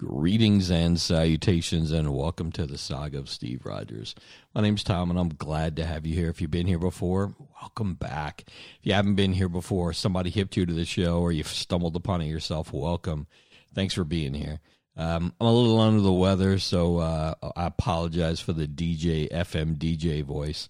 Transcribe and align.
Greetings 0.00 0.70
and 0.70 1.00
salutations, 1.00 1.90
and 1.90 2.14
welcome 2.14 2.52
to 2.52 2.66
the 2.66 2.78
saga 2.78 3.18
of 3.18 3.28
Steve 3.28 3.66
Rogers. 3.66 4.14
My 4.54 4.60
name's 4.60 4.84
Tom, 4.84 5.10
and 5.10 5.18
I'm 5.18 5.30
glad 5.30 5.74
to 5.74 5.84
have 5.84 6.06
you 6.06 6.14
here. 6.14 6.30
If 6.30 6.40
you've 6.40 6.52
been 6.52 6.68
here 6.68 6.78
before, 6.78 7.34
welcome 7.60 7.94
back. 7.94 8.44
If 8.46 8.78
you 8.82 8.92
haven't 8.92 9.16
been 9.16 9.32
here 9.32 9.48
before, 9.48 9.92
somebody 9.92 10.30
hipped 10.30 10.56
you 10.56 10.66
to 10.66 10.72
the 10.72 10.84
show, 10.84 11.18
or 11.18 11.32
you've 11.32 11.48
stumbled 11.48 11.96
upon 11.96 12.20
it 12.20 12.26
yourself, 12.26 12.72
welcome. 12.72 13.26
Thanks 13.74 13.94
for 13.94 14.04
being 14.04 14.34
here. 14.34 14.60
Um, 14.96 15.34
I'm 15.40 15.46
a 15.48 15.52
little 15.52 15.80
under 15.80 16.00
the 16.00 16.12
weather, 16.12 16.60
so 16.60 16.98
uh, 16.98 17.34
I 17.56 17.66
apologize 17.66 18.38
for 18.38 18.52
the 18.52 18.68
DJ 18.68 19.28
FM 19.32 19.78
DJ 19.78 20.22
voice. 20.22 20.68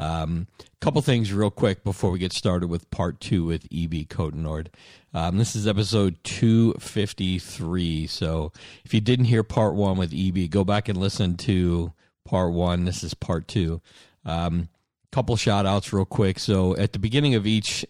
A 0.00 0.02
um, 0.02 0.46
couple 0.80 1.02
things 1.02 1.30
real 1.30 1.50
quick 1.50 1.84
before 1.84 2.10
we 2.10 2.18
get 2.18 2.32
started 2.32 2.68
with 2.68 2.90
part 2.90 3.20
two 3.20 3.44
with 3.44 3.64
EB 3.64 4.08
Cotenord. 4.08 4.68
Um, 5.12 5.36
this 5.36 5.54
is 5.54 5.66
episode 5.66 6.16
253. 6.24 8.06
So 8.06 8.50
if 8.82 8.94
you 8.94 9.02
didn't 9.02 9.26
hear 9.26 9.42
part 9.42 9.74
one 9.74 9.98
with 9.98 10.14
EB, 10.14 10.48
go 10.48 10.64
back 10.64 10.88
and 10.88 10.98
listen 10.98 11.36
to 11.38 11.92
part 12.24 12.52
one. 12.52 12.86
This 12.86 13.04
is 13.04 13.12
part 13.12 13.46
two. 13.46 13.82
Um, 14.24 14.70
couple 15.12 15.36
shout 15.36 15.66
outs 15.66 15.92
real 15.92 16.06
quick. 16.06 16.38
So 16.38 16.74
at 16.76 16.94
the 16.94 16.98
beginning 16.98 17.34
of 17.34 17.46
each 17.46 17.84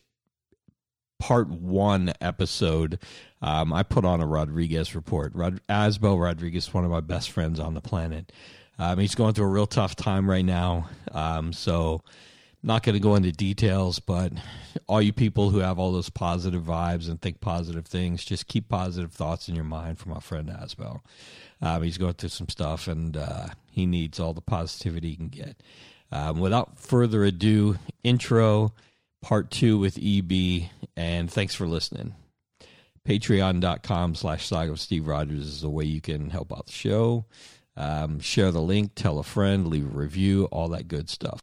part 1.20 1.48
one 1.48 2.12
episode, 2.20 2.98
um, 3.40 3.73
I 3.73 3.84
put 3.84 4.04
on 4.04 4.20
a 4.20 4.27
Rodriguez 4.27 4.96
report. 4.96 5.32
Rod- 5.34 5.60
Asbel 5.68 6.20
Rodriguez, 6.20 6.74
one 6.74 6.84
of 6.84 6.90
my 6.90 7.01
best 7.01 7.30
friends 7.30 7.60
on 7.60 7.74
the 7.74 7.80
planet. 7.80 8.32
Um, 8.80 8.98
he's 8.98 9.15
going 9.15 9.34
through 9.34 9.45
a 9.45 9.51
real 9.51 9.66
tough 9.66 9.95
time 9.95 10.29
right 10.29 10.45
now. 10.45 10.88
Um, 11.12 11.52
so, 11.52 12.01
not 12.62 12.83
going 12.83 12.95
to 12.95 13.01
go 13.01 13.15
into 13.15 13.30
details, 13.30 13.98
but 13.98 14.33
all 14.87 15.02
you 15.02 15.12
people 15.12 15.51
who 15.51 15.59
have 15.59 15.79
all 15.79 15.93
those 15.93 16.09
positive 16.09 16.62
vibes 16.62 17.09
and 17.09 17.21
think 17.21 17.43
positive 17.43 17.87
things, 17.87 18.24
just 18.24 18.47
keep 18.47 18.71
positive 18.71 19.12
thoughts 19.12 19.51
in 19.51 19.55
your 19.55 19.65
mind 19.65 19.98
from 19.98 20.12
our 20.15 20.21
friend 20.23 20.48
Asbel. 20.48 21.02
Um, 21.61 21.83
he's 21.83 21.98
going 21.98 22.15
through 22.15 22.30
some 22.30 22.48
stuff 22.48 22.88
and 22.88 23.19
uh, 23.19 23.48
he 23.71 23.85
needs 23.85 24.19
all 24.19 24.33
the 24.33 24.41
positivity 24.41 25.10
he 25.10 25.16
can 25.16 25.29
get. 25.29 25.63
Um, 26.10 26.41
without 26.41 26.79
further 26.79 27.23
ado, 27.24 27.76
intro 28.02 28.73
part 29.21 29.51
two 29.51 29.79
with 29.79 29.99
EB, 30.02 30.71
and 30.97 31.30
thanks 31.30 31.54
for 31.54 31.66
listening. 31.66 32.15
Patreon.com 33.07 34.15
slash 34.15 34.47
saga 34.47 34.73
of 34.73 34.80
Steve 34.80 35.07
Rogers 35.07 35.47
is 35.47 35.63
a 35.63 35.71
way 35.71 35.85
you 35.85 36.01
can 36.01 36.30
help 36.30 36.52
out 36.52 36.66
the 36.66 36.73
show. 36.73 37.26
Um, 37.80 38.20
share 38.20 38.52
the 38.52 38.60
link, 38.60 38.92
tell 38.95 39.18
a 39.18 39.23
friend, 39.23 39.66
leave 39.66 39.86
a 39.86 39.98
review, 39.98 40.45
all 40.52 40.68
that 40.68 40.86
good 40.86 41.09
stuff. 41.09 41.40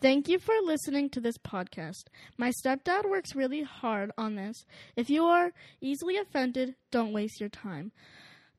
Thank 0.00 0.28
you 0.28 0.38
for 0.38 0.54
listening 0.62 1.10
to 1.10 1.20
this 1.20 1.38
podcast. 1.38 2.04
My 2.38 2.52
stepdad 2.52 3.10
works 3.10 3.34
really 3.34 3.62
hard 3.62 4.12
on 4.16 4.36
this. 4.36 4.64
If 4.94 5.10
you 5.10 5.24
are 5.24 5.50
easily 5.80 6.18
offended, 6.18 6.76
don't 6.92 7.12
waste 7.12 7.40
your 7.40 7.48
time. 7.48 7.90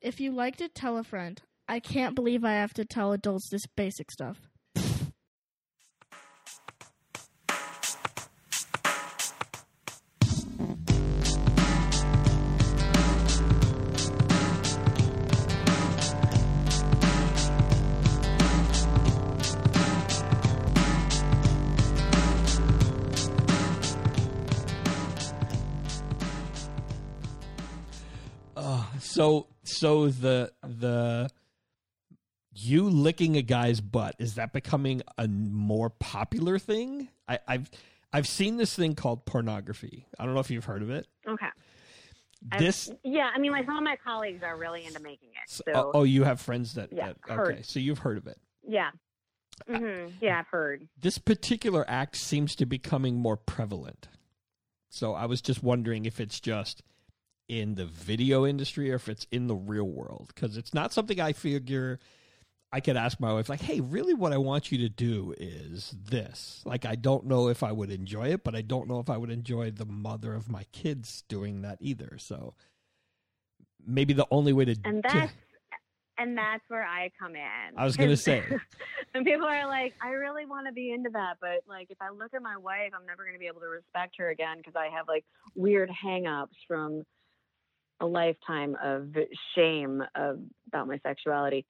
If 0.01 0.19
you 0.19 0.33
liked 0.33 0.59
it, 0.59 0.75
tell 0.75 0.97
a 0.97 1.03
friend. 1.05 1.41
I 1.65 1.79
can't 1.79 2.13
believe 2.13 2.43
I 2.43 2.55
have 2.55 2.73
to 2.73 2.83
tell 2.83 3.13
adults 3.13 3.47
this 3.49 3.67
basic 3.67 4.11
stuff. 4.11 4.37
So 29.13 29.47
so 29.63 30.09
the 30.09 30.51
the 30.63 31.29
you 32.55 32.89
licking 32.89 33.35
a 33.37 33.41
guy's 33.41 33.81
butt 33.81 34.15
is 34.19 34.35
that 34.35 34.53
becoming 34.53 35.01
a 35.17 35.27
more 35.27 35.89
popular 35.89 36.59
thing? 36.59 37.09
I, 37.27 37.39
I've 37.47 37.69
I've 38.11 38.27
seen 38.27 38.57
this 38.57 38.75
thing 38.75 38.95
called 38.95 39.25
pornography. 39.25 40.05
I 40.19 40.25
don't 40.25 40.33
know 40.33 40.39
if 40.39 40.51
you've 40.51 40.65
heard 40.65 40.81
of 40.83 40.89
it. 40.89 41.07
Okay. 41.27 41.47
This 42.59 42.89
I've, 42.89 42.97
yeah, 43.03 43.29
I 43.33 43.39
mean, 43.39 43.51
like 43.51 43.65
some 43.65 43.77
of 43.77 43.83
my 43.83 43.95
colleagues 44.03 44.43
are 44.43 44.57
really 44.57 44.85
into 44.85 44.99
making 45.01 45.29
it. 45.29 45.49
So, 45.49 45.63
oh, 45.73 45.91
oh, 45.93 46.03
you 46.03 46.23
have 46.25 46.41
friends 46.41 46.73
that, 46.73 46.91
Yeah, 46.91 47.13
that 47.27 47.39
okay, 47.39 47.61
so 47.61 47.79
you've 47.79 47.99
heard 47.99 48.17
of 48.17 48.27
it. 48.27 48.37
yeah, 48.67 48.91
Mm-hmm. 49.69 50.15
yeah, 50.19 50.39
I've 50.39 50.47
heard. 50.47 50.87
This 50.99 51.17
particular 51.17 51.85
act 51.87 52.17
seems 52.17 52.55
to 52.55 52.65
be 52.65 52.77
becoming 52.77 53.15
more 53.15 53.37
prevalent. 53.37 54.09
So 54.89 55.13
I 55.13 55.25
was 55.25 55.41
just 55.41 55.63
wondering 55.63 56.05
if 56.05 56.19
it's 56.19 56.39
just 56.39 56.83
in 57.49 57.75
the 57.75 57.85
video 57.85 58.45
industry 58.45 58.91
or 58.91 58.95
if 58.95 59.09
it's 59.09 59.27
in 59.31 59.47
the 59.47 59.55
real 59.55 59.83
world 59.83 60.31
because 60.33 60.55
it's 60.57 60.73
not 60.73 60.93
something 60.93 61.19
I 61.19 61.33
figure 61.33 61.99
I 62.71 62.79
could 62.79 62.97
ask 62.97 63.19
my 63.19 63.31
wife 63.31 63.49
like, 63.49 63.61
"Hey, 63.61 63.81
really 63.81 64.15
what 64.15 64.33
I 64.33 64.37
want 64.37 64.71
you 64.71 64.79
to 64.79 64.89
do 64.89 65.35
is 65.37 65.91
this." 66.09 66.63
Like 66.65 66.85
I 66.85 66.95
don't 66.95 67.27
know 67.27 67.47
if 67.49 67.61
I 67.61 67.71
would 67.71 67.91
enjoy 67.91 68.29
it, 68.29 68.43
but 68.43 68.55
I 68.55 68.61
don't 68.61 68.87
know 68.87 68.99
if 68.99 69.11
I 69.11 69.17
would 69.17 69.29
enjoy 69.29 69.69
the 69.69 69.85
mother 69.85 70.33
of 70.33 70.49
my 70.49 70.63
kids 70.71 71.23
doing 71.27 71.61
that 71.61 71.77
either. 71.81 72.17
So 72.17 72.55
maybe 73.85 74.13
the 74.13 74.25
only 74.31 74.53
way 74.53 74.65
to 74.65 74.75
And 74.83 75.03
to- 75.03 75.09
that's 75.13 75.33
and 76.17 76.37
that's 76.37 76.63
where 76.67 76.85
I 76.85 77.11
come 77.19 77.35
in. 77.35 77.77
I 77.77 77.83
was 77.85 77.97
going 77.97 78.09
to 78.11 78.17
say. 78.17 78.43
and 79.13 79.25
people 79.25 79.47
are 79.47 79.67
like, 79.67 79.93
I 80.01 80.09
really 80.11 80.45
want 80.45 80.67
to 80.67 80.73
be 80.73 80.91
into 80.91 81.09
that, 81.11 81.37
but 81.41 81.63
like, 81.67 81.87
if 81.89 81.97
I 82.01 82.09
look 82.11 82.33
at 82.33 82.41
my 82.41 82.55
wife, 82.57 82.91
I'm 82.95 83.05
never 83.05 83.23
going 83.23 83.33
to 83.35 83.39
be 83.39 83.47
able 83.47 83.61
to 83.61 83.67
respect 83.67 84.15
her 84.17 84.29
again 84.29 84.57
because 84.57 84.75
I 84.75 84.95
have 84.95 85.07
like 85.07 85.25
weird 85.55 85.89
hang-ups 85.89 86.55
from 86.67 87.03
a 88.03 88.05
lifetime 88.05 88.75
of 88.83 89.15
shame 89.55 90.03
of, 90.13 90.39
about 90.67 90.87
my 90.87 90.99
sexuality 91.03 91.65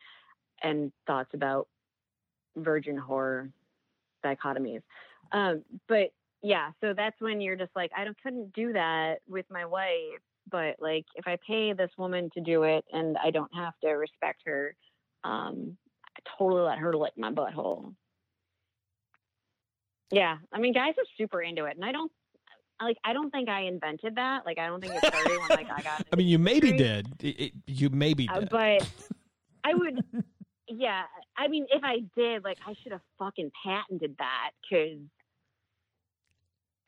and 0.63 0.91
thoughts 1.05 1.29
about 1.33 1.67
virgin 2.57 2.97
horror 2.97 3.51
dichotomies. 4.25 4.81
Um, 5.31 5.63
but 5.87 6.11
yeah, 6.41 6.71
so 6.81 6.93
that's 6.95 7.19
when 7.21 7.39
you're 7.39 7.55
just 7.55 7.75
like, 7.75 7.91
I 7.95 8.03
don't, 8.03 8.17
couldn't 8.23 8.51
do 8.53 8.73
that 8.73 9.17
with 9.29 9.45
my 9.51 9.65
wife. 9.65 10.21
But 10.49 10.77
like, 10.79 11.05
if 11.15 11.27
I 11.27 11.37
pay 11.45 11.73
this 11.73 11.91
woman 11.99 12.31
to 12.33 12.41
do 12.41 12.63
it 12.63 12.83
and 12.91 13.15
I 13.23 13.29
don't 13.29 13.53
have 13.53 13.73
to 13.83 13.89
respect 13.91 14.41
her, 14.45 14.75
um, 15.23 15.77
I 16.17 16.19
totally 16.37 16.63
let 16.63 16.79
her 16.79 16.97
lick 16.97 17.13
my 17.15 17.31
butthole. 17.31 17.93
Yeah, 20.11 20.37
I 20.51 20.59
mean, 20.59 20.73
guys 20.73 20.95
are 20.97 21.05
super 21.17 21.41
into 21.41 21.65
it, 21.65 21.75
and 21.75 21.85
I 21.85 21.91
don't 21.91 22.11
like. 22.83 22.97
I 23.03 23.13
don't 23.13 23.29
think 23.31 23.49
I 23.49 23.61
invented 23.61 24.15
that. 24.15 24.45
Like, 24.45 24.57
I 24.59 24.67
don't 24.67 24.81
think 24.81 24.93
it 24.95 25.05
started 25.05 25.39
when 25.39 25.49
like 25.49 25.69
I 25.71 25.81
got. 25.81 26.05
I 26.13 26.15
mean, 26.15 26.27
you 26.27 26.39
maybe 26.39 26.71
did. 26.71 27.07
It, 27.21 27.39
it, 27.39 27.51
you 27.67 27.89
maybe 27.89 28.27
Uh, 28.29 28.41
did. 28.41 28.49
but 28.49 28.87
I 29.63 29.73
would, 29.73 30.03
yeah. 30.67 31.03
I 31.37 31.47
mean, 31.47 31.65
if 31.69 31.83
I 31.83 31.99
did, 32.15 32.43
like, 32.43 32.57
I 32.67 32.75
should 32.83 32.91
have 32.91 33.01
fucking 33.19 33.51
patented 33.65 34.15
that 34.19 34.51
because 34.61 34.99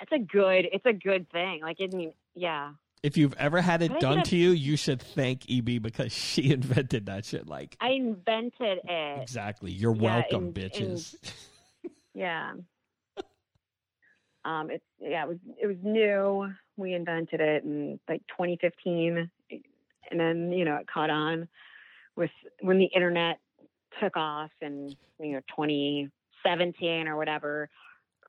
it's 0.01 0.11
a 0.11 0.19
good, 0.19 0.67
it's 0.71 0.85
a 0.85 0.93
good 0.93 1.29
thing. 1.31 1.61
Like, 1.61 1.77
I 1.81 1.87
mean, 1.95 2.13
yeah, 2.35 2.71
if 3.03 3.17
you've 3.17 3.33
ever 3.37 3.61
had 3.61 3.81
it 3.83 3.91
But 3.91 4.01
done 4.01 4.23
to 4.23 4.35
you, 4.35 4.49
you 4.51 4.75
should 4.77 5.01
thank 5.01 5.49
EB 5.49 5.81
because 5.81 6.11
she 6.13 6.51
invented 6.51 7.05
that 7.05 7.23
shit. 7.25 7.47
Like 7.47 7.77
I 7.79 7.89
invented 7.91 8.79
it. 8.83 9.21
exactly. 9.21 9.71
You're 9.71 9.95
Yeah, 9.95 10.01
welcome, 10.21 10.47
in- 10.47 10.53
bitches. 10.53 11.15
Yeah. 12.13 12.53
Um, 14.45 14.69
it's 14.69 14.85
yeah, 14.99 15.23
it 15.23 15.27
was 15.27 15.37
it 15.61 15.67
was 15.67 15.77
new. 15.83 16.47
We 16.77 16.93
invented 16.93 17.41
it 17.41 17.63
in 17.63 17.99
like 18.07 18.21
2015, 18.27 19.29
and 20.11 20.19
then 20.19 20.51
you 20.51 20.63
know 20.65 20.75
it 20.75 20.87
caught 20.87 21.09
on 21.09 21.47
with 22.15 22.29
when 22.61 22.77
the 22.77 22.85
internet 22.85 23.39
took 23.99 24.15
off 24.15 24.51
in 24.61 24.95
you 25.19 25.33
know 25.33 25.39
2017 25.55 27.07
or 27.07 27.17
whatever. 27.17 27.69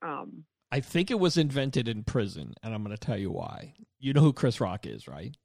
Um, 0.02 0.44
I 0.72 0.80
think 0.80 1.10
it 1.10 1.20
was 1.20 1.36
invented 1.36 1.86
in 1.86 2.02
prison, 2.02 2.54
and 2.62 2.74
I'm 2.74 2.82
going 2.82 2.96
to 2.96 3.00
tell 3.00 3.18
you 3.18 3.30
why. 3.30 3.74
You 4.00 4.12
know 4.14 4.20
who 4.22 4.32
Chris 4.32 4.60
Rock 4.60 4.86
is, 4.86 5.06
right? 5.06 5.36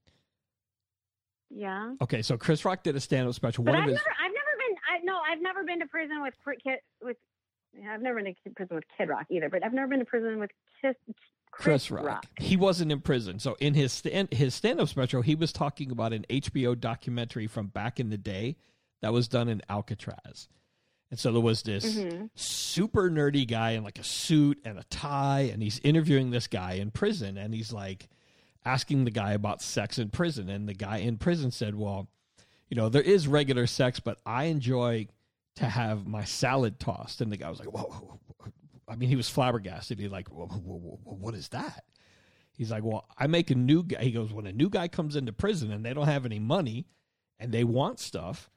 yeah, 1.49 1.93
Okay, 2.01 2.21
so 2.21 2.37
Chris 2.37 2.63
Rock 2.63 2.81
did 2.83 2.95
a 2.95 2.99
stand-up 3.01 3.35
special. 3.35 3.63
but 3.65 3.71
One 3.73 3.81
I've 3.81 3.87
of 3.89 3.93
his 3.93 3.99
never 3.99 4.15
I've 4.23 4.31
never 4.31 4.55
been 4.57 4.77
I 4.89 4.99
no 5.03 5.19
I've 5.29 5.41
never 5.41 5.63
been 5.65 5.79
to 5.79 5.87
prison 5.87 6.21
with 6.21 6.33
with. 7.03 7.17
Yeah, 7.79 7.93
I've 7.93 8.01
never 8.01 8.21
been 8.21 8.33
to 8.43 8.49
prison 8.55 8.75
with 8.75 8.85
Kid 8.97 9.09
Rock 9.09 9.27
either, 9.29 9.49
but 9.49 9.63
I've 9.63 9.73
never 9.73 9.87
been 9.87 9.99
to 9.99 10.05
prison 10.05 10.39
with 10.39 10.51
Chris, 10.81 10.95
Chris 11.51 11.91
Rock. 11.91 12.25
He 12.39 12.55
wasn't 12.57 12.91
in 12.91 13.01
prison. 13.01 13.39
So 13.39 13.55
in 13.59 13.73
his 13.73 13.91
stand 13.91 14.33
his 14.33 14.53
stand-up 14.55 14.87
special, 14.89 15.21
he 15.21 15.35
was 15.35 15.51
talking 15.53 15.91
about 15.91 16.13
an 16.13 16.25
HBO 16.29 16.79
documentary 16.79 17.47
from 17.47 17.67
back 17.67 17.99
in 17.99 18.09
the 18.09 18.17
day 18.17 18.55
that 19.01 19.13
was 19.13 19.27
done 19.27 19.49
in 19.49 19.61
Alcatraz. 19.69 20.47
And 21.09 21.19
so 21.19 21.31
there 21.33 21.41
was 21.41 21.63
this 21.63 21.97
Mhm. 21.97 22.29
super 22.35 23.09
nerdy 23.09 23.45
guy 23.45 23.71
in 23.71 23.83
like 23.83 23.99
a 23.99 24.03
suit 24.03 24.61
and 24.63 24.79
a 24.79 24.83
tie 24.85 25.41
and 25.51 25.61
he's 25.61 25.79
interviewing 25.79 26.29
this 26.31 26.47
guy 26.47 26.73
in 26.73 26.89
prison 26.91 27.37
and 27.37 27.53
he's 27.53 27.73
like 27.73 28.07
asking 28.63 29.03
the 29.03 29.11
guy 29.11 29.33
about 29.33 29.61
sex 29.61 29.97
in 29.99 30.09
prison 30.09 30.47
and 30.49 30.69
the 30.69 30.73
guy 30.73 30.97
in 30.99 31.17
prison 31.17 31.51
said, 31.51 31.75
"Well, 31.75 32.07
you 32.69 32.75
know, 32.77 32.87
there 32.87 33.01
is 33.01 33.27
regular 33.27 33.67
sex, 33.67 33.99
but 33.99 34.19
I 34.25 34.45
enjoy 34.45 35.07
to 35.55 35.65
have 35.65 36.07
my 36.07 36.23
salad 36.23 36.79
tossed." 36.79 37.21
And 37.21 37.31
the 37.31 37.37
guy 37.37 37.49
was 37.49 37.59
like, 37.59 37.71
"Whoa, 37.71 37.83
whoa, 37.83 38.19
whoa." 38.37 38.51
I 38.87 38.95
mean, 38.95 39.09
he 39.09 39.15
was 39.15 39.29
flabbergasted. 39.29 39.99
He's 39.99 40.11
like, 40.11 40.27
whoa, 40.29 40.47
"What 40.47 41.33
is 41.33 41.49
that?" 41.49 41.85
He's 42.57 42.71
like, 42.71 42.83
"Well, 42.83 43.07
I 43.17 43.27
make 43.27 43.49
a 43.49 43.55
new 43.55 43.83
guy." 43.83 44.03
He 44.03 44.11
goes, 44.11 44.33
"When 44.33 44.47
a 44.47 44.51
new 44.51 44.69
guy 44.69 44.87
comes 44.87 45.15
into 45.15 45.31
prison 45.31 45.71
and 45.71 45.85
they 45.85 45.93
don't 45.93 46.07
have 46.07 46.25
any 46.25 46.39
money, 46.39 46.87
and 47.41 47.51
they 47.51 47.63
want 47.63 47.99
stuff, 47.99 48.51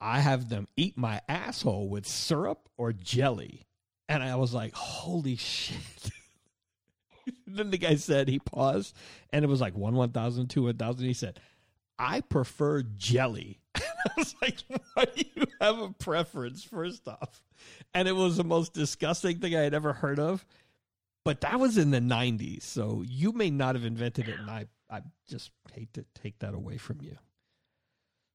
I 0.00 0.20
have 0.20 0.48
them 0.48 0.68
eat 0.76 0.96
my 0.96 1.20
asshole 1.28 1.88
with 1.88 2.06
syrup 2.06 2.68
or 2.76 2.92
jelly. 2.92 3.66
And 4.08 4.22
I 4.22 4.36
was 4.36 4.54
like, 4.54 4.74
holy 4.74 5.36
shit. 5.36 6.10
then 7.46 7.70
the 7.70 7.78
guy 7.78 7.96
said, 7.96 8.28
he 8.28 8.38
paused, 8.38 8.96
and 9.32 9.44
it 9.44 9.48
was 9.48 9.60
like 9.60 9.76
one, 9.76 9.94
1,000, 9.94 10.48
two, 10.48 10.64
1,000. 10.64 11.04
He 11.04 11.14
said, 11.14 11.40
I 11.98 12.20
prefer 12.20 12.82
jelly. 12.82 13.60
I 13.76 14.10
was 14.16 14.34
like, 14.42 14.58
why 14.94 15.04
do 15.04 15.24
you 15.34 15.46
have 15.60 15.78
a 15.78 15.90
preference, 15.90 16.64
first 16.64 17.06
off? 17.06 17.42
And 17.94 18.08
it 18.08 18.16
was 18.16 18.36
the 18.36 18.44
most 18.44 18.72
disgusting 18.72 19.38
thing 19.38 19.54
I 19.54 19.60
had 19.60 19.74
ever 19.74 19.92
heard 19.92 20.18
of. 20.18 20.44
But 21.24 21.42
that 21.42 21.60
was 21.60 21.78
in 21.78 21.90
the 21.92 22.00
90s. 22.00 22.62
So 22.62 23.04
you 23.06 23.32
may 23.32 23.50
not 23.50 23.76
have 23.76 23.84
invented 23.84 24.28
it. 24.28 24.38
And 24.40 24.50
I, 24.50 24.66
I 24.90 25.02
just 25.28 25.50
hate 25.72 25.92
to 25.94 26.04
take 26.20 26.38
that 26.40 26.54
away 26.54 26.78
from 26.78 26.98
you. 27.00 27.16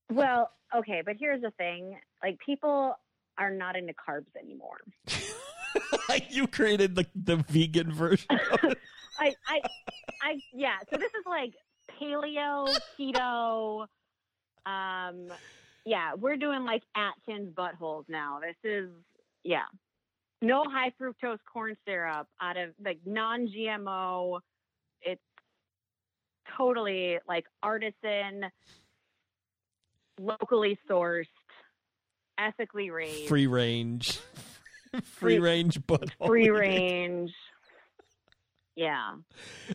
Well, 0.10 0.52
okay, 0.76 1.02
but 1.06 1.16
here's 1.20 1.42
the 1.42 1.52
thing: 1.52 1.98
like 2.24 2.40
people 2.40 2.96
are 3.38 3.52
not 3.52 3.76
into 3.76 3.94
carbs 3.94 4.36
anymore. 4.42 4.78
you 6.30 6.48
created 6.48 6.96
the 6.96 7.06
the 7.16 7.38
vegan 7.50 7.92
version. 7.92 8.28
I, 9.20 9.34
I, 9.48 9.62
I, 10.22 10.40
yeah. 10.54 10.78
So 10.92 10.98
this 10.98 11.10
is 11.10 11.26
like 11.26 11.54
paleo, 12.00 12.68
keto. 13.00 13.88
Um, 14.66 15.32
yeah, 15.86 16.14
we're 16.16 16.38
doing 16.38 16.66
like 16.66 16.84
Atkins 16.96 17.54
buttholes 17.54 18.06
now. 18.10 18.40
This 18.42 18.56
is 18.64 18.90
yeah, 19.44 19.64
no 20.42 20.64
high 20.66 20.92
fructose 21.02 21.40
corn 21.52 21.76
syrup 21.86 22.28
out 22.42 22.58
of 22.58 22.72
like 22.84 23.00
non-GMO. 23.06 24.40
It's 25.02 25.22
totally 26.58 27.20
like 27.28 27.46
artisan 27.64 28.46
locally 30.20 30.78
sourced, 30.90 31.26
ethically 32.38 32.90
raised, 32.90 33.30
free 33.30 33.48
range, 33.48 34.20
free 35.04 35.40
range, 35.40 35.80
but 35.88 36.12
free 36.26 36.50
range. 36.50 37.32
Yeah. 38.78 39.16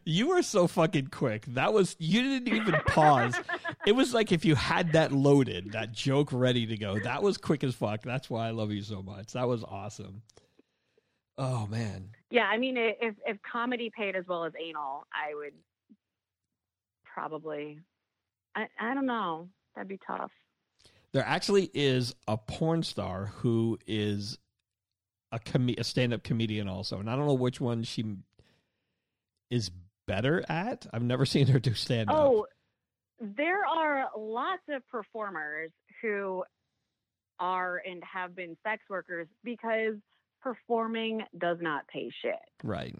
You 0.04 0.28
were 0.28 0.42
so 0.42 0.68
fucking 0.68 1.08
quick. 1.08 1.44
That 1.46 1.72
was 1.72 1.96
you 1.98 2.22
didn't 2.22 2.54
even 2.54 2.74
pause. 2.86 3.34
it 3.84 3.92
was 3.92 4.14
like 4.14 4.30
if 4.30 4.44
you 4.44 4.54
had 4.54 4.92
that 4.92 5.10
loaded, 5.10 5.72
that 5.72 5.90
joke 5.90 6.28
ready 6.32 6.66
to 6.66 6.76
go. 6.76 7.00
That 7.00 7.20
was 7.20 7.36
quick 7.36 7.64
as 7.64 7.74
fuck. 7.74 8.02
That's 8.02 8.30
why 8.30 8.46
I 8.46 8.52
love 8.52 8.70
you 8.70 8.80
so 8.80 9.02
much. 9.02 9.32
That 9.32 9.48
was 9.48 9.64
awesome. 9.64 10.22
Oh 11.36 11.66
man. 11.66 12.10
Yeah, 12.30 12.44
I 12.44 12.58
mean 12.58 12.76
if 12.76 13.16
if 13.26 13.38
comedy 13.42 13.90
paid 13.94 14.14
as 14.14 14.24
well 14.28 14.44
as 14.44 14.52
anal, 14.56 15.04
I 15.12 15.34
would 15.34 15.54
probably 17.04 17.80
I 18.54 18.68
I 18.78 18.94
don't 18.94 19.06
know. 19.06 19.48
That'd 19.74 19.88
be 19.88 19.98
tough. 20.06 20.30
There 21.10 21.24
actually 21.26 21.70
is 21.74 22.14
a 22.28 22.36
porn 22.36 22.84
star 22.84 23.32
who 23.38 23.80
is 23.84 24.38
a 25.32 25.40
com- 25.40 25.74
a 25.76 25.82
stand 25.82 26.14
up 26.14 26.22
comedian 26.22 26.68
also, 26.68 27.00
and 27.00 27.10
I 27.10 27.16
don't 27.16 27.26
know 27.26 27.34
which 27.34 27.60
one 27.60 27.82
she 27.82 28.04
is 29.52 29.70
better 30.08 30.42
at. 30.48 30.86
I've 30.92 31.02
never 31.02 31.26
seen 31.34 31.46
her 31.48 31.60
do 31.60 31.74
stand 31.74 32.10
up. 32.10 32.16
Oh, 32.16 32.46
there 33.20 33.64
are 33.64 34.08
lots 34.16 34.62
of 34.68 34.82
performers 34.88 35.70
who 36.00 36.42
are 37.38 37.80
and 37.86 38.02
have 38.02 38.34
been 38.34 38.56
sex 38.64 38.82
workers 38.88 39.28
because 39.44 39.94
performing 40.40 41.22
does 41.38 41.58
not 41.60 41.86
pay 41.86 42.10
shit. 42.22 42.34
Right. 42.64 42.96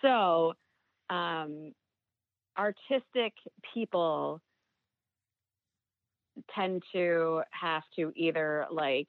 So, 0.00 0.54
um, 1.10 1.72
artistic 2.58 3.32
people 3.74 4.40
tend 6.54 6.82
to 6.92 7.42
have 7.50 7.82
to 7.96 8.12
either 8.16 8.66
like 8.70 9.08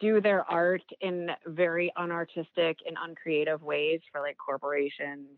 do 0.00 0.20
their 0.20 0.42
art 0.50 0.82
in 1.00 1.28
very 1.46 1.92
unartistic 1.98 2.76
and 2.86 2.96
uncreative 3.00 3.62
ways 3.62 4.00
for 4.10 4.20
like 4.20 4.36
corporations 4.38 5.28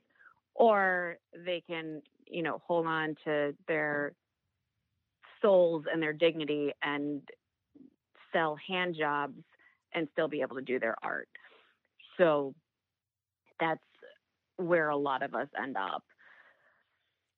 or 0.58 1.16
they 1.44 1.62
can 1.66 2.02
you 2.26 2.42
know 2.42 2.60
hold 2.66 2.86
on 2.86 3.14
to 3.24 3.54
their 3.66 4.12
souls 5.40 5.84
and 5.90 6.02
their 6.02 6.12
dignity 6.12 6.72
and 6.82 7.22
sell 8.32 8.56
hand 8.56 8.94
jobs 8.98 9.38
and 9.94 10.08
still 10.12 10.28
be 10.28 10.42
able 10.42 10.56
to 10.56 10.62
do 10.62 10.78
their 10.78 10.96
art 11.02 11.28
so 12.18 12.54
that's 13.58 13.80
where 14.56 14.90
a 14.90 14.96
lot 14.96 15.22
of 15.22 15.34
us 15.34 15.48
end 15.60 15.76
up 15.76 16.04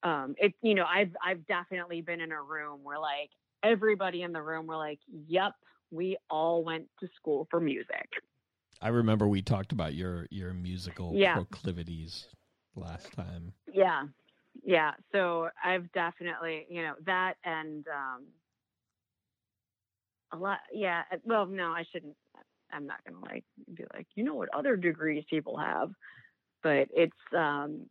um 0.03 0.35
it 0.37 0.53
you 0.61 0.73
know 0.73 0.85
i've 0.85 1.15
i've 1.25 1.45
definitely 1.45 2.01
been 2.01 2.19
in 2.19 2.31
a 2.31 2.41
room 2.41 2.79
where 2.83 2.99
like 2.99 3.29
everybody 3.63 4.23
in 4.23 4.31
the 4.31 4.41
room 4.41 4.67
were 4.67 4.77
like, 4.77 4.99
"Yep, 5.27 5.53
we 5.91 6.17
all 6.29 6.63
went 6.63 6.87
to 6.99 7.07
school 7.15 7.47
for 7.49 7.59
music." 7.59 8.07
I 8.81 8.89
remember 8.89 9.27
we 9.27 9.41
talked 9.41 9.71
about 9.71 9.93
your 9.93 10.27
your 10.31 10.53
musical 10.53 11.13
yeah. 11.15 11.33
proclivities 11.33 12.27
last 12.75 13.11
time. 13.13 13.53
Yeah. 13.71 14.03
Yeah, 14.63 14.91
so 15.11 15.49
I've 15.63 15.91
definitely, 15.93 16.65
you 16.69 16.83
know, 16.83 16.93
that 17.05 17.35
and 17.45 17.85
um 17.87 18.25
a 20.33 20.37
lot 20.37 20.59
yeah, 20.73 21.03
uh, 21.11 21.17
well, 21.23 21.45
no, 21.45 21.71
I 21.71 21.83
shouldn't 21.91 22.15
I'm 22.71 22.85
not 22.85 23.03
going 23.05 23.21
to 23.21 23.29
like 23.33 23.43
be 23.73 23.83
like, 23.93 24.07
"You 24.15 24.23
know 24.23 24.35
what 24.35 24.53
other 24.53 24.75
degrees 24.75 25.23
people 25.29 25.57
have?" 25.57 25.91
But 26.63 26.89
it's 26.93 27.13
um 27.35 27.87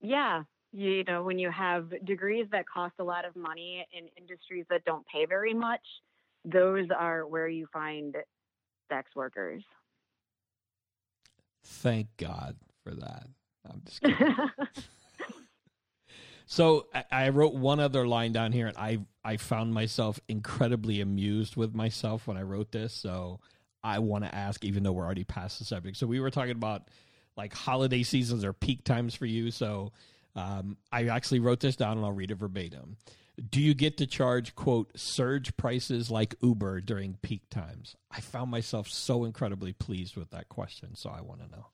yeah, 0.00 0.42
you 0.72 1.04
know, 1.04 1.22
when 1.22 1.38
you 1.38 1.50
have 1.50 1.92
degrees 2.04 2.46
that 2.50 2.64
cost 2.68 2.94
a 2.98 3.04
lot 3.04 3.24
of 3.24 3.36
money 3.36 3.86
in 3.92 4.08
industries 4.16 4.66
that 4.70 4.84
don't 4.84 5.06
pay 5.06 5.26
very 5.26 5.54
much, 5.54 5.82
those 6.44 6.88
are 6.96 7.26
where 7.26 7.48
you 7.48 7.66
find 7.72 8.16
sex 8.90 9.10
workers. 9.14 9.62
Thank 11.64 12.08
God 12.16 12.56
for 12.82 12.94
that. 12.94 13.26
I'm 13.70 13.82
just 13.84 14.00
kidding. 14.00 14.36
so 16.46 16.86
I, 16.94 17.04
I, 17.10 17.28
wrote 17.28 17.54
one 17.54 17.80
other 17.80 18.06
line 18.06 18.32
down 18.32 18.52
here, 18.52 18.66
and 18.66 18.76
I 18.76 18.98
I 19.24 19.36
found 19.36 19.72
myself 19.72 20.20
incredibly 20.28 21.00
amused 21.00 21.56
with 21.56 21.74
myself 21.74 22.26
when 22.26 22.36
I 22.36 22.42
wrote 22.42 22.72
this. 22.72 22.92
So 22.92 23.40
I 23.84 23.98
want 23.98 24.24
to 24.24 24.34
ask, 24.34 24.64
even 24.64 24.82
though 24.82 24.92
we're 24.92 25.04
already 25.04 25.24
past 25.24 25.58
the 25.58 25.64
subject. 25.64 25.96
So 25.96 26.06
we 26.06 26.20
were 26.20 26.30
talking 26.30 26.52
about 26.52 26.88
like 27.36 27.54
holiday 27.54 28.02
seasons 28.02 28.44
are 28.44 28.52
peak 28.52 28.84
times 28.84 29.14
for 29.14 29.26
you. 29.26 29.50
So 29.50 29.92
um, 30.36 30.76
I 30.90 31.06
actually 31.06 31.40
wrote 31.40 31.60
this 31.60 31.76
down 31.76 31.96
and 31.96 32.06
I'll 32.06 32.12
read 32.12 32.30
it 32.30 32.36
verbatim. 32.36 32.96
Do 33.50 33.60
you 33.60 33.74
get 33.74 33.96
to 33.96 34.06
charge, 34.06 34.54
quote, 34.54 34.90
surge 34.94 35.56
prices 35.56 36.10
like 36.10 36.34
Uber 36.42 36.82
during 36.82 37.16
peak 37.22 37.48
times? 37.50 37.96
I 38.10 38.20
found 38.20 38.50
myself 38.50 38.88
so 38.88 39.24
incredibly 39.24 39.72
pleased 39.72 40.16
with 40.16 40.30
that 40.30 40.50
question, 40.50 40.94
so 40.94 41.10
I 41.10 41.22
want 41.22 41.40
to 41.40 41.50
know. 41.50 41.66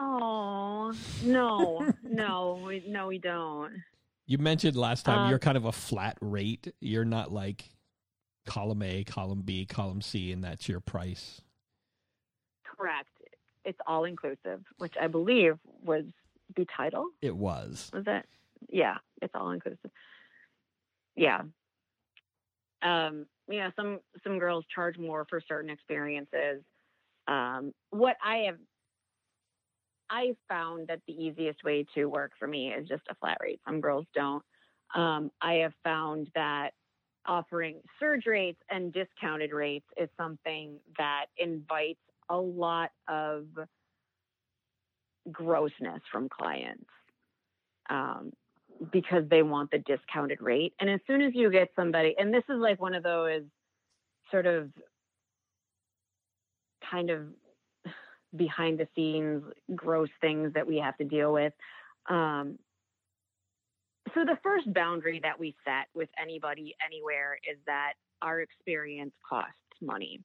Oh, 0.00 0.92
no, 1.24 1.92
no, 2.02 2.62
we, 2.64 2.84
no, 2.86 3.08
we 3.08 3.18
don't. 3.18 3.72
You 4.26 4.38
mentioned 4.38 4.76
last 4.76 5.04
time 5.04 5.20
um, 5.20 5.30
you're 5.30 5.38
kind 5.38 5.56
of 5.56 5.64
a 5.64 5.72
flat 5.72 6.16
rate. 6.20 6.72
You're 6.80 7.04
not 7.04 7.32
like 7.32 7.70
column 8.46 8.82
A, 8.82 9.04
column 9.04 9.42
B, 9.42 9.66
column 9.66 10.02
C, 10.02 10.32
and 10.32 10.44
that's 10.44 10.68
your 10.68 10.80
price. 10.80 11.40
Correct. 12.64 13.08
It's 13.64 13.78
all 13.86 14.04
inclusive, 14.04 14.62
which 14.78 14.94
I 15.00 15.08
believe 15.08 15.58
was 15.82 16.04
the 16.56 16.66
title? 16.76 17.06
It 17.20 17.36
was. 17.36 17.90
Was 17.92 18.04
that? 18.04 18.26
Yeah, 18.68 18.98
it's 19.20 19.34
all 19.34 19.50
inclusive. 19.50 19.90
Yeah. 21.16 21.42
Um, 22.82 23.26
you 23.48 23.60
know, 23.60 23.70
some 23.76 24.00
some 24.22 24.38
girls 24.38 24.64
charge 24.72 24.98
more 24.98 25.26
for 25.28 25.40
certain 25.46 25.70
experiences. 25.70 26.62
Um, 27.26 27.74
what 27.90 28.16
I 28.24 28.44
have 28.46 28.58
I 30.10 30.34
found 30.48 30.88
that 30.88 31.00
the 31.06 31.12
easiest 31.12 31.62
way 31.64 31.84
to 31.94 32.06
work 32.06 32.32
for 32.38 32.48
me 32.48 32.72
is 32.72 32.88
just 32.88 33.02
a 33.10 33.14
flat 33.16 33.38
rate. 33.42 33.60
Some 33.66 33.80
girls 33.80 34.06
don't. 34.14 34.42
Um, 34.94 35.30
I 35.42 35.54
have 35.54 35.74
found 35.84 36.28
that 36.34 36.70
offering 37.26 37.80
surge 38.00 38.26
rates 38.26 38.60
and 38.70 38.92
discounted 38.92 39.52
rates 39.52 39.86
is 39.96 40.08
something 40.16 40.78
that 40.96 41.26
invites 41.36 42.00
a 42.30 42.36
lot 42.36 42.90
of 43.06 43.46
grossness 45.30 46.00
from 46.10 46.28
clients 46.28 46.88
um, 47.90 48.32
because 48.92 49.24
they 49.28 49.42
want 49.42 49.70
the 49.70 49.78
discounted 49.78 50.40
rate. 50.40 50.72
And 50.80 50.88
as 50.88 51.00
soon 51.06 51.20
as 51.20 51.32
you 51.34 51.50
get 51.50 51.68
somebody, 51.76 52.14
and 52.18 52.32
this 52.32 52.44
is 52.48 52.56
like 52.58 52.80
one 52.80 52.94
of 52.94 53.02
those 53.02 53.42
sort 54.30 54.46
of 54.46 54.70
kind 56.90 57.10
of 57.10 57.26
behind 58.36 58.78
the 58.78 58.88
scenes 58.94 59.42
gross 59.74 60.10
things 60.20 60.52
that 60.54 60.66
we 60.66 60.76
have 60.78 60.96
to 60.98 61.04
deal 61.04 61.32
with. 61.32 61.52
Um, 62.08 62.58
so 64.14 64.24
the 64.24 64.38
first 64.42 64.72
boundary 64.72 65.20
that 65.22 65.38
we 65.38 65.54
set 65.64 65.86
with 65.94 66.08
anybody 66.20 66.74
anywhere 66.84 67.38
is 67.48 67.58
that 67.66 67.94
our 68.22 68.40
experience 68.40 69.12
costs 69.28 69.54
money 69.80 70.20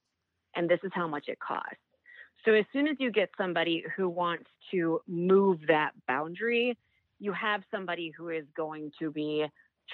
and 0.56 0.68
this 0.68 0.80
is 0.82 0.90
how 0.94 1.06
much 1.06 1.24
it 1.28 1.38
costs 1.38 1.78
so 2.44 2.52
as 2.52 2.64
soon 2.72 2.86
as 2.86 2.96
you 2.98 3.10
get 3.10 3.30
somebody 3.38 3.84
who 3.96 4.08
wants 4.08 4.46
to 4.70 5.00
move 5.08 5.60
that 5.68 5.92
boundary, 6.06 6.76
you 7.18 7.32
have 7.32 7.62
somebody 7.70 8.12
who 8.16 8.28
is 8.28 8.44
going 8.56 8.92
to 8.98 9.10
be 9.10 9.46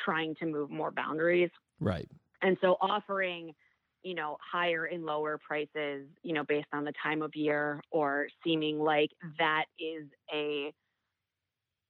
trying 0.05 0.35
to 0.37 0.47
move 0.47 0.71
more 0.71 0.91
boundaries. 0.91 1.51
Right. 1.79 2.09
And 2.43 2.57
so 2.61 2.77
offering, 2.81 3.55
you 4.03 4.15
know, 4.15 4.37
higher 4.41 4.85
and 4.87 5.05
lower 5.05 5.39
prices, 5.39 6.07
you 6.23 6.33
know, 6.33 6.45
based 6.45 6.69
on 6.73 6.85
the 6.85 6.93
time 7.03 7.23
of 7.23 7.35
year 7.35 7.81
or 7.91 8.29
seeming 8.45 8.79
like 8.79 9.11
that 9.39 9.65
is 9.79 10.07
a, 10.33 10.73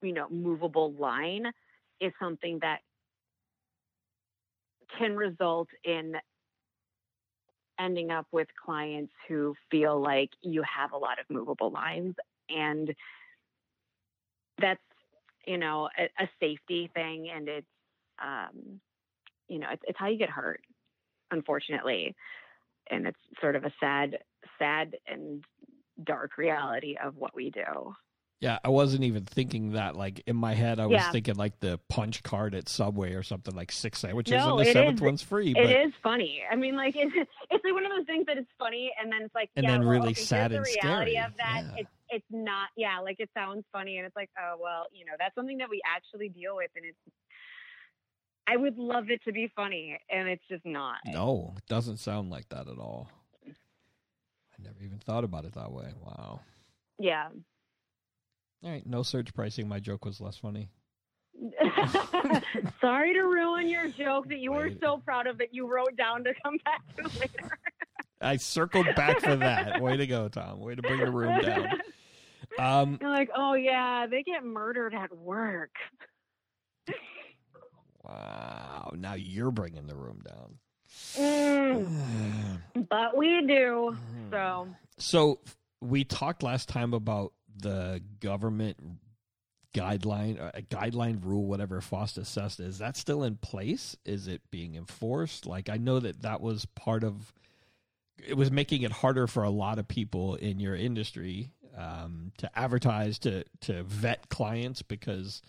you 0.02 0.12
know, 0.12 0.29
movable 0.31 0.93
line 0.93 1.47
is 2.00 2.12
something 2.21 2.59
that 2.62 2.81
can 4.99 5.17
result 5.17 5.69
in 5.85 6.14
ending 7.79 8.11
up 8.11 8.26
with 8.33 8.49
clients 8.64 9.12
who 9.29 9.55
feel 9.71 10.00
like 10.00 10.31
you 10.43 10.62
have 10.62 10.93
a 10.93 10.97
lot 10.99 11.19
of 11.19 11.25
movable 11.31 11.71
lines. 11.71 12.14
And 12.49 12.95
that's 14.61 14.81
you 15.47 15.59
know 15.59 15.88
a, 15.99 16.05
a 16.23 16.29
safety 16.40 16.90
thing 16.95 17.29
and 17.35 17.49
it's 17.49 17.67
um, 18.23 18.81
you 19.49 19.59
know 19.59 19.69
it's, 19.73 19.83
it's 19.87 19.99
how 19.99 20.09
you 20.09 20.19
get 20.19 20.31
hurt 20.31 20.61
unfortunately 21.31 22.15
and 22.91 23.07
it's 23.07 23.19
sort 23.41 23.57
of 23.57 23.65
a 23.65 23.73
sad 23.81 24.19
sad 24.59 24.97
and 25.07 25.45
dark 26.05 26.37
reality 26.39 26.97
of 27.03 27.17
what 27.17 27.35
we 27.35 27.51
do 27.51 27.95
Yeah, 28.41 28.59
I 28.65 28.71
wasn't 28.71 29.05
even 29.05 29.27
thinking 29.27 29.73
that. 29.73 29.97
Like 29.97 30.23
in 30.27 30.35
my 30.35 30.55
head, 30.55 30.81
I 30.81 30.87
was 30.87 30.95
Yeah. 31.03 31.11
thinking 31.13 31.35
like 31.35 31.61
the 31.61 31.79
punch 31.91 32.23
card 32.23 32.55
at 32.55 32.71
Subway 32.71 33.13
or 33.13 33.23
something 33.23 33.55
like 33.55 33.71
six 33.71 33.99
sandwiches 33.99 34.33
No, 34.43 34.57
and 34.57 34.67
the 34.67 34.73
seventh 34.73 34.95
is- 34.97 35.03
one's 35.03 35.23
free. 35.23 35.51
It 35.51 35.55
But 35.63 35.71
is 35.71 35.93
funny. 36.03 36.43
I 36.51 36.57
mean, 36.57 36.75
like 36.75 36.97
it's 37.05 37.13
it's 37.15 37.65
like 37.65 37.75
one 37.75 37.85
of 37.85 37.93
those 37.95 38.07
things 38.07 38.25
that 38.29 38.39
it's 38.39 38.49
funny, 38.59 38.93
and 38.99 39.13
then 39.13 39.21
it's 39.25 39.35
like, 39.35 39.51
And 39.57 39.65
yeah, 39.65 39.73
then 39.73 39.81
well, 39.81 39.91
really 39.91 40.13
okay, 40.13 40.23
sad 40.23 40.53
and 40.53 40.65
the 40.65 40.71
reality 40.81 41.11
scary. 41.13 41.19
of 41.19 41.37
that. 41.37 41.65
Yeah. 41.67 41.81
It's 41.81 41.91
it's 42.09 42.27
not. 42.31 42.69
Yeah, 42.79 42.99
like 43.01 43.17
it 43.21 43.29
sounds 43.37 43.65
funny, 43.73 43.99
and 43.99 44.07
it's 44.07 44.17
like, 44.17 44.31
oh 44.41 44.57
well, 44.59 44.87
you 44.91 45.05
know, 45.05 45.13
that's 45.19 45.35
something 45.35 45.59
that 45.59 45.69
we 45.69 45.83
actually 45.85 46.31
deal 46.31 46.57
with, 46.57 46.71
and 46.77 46.87
it's. 46.87 46.99
I 48.50 48.57
would 48.57 48.78
love 48.78 49.11
it 49.11 49.23
to 49.25 49.33
be 49.33 49.50
funny, 49.54 49.99
and 50.11 50.28
it's 50.28 50.42
just 50.49 50.64
not. 50.66 50.97
no, 51.07 51.54
it 51.57 51.66
doesn't 51.69 51.99
sound 51.99 52.30
like 52.30 52.49
that 52.49 52.66
at 52.69 52.78
all. 52.78 53.09
I 53.47 54.62
never 54.62 54.83
even 54.83 54.99
thought 54.99 55.25
about 55.25 55.45
it 55.45 55.52
that 55.54 55.71
way. 55.73 55.92
Wow. 56.02 56.40
Yeah. 56.99 57.28
All 58.62 58.71
right, 58.71 58.85
no 58.87 59.02
surge 59.02 59.33
pricing. 59.33 59.69
My 59.69 59.78
joke 59.78 60.04
was 60.04 60.21
less 60.21 60.37
funny. 60.37 60.69
Sorry 62.80 63.14
to 63.14 63.23
ruin 63.23 63.69
your 63.69 63.88
joke 63.88 64.28
that 64.28 64.38
you 64.38 64.52
were 64.52 64.69
Wait. 64.69 64.80
so 64.83 64.99
proud 64.99 65.26
of 65.26 65.38
that 65.38 65.54
you 65.54 65.66
wrote 65.66 65.97
down 65.97 66.25
to 66.25 66.35
come 66.42 66.57
back 66.64 66.83
to 66.97 67.02
later. 67.21 67.59
I 68.21 68.37
circled 68.37 68.88
back 68.97 69.21
for 69.21 69.37
that. 69.37 69.80
Way 69.80 69.97
to 69.97 70.07
go, 70.07 70.28
Tom. 70.28 70.61
Way 70.61 70.75
to 70.75 70.83
bring 70.83 70.99
the 71.00 71.11
room 71.11 71.40
down. 71.40 71.69
Um, 72.59 72.99
You're 73.00 73.11
like, 73.11 73.30
oh 73.35 73.54
yeah, 73.54 74.07
they 74.11 74.25
get 74.25 74.45
murdered 74.45 74.92
at 74.92 75.16
work. 75.16 75.71
Wow. 78.11 78.93
Now 78.97 79.14
you're 79.14 79.50
bringing 79.50 79.87
the 79.87 79.97
room 79.97 80.21
down. 80.26 80.59
Mm, 81.17 82.61
but 82.88 83.17
we 83.17 83.47
do. 83.47 83.97
So 84.31 84.69
So 84.99 85.40
we 85.81 86.05
talked 86.05 86.43
last 86.43 86.69
time 86.69 86.93
about 86.95 87.33
the 87.57 88.02
government 88.21 88.79
guideline, 89.75 90.38
a 90.55 90.62
guideline 90.62 91.25
rule, 91.25 91.47
whatever 91.47 91.81
FOSTA 91.81 92.26
SESTA. 92.26 92.64
Is 92.64 92.79
that 92.79 92.97
still 92.97 93.23
in 93.23 93.37
place? 93.37 93.97
Is 94.05 94.26
it 94.26 94.43
being 94.50 94.75
enforced? 94.75 95.47
Like 95.47 95.69
I 95.69 95.76
know 95.76 96.00
that 96.00 96.23
that 96.23 96.40
was 96.40 96.67
part 96.67 97.05
of. 97.05 97.33
It 98.26 98.35
was 98.35 98.50
making 98.50 98.83
it 98.83 98.93
harder 98.93 99.26
for 99.26 99.45
a 99.45 99.50
lot 99.50 99.79
of 99.79 99.88
people 99.88 100.35
in 100.35 100.61
your 100.61 100.76
industry 100.76 101.52
um, 101.76 102.33
to 102.38 102.50
advertise 102.59 103.19
to 103.21 103.45
to 103.62 103.83
vet 103.85 104.29
clients 104.29 104.83
because 104.83 105.40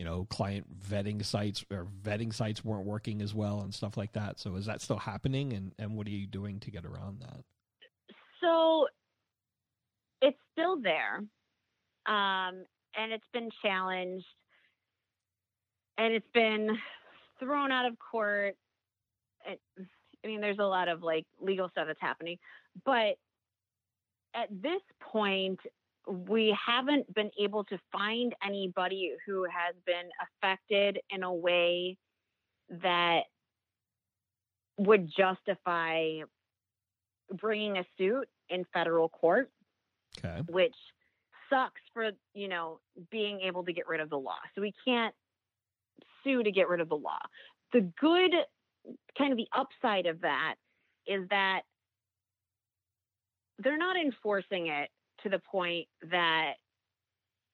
you 0.00 0.06
know 0.06 0.24
client 0.30 0.66
vetting 0.82 1.22
sites 1.22 1.62
or 1.70 1.86
vetting 2.02 2.32
sites 2.32 2.64
weren't 2.64 2.86
working 2.86 3.20
as 3.20 3.34
well 3.34 3.60
and 3.60 3.74
stuff 3.74 3.98
like 3.98 4.12
that. 4.14 4.40
So 4.40 4.54
is 4.54 4.64
that 4.64 4.80
still 4.80 4.96
happening? 4.96 5.52
And 5.52 5.72
and 5.78 5.94
what 5.94 6.06
are 6.06 6.10
you 6.10 6.26
doing 6.26 6.58
to 6.60 6.70
get 6.70 6.86
around 6.86 7.20
that? 7.20 7.44
so 8.40 8.86
it's 10.22 10.38
still 10.52 10.80
there. 10.80 11.18
Um 12.06 12.64
and 12.96 13.12
it's 13.12 13.26
been 13.34 13.50
challenged 13.60 14.24
and 15.98 16.14
it's 16.14 16.30
been 16.32 16.70
thrown 17.38 17.70
out 17.70 17.84
of 17.84 17.98
court. 17.98 18.56
I 19.46 20.26
mean, 20.26 20.40
there's 20.40 20.60
a 20.60 20.64
lot 20.64 20.88
of 20.88 21.02
like 21.02 21.26
legal 21.42 21.68
stuff 21.68 21.86
that's 21.88 22.00
happening, 22.00 22.38
but 22.86 23.18
at 24.34 24.48
this 24.50 24.80
point, 24.98 25.60
we 26.08 26.56
haven't 26.66 27.12
been 27.14 27.30
able 27.38 27.64
to 27.64 27.78
find 27.92 28.34
anybody 28.44 29.12
who 29.26 29.44
has 29.44 29.74
been 29.86 30.08
affected 30.22 30.98
in 31.10 31.22
a 31.22 31.32
way 31.32 31.96
that 32.82 33.22
would 34.78 35.10
justify 35.16 36.20
bringing 37.40 37.78
a 37.78 37.84
suit 37.98 38.28
in 38.48 38.64
federal 38.72 39.08
court 39.08 39.50
Okay. 40.24 40.42
which 40.48 40.74
sucks 41.48 41.80
for 41.94 42.10
you 42.34 42.48
know 42.48 42.80
being 43.10 43.40
able 43.40 43.64
to 43.64 43.72
get 43.72 43.86
rid 43.88 44.00
of 44.00 44.10
the 44.10 44.18
law 44.18 44.38
so 44.54 44.60
we 44.60 44.72
can't 44.84 45.14
sue 46.24 46.42
to 46.42 46.50
get 46.50 46.68
rid 46.68 46.80
of 46.80 46.88
the 46.88 46.96
law 46.96 47.18
the 47.72 47.80
good 48.00 48.32
kind 49.16 49.32
of 49.32 49.36
the 49.36 49.48
upside 49.56 50.06
of 50.06 50.20
that 50.22 50.56
is 51.06 51.28
that 51.30 51.62
they're 53.58 53.78
not 53.78 53.96
enforcing 53.96 54.66
it 54.68 54.88
to 55.22 55.28
the 55.28 55.40
point 55.50 55.86
that 56.10 56.54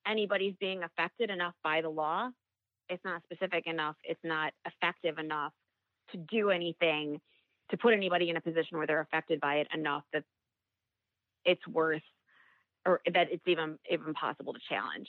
anybody's 0.07 0.55
being 0.59 0.83
affected 0.83 1.29
enough 1.29 1.53
by 1.63 1.81
the 1.81 1.89
law 1.89 2.29
it's 2.89 3.03
not 3.03 3.21
specific 3.23 3.67
enough 3.67 3.95
it's 4.03 4.23
not 4.23 4.53
effective 4.65 5.17
enough 5.17 5.53
to 6.11 6.17
do 6.29 6.49
anything 6.49 7.19
to 7.69 7.77
put 7.77 7.93
anybody 7.93 8.29
in 8.29 8.37
a 8.37 8.41
position 8.41 8.77
where 8.77 8.87
they're 8.87 9.01
affected 9.01 9.39
by 9.41 9.55
it 9.55 9.67
enough 9.73 10.03
that 10.13 10.23
it's 11.45 11.65
worth 11.67 12.01
or 12.85 13.01
that 13.13 13.27
it's 13.31 13.43
even 13.47 13.77
even 13.89 14.13
possible 14.13 14.53
to 14.53 14.59
challenge. 14.69 15.07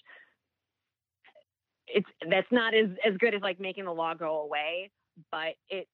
It's 1.87 2.09
that's 2.29 2.51
not 2.51 2.75
as 2.75 2.89
as 3.07 3.17
good 3.19 3.35
as 3.35 3.43
like 3.43 3.61
making 3.61 3.85
the 3.85 3.93
law 3.93 4.15
go 4.15 4.41
away, 4.41 4.91
but 5.31 5.55
it 5.69 5.87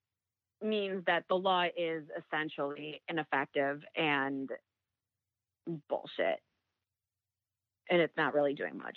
means 0.62 1.04
that 1.06 1.24
the 1.28 1.34
law 1.34 1.66
is 1.76 2.04
essentially 2.18 3.02
ineffective 3.08 3.82
and 3.96 4.48
bullshit. 5.88 6.40
And 7.90 8.00
it's 8.00 8.16
not 8.16 8.34
really 8.34 8.54
doing 8.54 8.78
much. 8.78 8.96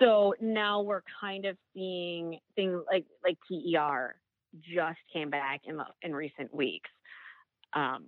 So 0.00 0.34
now 0.40 0.80
we're 0.80 1.02
kind 1.20 1.44
of 1.44 1.56
seeing 1.74 2.38
things 2.54 2.80
like 2.90 3.04
like 3.24 3.36
TER 3.48 4.16
just 4.62 4.98
came 5.12 5.30
back 5.30 5.62
in 5.66 5.76
the, 5.76 5.84
in 6.02 6.14
recent 6.14 6.54
weeks 6.54 6.90
um, 7.74 8.06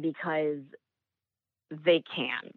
because 0.00 0.60
they 1.84 2.02
can. 2.14 2.52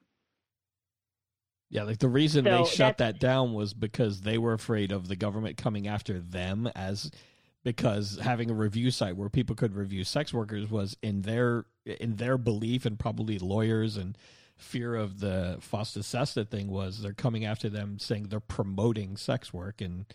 Yeah, 1.70 1.84
like 1.84 2.00
the 2.00 2.08
reason 2.08 2.46
So 2.46 2.50
they 2.50 2.70
shut 2.70 2.98
that 3.00 3.20
down 3.20 3.54
was 3.54 3.74
because 3.74 4.22
they 4.22 4.38
were 4.38 4.54
afraid 4.54 4.92
of 4.92 5.10
the 5.10 5.18
government 5.18 5.58
coming 5.58 5.88
after 5.88 6.20
them 6.20 6.70
as 6.76 7.12
because 7.64 8.18
having 8.22 8.50
a 8.50 8.54
review 8.54 8.90
site 8.90 9.18
where 9.18 9.28
people 9.28 9.54
could 9.54 9.76
review 9.76 10.06
sex 10.06 10.34
workers 10.34 10.70
was 10.70 10.96
in 11.04 11.24
their 11.24 11.66
in 11.86 12.16
their 12.16 12.38
belief 12.38 12.86
and 12.86 12.98
probably 12.98 13.38
lawyers 13.38 13.98
and 13.98 14.18
fear 14.58 14.96
of 14.96 15.20
the 15.20 15.58
FOSTA 15.62 16.04
SESTA 16.04 16.46
thing 16.46 16.68
was 16.70 17.02
they're 17.02 17.14
coming 17.14 17.46
after 17.46 17.70
them 17.70 18.00
saying 18.00 18.28
they're 18.30 18.40
promoting 18.40 19.16
sex 19.18 19.54
work 19.54 19.82
and 19.82 20.06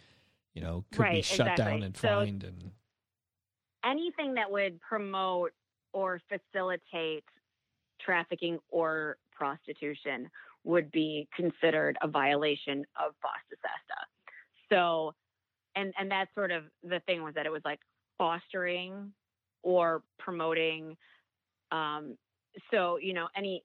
you 0.55 0.61
know 0.61 0.85
could 0.93 0.99
be 0.99 1.03
Right, 1.05 1.25
shut 1.25 1.57
down 1.57 1.83
exactly. 1.83 1.83
and 1.87 1.97
So- 1.97 2.09
fined 2.09 2.45
and 2.45 2.71
anything 3.85 4.35
that 4.35 4.51
would 4.51 4.81
promote 4.81 5.53
or 5.93 6.21
facilitate 6.29 7.25
trafficking 8.01 8.59
or 8.71 9.17
prostitution 9.33 10.29
would 10.65 10.91
be 10.93 11.29
considered 11.35 11.97
a 12.03 12.09
violation 12.09 12.85
of 12.97 13.13
FOSTA 13.23 13.57
SESTA. 13.61 14.07
So, 14.71 15.15
and 15.77 15.93
and 15.99 16.11
that's 16.11 16.33
sort 16.35 16.51
of 16.53 16.65
the 16.83 17.01
thing 17.01 17.23
was 17.23 17.35
that 17.35 17.47
it 17.47 17.53
was 17.53 17.63
like 17.65 17.81
fostering 18.19 19.13
or 19.63 20.03
promoting. 20.19 20.97
Um, 21.71 22.17
so 22.71 22.99
you 22.99 23.15
know 23.15 23.29
any, 23.37 23.63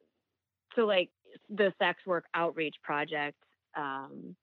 so 0.75 0.85
like 0.85 1.09
the 1.49 1.73
sex 1.79 1.99
work 2.05 2.25
outreach 2.33 2.75
project. 2.83 3.37
Um, 3.75 4.35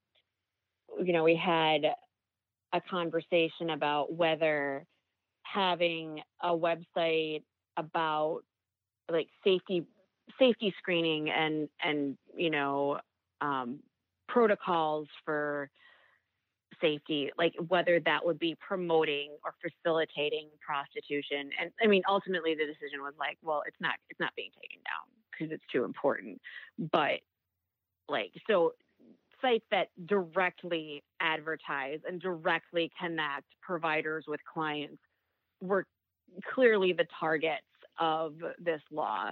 you 1.03 1.13
know, 1.13 1.23
we 1.23 1.35
had 1.35 1.81
a 2.73 2.81
conversation 2.89 3.71
about 3.71 4.13
whether 4.13 4.85
having 5.43 6.21
a 6.41 6.49
website 6.49 7.43
about 7.77 8.41
like 9.09 9.27
safety 9.43 9.85
safety 10.39 10.73
screening 10.79 11.29
and 11.29 11.69
and 11.83 12.17
you 12.35 12.49
know 12.49 12.99
um, 13.41 13.79
protocols 14.27 15.07
for 15.23 15.69
safety 16.81 17.31
like 17.37 17.53
whether 17.69 17.99
that 18.01 18.25
would 18.25 18.39
be 18.39 18.55
promoting 18.59 19.31
or 19.45 19.53
facilitating 19.61 20.49
prostitution 20.65 21.49
and 21.61 21.71
i 21.81 21.87
mean 21.87 22.01
ultimately 22.09 22.53
the 22.53 22.65
decision 22.65 23.01
was 23.01 23.13
like 23.17 23.37
well 23.41 23.63
it's 23.65 23.77
not 23.79 23.93
it's 24.09 24.19
not 24.19 24.31
being 24.35 24.51
taken 24.61 24.79
down 24.83 25.14
because 25.37 25.51
it's 25.51 25.63
too 25.71 25.83
important 25.83 26.39
but 26.77 27.19
like 28.07 28.31
so 28.47 28.73
sites 29.41 29.65
that 29.71 29.89
directly 30.05 31.03
advertise 31.19 31.99
and 32.07 32.21
directly 32.21 32.91
connect 32.99 33.45
providers 33.61 34.25
with 34.27 34.39
clients 34.51 34.97
were 35.61 35.85
clearly 36.53 36.93
the 36.93 37.05
targets 37.19 37.61
of 37.99 38.33
this 38.59 38.81
law. 38.91 39.31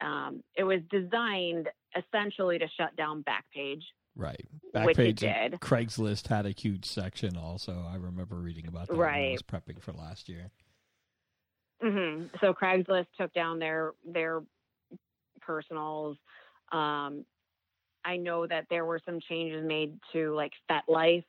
Um, 0.00 0.42
it 0.56 0.64
was 0.64 0.80
designed 0.90 1.68
essentially 1.96 2.58
to 2.58 2.66
shut 2.76 2.94
down 2.96 3.24
Backpage. 3.24 3.82
Right. 4.16 4.46
Backpage. 4.74 5.16
did. 5.16 5.52
Craigslist 5.60 6.28
had 6.28 6.46
a 6.46 6.50
huge 6.50 6.84
section 6.84 7.36
also. 7.36 7.84
I 7.88 7.96
remember 7.96 8.36
reading 8.36 8.66
about 8.66 8.88
that 8.88 8.96
when 8.96 9.06
I 9.06 9.10
Right. 9.10 9.32
was 9.32 9.42
prepping 9.42 9.80
for 9.82 9.92
last 9.92 10.28
year. 10.28 10.50
hmm 11.82 12.26
So 12.40 12.52
Craigslist 12.52 13.06
took 13.18 13.32
down 13.32 13.58
their 13.58 13.92
their 14.04 14.42
personals. 15.40 16.16
Um, 16.72 17.24
I 18.04 18.16
know 18.16 18.46
that 18.46 18.66
there 18.70 18.84
were 18.84 19.00
some 19.04 19.20
changes 19.28 19.64
made 19.66 19.98
to 20.12 20.34
like 20.34 20.52
FetLife, 20.70 21.24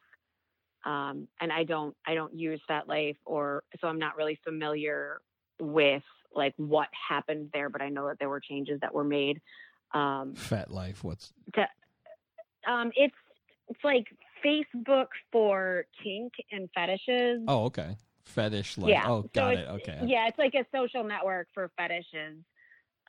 um, 0.85 1.27
and 1.39 1.51
I 1.51 1.63
don't 1.63 1.95
I 2.05 2.13
don't 2.15 2.33
use 2.33 2.61
FetLife 2.69 3.17
or 3.25 3.63
so 3.79 3.87
I'm 3.87 3.99
not 3.99 4.15
really 4.15 4.39
familiar 4.43 5.21
with 5.59 6.03
like 6.33 6.53
what 6.57 6.87
happened 7.09 7.49
there, 7.53 7.69
but 7.69 7.81
I 7.81 7.89
know 7.89 8.07
that 8.07 8.19
there 8.19 8.29
were 8.29 8.39
changes 8.39 8.79
that 8.81 8.93
were 8.93 9.03
made. 9.03 9.41
Um, 9.93 10.33
Fat 10.35 10.71
Life. 10.71 11.03
What's 11.03 11.33
um, 12.67 12.91
it's 12.95 13.15
it's 13.67 13.79
like 13.83 14.05
Facebook 14.45 15.07
for 15.31 15.85
kink 16.03 16.33
and 16.51 16.69
fetishes. 16.75 17.41
Oh, 17.47 17.65
okay. 17.65 17.95
Fetish 18.25 18.77
life. 18.77 18.89
Yeah, 18.89 19.05
Oh, 19.07 19.21
so 19.21 19.29
got 19.33 19.55
it. 19.55 19.67
Okay. 19.67 19.99
Yeah, 20.05 20.27
it's 20.27 20.37
like 20.37 20.53
a 20.55 20.65
social 20.75 21.03
network 21.03 21.47
for 21.53 21.71
fetishes. 21.77 22.37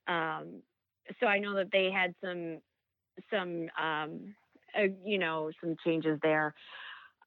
Um, 0.06 0.62
so 1.20 1.26
I 1.26 1.38
know 1.38 1.54
that 1.56 1.70
they 1.72 1.90
had 1.90 2.14
some 2.22 2.58
some 3.30 3.68
um, 3.80 4.34
uh, 4.78 4.88
you 5.04 5.18
know 5.18 5.50
some 5.60 5.76
changes 5.84 6.18
there. 6.22 6.54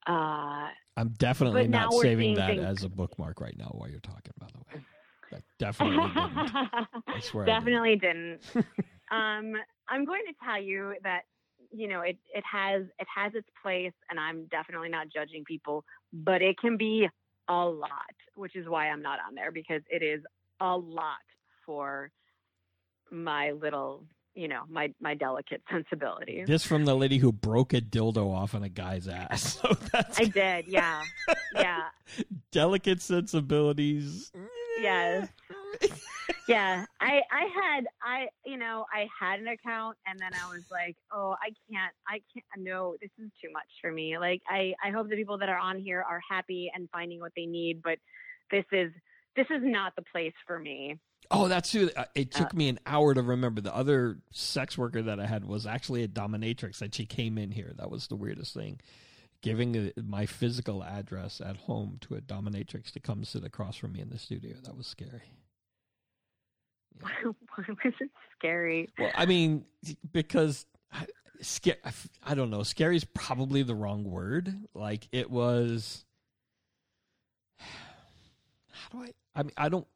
Uh, 0.08 0.68
I'm 0.98 1.10
definitely 1.18 1.68
not 1.68 1.94
saving 1.94 2.36
that 2.36 2.56
things- 2.56 2.64
as 2.66 2.84
a 2.84 2.90
bookmark 2.90 3.42
right 3.42 3.58
now 3.58 3.72
while 3.74 3.90
you're 3.90 4.00
talking, 4.00 4.34
by 4.40 4.48
the 4.54 4.60
way. 4.60 4.84
Definitely 5.58 5.98
didn't. 5.98 6.38
I 7.08 7.20
swear. 7.22 7.44
I 7.44 7.48
didn't. 7.48 7.60
Definitely 7.66 7.96
didn't. 7.96 8.40
um, 9.12 9.54
I'm 9.90 10.06
going 10.06 10.24
to 10.28 10.34
tell 10.44 10.62
you 10.62 10.96
that 11.04 11.22
you 11.72 11.88
know 11.88 12.02
it 12.02 12.18
it 12.34 12.44
has 12.50 12.84
it 13.00 13.08
has 13.14 13.34
its 13.36 13.48
place, 13.62 13.94
and 14.10 14.20
I'm 14.20 14.46
definitely 14.46 14.90
not 14.90 15.08
judging 15.14 15.44
people, 15.44 15.84
but 16.14 16.42
it 16.42 16.58
can 16.58 16.78
be 16.78 17.08
a 17.48 17.54
lot, 17.54 17.90
which 18.36 18.56
is 18.56 18.68
why 18.68 18.90
I'm 18.90 19.02
not 19.02 19.20
on 19.28 19.36
there 19.36 19.52
because 19.52 19.82
it 19.90 20.02
is 20.04 20.22
a 20.62 20.76
lot 20.78 21.18
for 21.66 22.12
my 23.12 23.52
little 23.52 24.04
you 24.36 24.48
know 24.48 24.64
my 24.70 24.94
my 25.02 25.16
delicate 25.16 25.62
sensibilities. 25.72 26.48
This 26.48 26.66
from 26.66 26.86
the 26.86 26.96
lady 26.96 27.18
who 27.18 27.32
broke 27.32 27.74
a 27.74 27.82
dildo 27.82 28.34
off 28.34 28.54
on 28.54 28.64
a 28.64 28.70
guy's 28.70 29.08
ass. 29.08 29.60
So 29.66 29.74
that's 29.92 30.20
I 30.20 30.26
did, 30.26 30.68
yeah, 30.68 31.02
yeah. 31.54 31.84
delicate 32.52 33.02
sensibilities. 33.02 34.32
Yes. 34.80 35.30
yeah 36.48 36.86
i 37.00 37.22
i 37.32 37.48
had 37.54 37.86
i 38.04 38.28
you 38.46 38.58
know 38.58 38.86
i 38.94 39.08
had 39.20 39.40
an 39.40 39.48
account 39.48 39.98
and 40.06 40.20
then 40.20 40.32
i 40.34 40.54
was 40.54 40.64
like 40.72 40.96
oh 41.12 41.36
i 41.42 41.50
can't 41.70 41.94
i 42.08 42.22
can't 42.34 42.46
no 42.58 42.96
this 43.02 43.10
is 43.18 43.30
too 43.42 43.50
much 43.52 43.68
for 43.82 43.92
me 43.92 44.18
like 44.18 44.42
i 44.48 44.74
i 44.84 44.90
hope 44.90 45.10
the 45.10 45.16
people 45.16 45.38
that 45.38 45.50
are 45.50 45.58
on 45.58 45.78
here 45.78 46.04
are 46.08 46.22
happy 46.30 46.72
and 46.74 46.90
finding 46.92 47.20
what 47.20 47.32
they 47.36 47.46
need 47.46 47.82
but 47.84 47.98
this 48.52 48.66
is 48.72 48.92
this 49.36 49.48
is 49.50 49.62
not 49.64 49.94
the 49.96 50.04
place 50.14 50.34
for 50.46 50.60
me 50.60 50.98
Oh, 51.32 51.48
that's 51.48 51.72
who. 51.72 51.90
uh, 51.96 52.06
It 52.16 52.32
took 52.32 52.54
Uh, 52.54 52.58
me 52.58 52.70
an 52.70 52.80
hour 52.86 53.14
to 53.14 53.22
remember. 53.22 53.62
The 53.62 53.76
other 53.76 54.20
sex 54.32 54.78
worker 54.78 55.02
that 55.02 55.20
I 55.20 55.26
had 55.26 55.46
was 55.46 55.66
actually 55.66 56.04
a 56.04 56.08
dominatrix, 56.08 56.82
and 56.82 56.94
she 56.94 57.06
came 57.06 57.38
in 57.38 57.52
here. 57.52 57.74
That 57.78 57.90
was 57.90 58.08
the 58.08 58.16
weirdest 58.16 58.54
thing. 58.54 58.80
Giving 59.42 59.92
my 60.02 60.26
physical 60.26 60.84
address 60.84 61.40
at 61.42 61.58
home 61.58 61.98
to 62.02 62.16
a 62.16 62.22
dominatrix 62.22 62.92
to 62.92 63.00
come 63.00 63.24
sit 63.26 63.44
across 63.44 63.76
from 63.78 63.94
me 63.94 64.02
in 64.02 64.10
the 64.10 64.18
studio. 64.18 64.56
That 64.64 64.76
was 64.78 64.88
scary. 64.88 65.22
why 67.00 67.12
was 67.26 67.66
it 68.00 68.10
scary 68.38 68.90
Well, 68.98 69.12
I 69.16 69.26
mean, 69.26 69.66
because 70.14 70.66
I, 70.92 71.06
sca- 71.42 71.84
I 71.86 71.90
f- 71.90 72.08
I 72.24 72.34
don't 72.36 72.50
know. 72.50 72.64
Scary 72.64 72.96
is 72.96 73.04
probably 73.04 73.64
the 73.64 73.76
wrong 73.76 74.04
word. 74.06 74.56
Like 74.74 75.08
it 75.12 75.30
was. 75.30 76.06
How 77.60 78.90
do 78.92 79.04
I? 79.04 79.14
I 79.36 79.44
mean, 79.44 79.52
I 79.58 79.70
don't. 79.70 79.88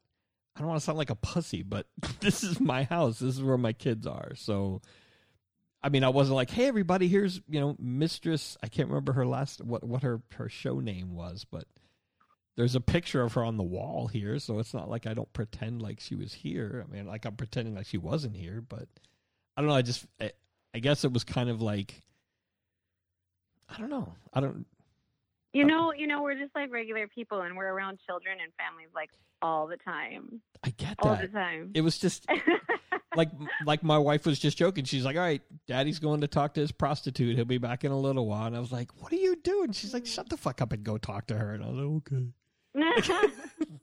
I 0.56 0.60
don't 0.60 0.68
want 0.68 0.80
to 0.80 0.84
sound 0.84 0.98
like 0.98 1.10
a 1.10 1.16
pussy, 1.16 1.62
but 1.62 1.86
this 2.20 2.42
is 2.42 2.60
my 2.60 2.84
house. 2.84 3.18
This 3.18 3.36
is 3.36 3.42
where 3.42 3.58
my 3.58 3.72
kids 3.72 4.06
are. 4.06 4.34
So, 4.34 4.82
I 5.82 5.88
mean, 5.88 6.04
I 6.04 6.08
wasn't 6.08 6.36
like, 6.36 6.50
"Hey, 6.50 6.66
everybody, 6.66 7.08
here's 7.08 7.40
you 7.48 7.60
know, 7.60 7.76
Mistress." 7.78 8.56
I 8.62 8.68
can't 8.68 8.88
remember 8.88 9.12
her 9.12 9.26
last 9.26 9.62
what 9.64 9.84
what 9.84 10.02
her 10.02 10.22
her 10.34 10.48
show 10.48 10.80
name 10.80 11.14
was, 11.14 11.46
but 11.50 11.64
there's 12.56 12.74
a 12.74 12.80
picture 12.80 13.22
of 13.22 13.34
her 13.34 13.44
on 13.44 13.56
the 13.56 13.62
wall 13.62 14.08
here. 14.08 14.38
So 14.38 14.58
it's 14.58 14.74
not 14.74 14.90
like 14.90 15.06
I 15.06 15.14
don't 15.14 15.32
pretend 15.32 15.80
like 15.80 16.00
she 16.00 16.14
was 16.14 16.34
here. 16.34 16.84
I 16.86 16.92
mean, 16.92 17.06
like 17.06 17.24
I'm 17.24 17.36
pretending 17.36 17.74
like 17.74 17.86
she 17.86 17.98
wasn't 17.98 18.36
here, 18.36 18.60
but 18.60 18.86
I 19.56 19.62
don't 19.62 19.68
know. 19.68 19.76
I 19.76 19.82
just, 19.82 20.06
I, 20.20 20.32
I 20.74 20.78
guess 20.78 21.04
it 21.04 21.12
was 21.12 21.24
kind 21.24 21.48
of 21.48 21.62
like, 21.62 22.02
I 23.68 23.78
don't 23.78 23.90
know. 23.90 24.14
I 24.32 24.40
don't. 24.40 24.66
You 25.52 25.64
know 25.64 25.92
you 25.92 26.06
know 26.06 26.22
we're 26.22 26.34
just 26.34 26.54
like 26.54 26.72
regular 26.72 27.06
people 27.08 27.40
and 27.42 27.56
we're 27.56 27.68
around 27.68 27.98
children 28.06 28.38
and 28.42 28.52
families 28.54 28.88
like 28.94 29.10
all 29.42 29.66
the 29.66 29.76
time 29.78 30.40
I 30.62 30.70
get 30.70 30.96
all 31.00 31.16
the 31.16 31.22
that. 31.22 31.32
time 31.32 31.70
It 31.74 31.80
was 31.80 31.98
just 31.98 32.26
like, 33.16 33.30
like 33.64 33.82
my 33.82 33.98
wife 33.98 34.26
was 34.26 34.38
just 34.38 34.56
joking. 34.56 34.84
She's 34.84 35.04
like, 35.04 35.16
"All 35.16 35.22
right, 35.22 35.42
Daddy's 35.66 35.98
going 35.98 36.20
to 36.20 36.28
talk 36.28 36.54
to 36.54 36.60
his 36.60 36.70
prostitute. 36.70 37.34
He'll 37.36 37.44
be 37.44 37.58
back 37.58 37.84
in 37.84 37.90
a 37.90 37.98
little 37.98 38.26
while." 38.26 38.46
And 38.46 38.56
I 38.56 38.60
was 38.60 38.70
like, 38.70 38.90
"What 39.02 39.12
are 39.12 39.16
you 39.16 39.36
doing?" 39.36 39.72
She's 39.72 39.92
like, 39.94 40.06
"Shut 40.06 40.28
the 40.28 40.36
fuck 40.36 40.60
up 40.60 40.72
and 40.72 40.84
go 40.84 40.98
talk 40.98 41.26
to 41.28 41.36
her." 41.36 41.54
And 41.54 41.64
I 41.64 41.68
was 41.68 42.02
like, 42.74 42.98
"Okay." 42.98 43.32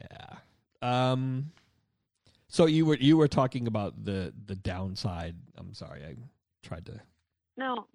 Yeah. 0.00 1.10
Um. 1.12 1.52
So 2.48 2.66
you 2.66 2.86
were 2.86 2.96
you 2.96 3.16
were 3.16 3.28
talking 3.28 3.66
about 3.66 4.04
the 4.04 4.32
the 4.46 4.54
downside. 4.54 5.34
I'm 5.56 5.74
sorry, 5.74 6.04
I 6.04 6.14
tried 6.62 6.86
to 6.86 7.00
no 7.56 7.86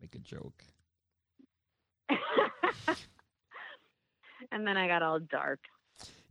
make 0.00 0.14
a 0.14 0.18
joke. 0.18 0.64
and 4.50 4.66
then 4.66 4.76
I 4.76 4.88
got 4.88 5.02
all 5.02 5.18
dark. 5.18 5.60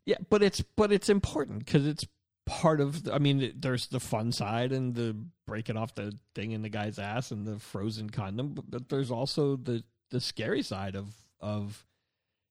Yeah, 0.05 0.17
but 0.29 0.43
it's 0.43 0.61
but 0.75 0.91
it's 0.91 1.09
important 1.09 1.65
because 1.65 1.85
it's 1.87 2.05
part 2.45 2.79
of. 2.79 3.07
I 3.11 3.17
mean, 3.17 3.53
there's 3.55 3.87
the 3.87 3.99
fun 3.99 4.31
side 4.31 4.71
and 4.71 4.93
the 4.93 5.15
breaking 5.47 5.77
off 5.77 5.95
the 5.95 6.13
thing 6.33 6.51
in 6.51 6.61
the 6.61 6.69
guy's 6.69 6.99
ass 6.99 7.31
and 7.31 7.45
the 7.45 7.59
frozen 7.59 8.09
condom, 8.09 8.55
but, 8.69 8.89
there's 8.89 9.11
also 9.11 9.55
the 9.55 9.83
the 10.11 10.21
scary 10.21 10.61
side 10.61 10.95
of 10.95 11.07
of 11.39 11.85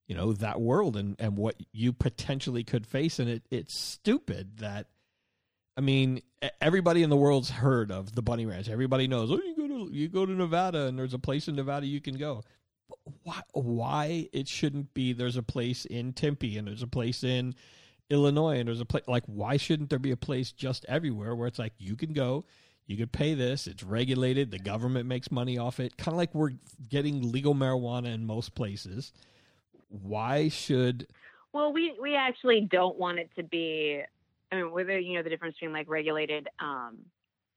you 0.08 0.16
know 0.16 0.32
that 0.32 0.60
world 0.60 0.96
and 0.96 1.16
and 1.18 1.37
what 1.37 1.56
you 1.72 1.92
potentially 1.92 2.64
could 2.64 2.87
face. 2.87 3.18
And 3.18 3.28
it 3.28 3.42
it's 3.50 3.78
stupid 3.78 4.58
that. 4.58 4.88
I 5.76 5.80
mean, 5.80 6.22
everybody 6.60 7.02
in 7.02 7.10
the 7.10 7.16
world's 7.16 7.50
heard 7.50 7.90
of 7.90 8.14
the 8.14 8.22
Bunny 8.22 8.46
Ranch. 8.46 8.68
Everybody 8.68 9.08
knows. 9.08 9.32
Oh, 9.32 9.40
you 9.42 9.56
go 9.56 9.66
to 9.66 9.92
you 9.92 10.08
go 10.08 10.24
to 10.24 10.32
Nevada, 10.32 10.87
and 10.87 10.96
there's 10.96 11.14
a 11.14 11.18
place 11.18 11.48
in 11.48 11.56
Nevada 11.56 11.87
you 11.87 12.00
can 12.00 12.16
go. 12.16 12.44
Why? 13.23 13.40
Why 13.53 14.29
it 14.33 14.49
shouldn't 14.49 14.95
be? 14.95 15.12
There's 15.12 15.37
a 15.37 15.43
place 15.43 15.85
in 15.85 16.12
Tempe, 16.12 16.57
and 16.57 16.67
there's 16.67 16.83
a 16.83 16.87
place 16.87 17.23
in 17.23 17.55
Illinois, 18.11 18.59
and 18.59 18.69
there's 18.69 18.81
a 18.81 18.87
place 18.87 19.05
like. 19.07 19.25
Why 19.27 19.57
shouldn't 19.57 19.90
there 19.90 19.99
be 19.99 20.11
a 20.11 20.17
place 20.17 20.53
just 20.53 20.85
everywhere 20.88 21.35
where 21.35 21.47
it's 21.47 21.59
like 21.59 21.75
you 21.79 21.97
can 21.97 22.12
go, 22.12 22.45
you 22.87 22.97
could 22.97 23.12
pay 23.12 23.35
this, 23.35 23.67
it's 23.67 23.83
regulated, 23.83 24.51
the 24.51 24.59
government 24.59 25.07
makes 25.07 25.31
money 25.31 25.57
off 25.59 25.81
it, 25.81 25.97
kind 25.97 26.12
of 26.12 26.19
like 26.19 26.35
we're 26.35 26.53
getting 26.88 27.33
legal 27.33 27.55
marijuana 27.55 28.12
in 28.12 28.27
most 28.27 28.55
places. 28.55 29.12
Why 29.88 30.49
should 30.49 31.07
Well, 31.53 31.73
we 31.73 31.95
we 32.01 32.14
actually 32.14 32.62
don't 32.62 32.99
want 32.99 33.19
it 33.19 33.31
to 33.37 33.43
be. 33.43 34.03
I 34.53 34.57
mean, 34.57 34.71
whether 34.71 34.99
you 34.99 35.14
know 35.14 35.23
the 35.23 35.31
difference 35.31 35.57
between 35.57 35.73
like 35.73 35.88
regulated, 35.88 36.49
um, 36.61 36.99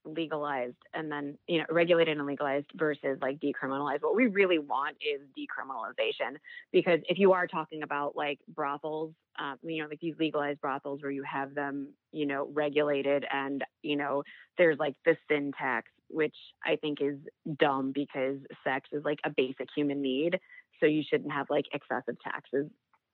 legalized, 0.08 0.78
and 0.94 1.12
then 1.12 1.38
you 1.48 1.60
know 1.60 1.66
regulated 1.70 2.18
and 2.18 2.26
legalized 2.26 2.68
versus 2.76 3.18
like 3.22 3.40
decriminalized. 3.40 4.02
What 4.02 4.16
we 4.16 4.28
really 4.28 4.60
want 4.60 4.98
is 5.02 5.22
decriminalization 5.38 6.38
because 6.72 7.00
if 7.10 7.18
you 7.18 7.34
are 7.34 7.48
talking 7.48 7.84
about 7.84 8.16
like 8.16 8.40
brothels, 8.48 9.14
um, 9.40 9.58
you 9.64 9.82
know, 9.82 9.90
like 9.90 10.00
these 10.00 10.16
legalized 10.20 10.62
brothels 10.62 11.02
where 11.02 11.12
you 11.12 11.24
have 11.24 11.54
them, 11.54 11.90
you 12.12 12.26
know, 12.26 12.50
regulated 12.54 13.26
and 13.32 13.64
you 13.82 13.96
know 13.96 14.24
there's 14.58 14.80
like 14.80 14.96
the 15.06 15.16
sin 15.30 15.52
tax, 15.58 15.90
which 16.10 16.36
I 16.66 16.78
think 16.78 17.00
is 17.02 17.18
dumb 17.60 17.92
because 17.94 18.38
sex 18.64 18.90
is 18.92 19.04
like 19.06 19.20
a 19.24 19.30
basic 19.30 19.68
human 19.76 20.02
need, 20.02 20.40
so 20.80 20.86
you 20.86 21.04
shouldn't 21.08 21.32
have 21.32 21.48
like 21.50 21.66
excessive 21.74 22.18
taxes 22.24 22.68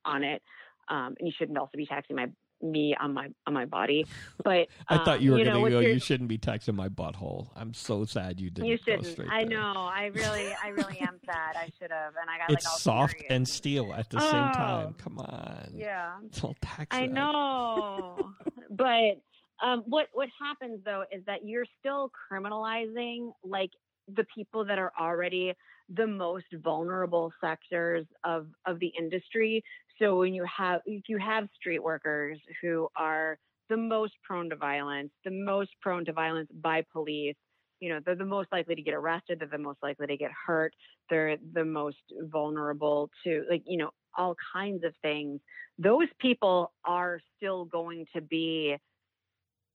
on 0.05 0.23
it 0.23 0.41
um, 0.89 1.15
and 1.19 1.27
you 1.27 1.33
shouldn't 1.37 1.57
also 1.57 1.77
be 1.77 1.85
taxing 1.85 2.15
my 2.15 2.27
me 2.63 2.95
on 2.99 3.13
my 3.13 3.27
on 3.45 3.53
my 3.53 3.65
body. 3.65 4.05
But 4.43 4.67
I 4.89 4.97
thought 4.97 5.17
um, 5.17 5.21
you 5.23 5.31
were 5.31 5.39
know, 5.43 5.53
going 5.53 5.65
to 5.65 5.69
go. 5.71 5.79
your- 5.81 5.91
You 5.91 5.99
shouldn't 5.99 6.29
be 6.29 6.37
texting 6.37 6.75
my 6.75 6.89
butthole. 6.89 7.49
I'm 7.55 7.73
so 7.73 8.05
sad 8.05 8.39
you 8.39 8.49
didn't. 8.49 8.67
you 8.69 8.77
shouldn't. 8.77 9.19
I 9.29 9.43
know. 9.43 9.73
I 9.75 10.05
really, 10.13 10.53
I 10.63 10.69
really 10.69 10.99
am 10.99 11.19
sad. 11.25 11.55
I 11.55 11.69
should 11.79 11.91
have, 11.91 12.13
and 12.19 12.29
I 12.29 12.37
got 12.39 12.51
It's 12.51 12.65
like 12.65 12.71
all 12.71 12.77
soft 12.79 13.13
serious. 13.13 13.27
and 13.31 13.47
steel 13.47 13.93
at 13.93 14.09
the 14.09 14.19
same 14.19 14.29
Oh. 14.29 14.53
time. 14.53 14.93
Come 14.97 15.19
on. 15.19 15.71
yeah. 15.75 16.13
Don't 16.41 16.59
tax 16.61 16.87
I 16.95 17.05
know, 17.05 18.31
but 18.69 19.19
Um, 19.63 19.83
what 19.85 20.07
what 20.13 20.29
happens 20.41 20.79
though 20.83 21.03
is 21.11 21.23
that 21.25 21.45
you're 21.45 21.65
still 21.79 22.11
criminalizing 22.31 23.31
like 23.43 23.71
the 24.13 24.25
people 24.35 24.65
that 24.65 24.77
are 24.79 24.91
already 24.99 25.53
the 25.89 26.07
most 26.07 26.45
vulnerable 26.63 27.31
sectors 27.39 28.05
of 28.23 28.47
of 28.65 28.79
the 28.79 28.91
industry. 28.97 29.63
So 29.99 30.17
when 30.17 30.33
you 30.33 30.45
have 30.57 30.81
if 30.85 31.03
you 31.07 31.17
have 31.17 31.47
street 31.55 31.83
workers 31.83 32.39
who 32.61 32.87
are 32.95 33.37
the 33.69 33.77
most 33.77 34.13
prone 34.23 34.49
to 34.49 34.55
violence, 34.55 35.11
the 35.23 35.31
most 35.31 35.71
prone 35.81 36.05
to 36.05 36.13
violence 36.13 36.49
by 36.61 36.83
police, 36.91 37.35
you 37.79 37.89
know, 37.89 37.99
they're 38.05 38.15
the 38.15 38.25
most 38.25 38.49
likely 38.51 38.75
to 38.75 38.81
get 38.81 38.93
arrested, 38.93 39.39
they're 39.39 39.47
the 39.47 39.57
most 39.57 39.79
likely 39.83 40.07
to 40.07 40.17
get 40.17 40.31
hurt, 40.45 40.73
they're 41.09 41.37
the 41.53 41.65
most 41.65 41.97
vulnerable 42.21 43.09
to 43.23 43.43
like, 43.49 43.63
you 43.65 43.77
know, 43.77 43.91
all 44.17 44.35
kinds 44.53 44.83
of 44.83 44.93
things. 45.01 45.39
Those 45.77 46.07
people 46.19 46.71
are 46.85 47.19
still 47.37 47.65
going 47.65 48.05
to 48.15 48.21
be 48.21 48.77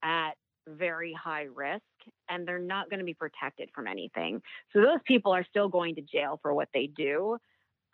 at 0.03 0.33
very 0.69 1.13
high 1.13 1.47
risk 1.55 1.83
and 2.29 2.47
they're 2.47 2.59
not 2.59 2.91
going 2.91 2.99
to 2.99 3.05
be 3.05 3.15
protected 3.15 3.71
from 3.75 3.87
anything. 3.87 4.41
So 4.73 4.81
those 4.81 5.01
people 5.07 5.33
are 5.33 5.45
still 5.49 5.69
going 5.69 5.95
to 5.97 6.03
jail 6.03 6.39
for 6.43 6.55
what 6.55 6.69
they 6.73 6.87
do. 6.87 7.39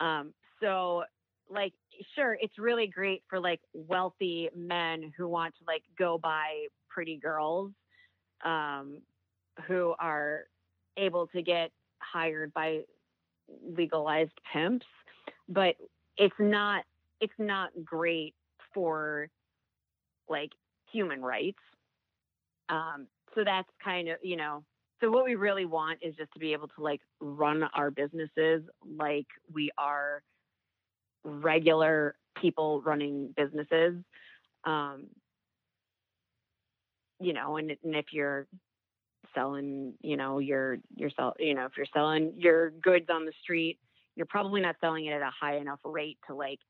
Um, 0.01 0.35
so 0.63 1.05
like 1.51 1.73
sure 2.15 2.37
it's 2.41 2.59
really 2.59 2.87
great 2.87 3.23
for 3.29 3.39
like 3.39 3.61
wealthy 3.73 4.49
men 4.57 5.13
who 5.17 5.29
want 5.29 5.55
to 5.59 5.65
like 5.67 5.83
go 5.99 6.19
buy 6.19 6.67
pretty 6.89 7.17
girls 7.17 7.71
um, 8.45 8.99
who 9.67 9.95
are 9.99 10.45
able 10.97 11.27
to 11.29 11.43
get 11.43 11.71
hired 12.01 12.53
by 12.55 12.81
legalized 13.77 14.33
pimps 14.53 14.87
but 15.49 15.75
it's 16.17 16.35
not 16.39 16.85
it's 17.21 17.33
not 17.39 17.71
great 17.85 18.35
for 18.73 19.29
like 20.29 20.51
human 20.93 21.23
rights. 21.23 21.59
Um, 22.69 23.07
so 23.35 23.43
that's 23.45 23.69
kind 23.83 24.09
of 24.09 24.19
you 24.23 24.37
know 24.37 24.65
so 25.01 25.11
what 25.11 25.25
we 25.25 25.35
really 25.35 25.65
want 25.65 25.99
is 26.03 26.15
just 26.17 26.33
to 26.33 26.39
be 26.39 26.53
able 26.53 26.69
to 26.69 26.83
like 26.83 27.01
run 27.21 27.65
our 27.75 27.91
businesses 27.91 28.63
like 28.97 29.27
we 29.53 29.71
are 29.77 30.23
regular 31.25 32.17
people 32.41 32.83
running 32.83 33.33
businesses 33.37 33.95
um, 34.65 35.07
you 37.21 37.33
know 37.33 37.57
and, 37.57 37.71
and 37.71 37.95
if 37.95 38.07
you're 38.13 38.47
selling 39.35 39.95
you 40.01 40.17
know 40.17 40.39
your 40.39 40.79
your 40.95 41.11
sell 41.17 41.35
you 41.39 41.55
know 41.55 41.65
if 41.65 41.73
you're 41.77 41.87
selling 41.93 42.33
your 42.37 42.71
goods 42.71 43.07
on 43.11 43.25
the 43.25 43.33
street 43.43 43.79
you're 44.17 44.27
probably 44.27 44.61
not 44.61 44.77
selling 44.81 45.07
it 45.07 45.13
at 45.13 45.23
a 45.23 45.31
high 45.31 45.57
enough 45.57 45.81
rate 45.85 46.19
to 46.27 46.35
like 46.35 46.61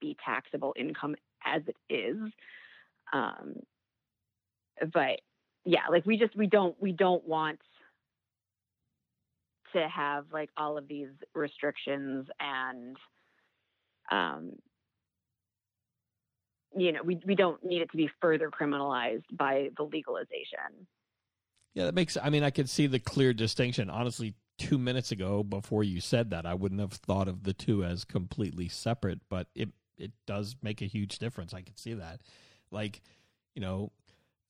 be 0.00 0.16
taxable 0.24 0.74
income 0.78 1.14
as 1.44 1.62
it 1.66 1.76
is. 1.92 2.16
Um, 3.12 3.54
but 4.92 5.20
yeah, 5.64 5.88
like 5.90 6.06
we 6.06 6.16
just 6.16 6.36
we 6.36 6.46
don't 6.46 6.76
we 6.80 6.92
don't 6.92 7.26
want 7.26 7.58
to 9.72 9.88
have 9.88 10.26
like 10.32 10.50
all 10.56 10.78
of 10.78 10.86
these 10.88 11.08
restrictions 11.34 12.26
and 12.40 12.96
um 14.10 14.52
you 16.76 16.92
know 16.92 17.02
we 17.02 17.20
we 17.26 17.34
don't 17.34 17.62
need 17.64 17.82
it 17.82 17.90
to 17.90 17.96
be 17.96 18.10
further 18.20 18.50
criminalized 18.50 19.24
by 19.32 19.70
the 19.76 19.84
legalization. 19.84 20.86
Yeah, 21.74 21.84
that 21.84 21.94
makes 21.94 22.16
I 22.16 22.30
mean 22.30 22.42
I 22.42 22.50
could 22.50 22.68
see 22.68 22.86
the 22.86 22.98
clear 22.98 23.32
distinction. 23.32 23.90
Honestly, 23.90 24.34
2 24.58 24.78
minutes 24.78 25.10
ago 25.12 25.42
before 25.42 25.82
you 25.82 26.00
said 26.00 26.30
that, 26.30 26.46
I 26.46 26.54
wouldn't 26.54 26.80
have 26.80 26.92
thought 26.92 27.28
of 27.28 27.42
the 27.42 27.52
two 27.52 27.84
as 27.84 28.04
completely 28.04 28.68
separate, 28.68 29.20
but 29.28 29.48
it 29.54 29.70
it 29.98 30.12
does 30.26 30.56
make 30.62 30.82
a 30.82 30.86
huge 30.86 31.18
difference. 31.18 31.54
I 31.54 31.62
can 31.62 31.76
see 31.76 31.94
that. 31.94 32.20
Like, 32.70 33.00
you 33.54 33.62
know, 33.62 33.92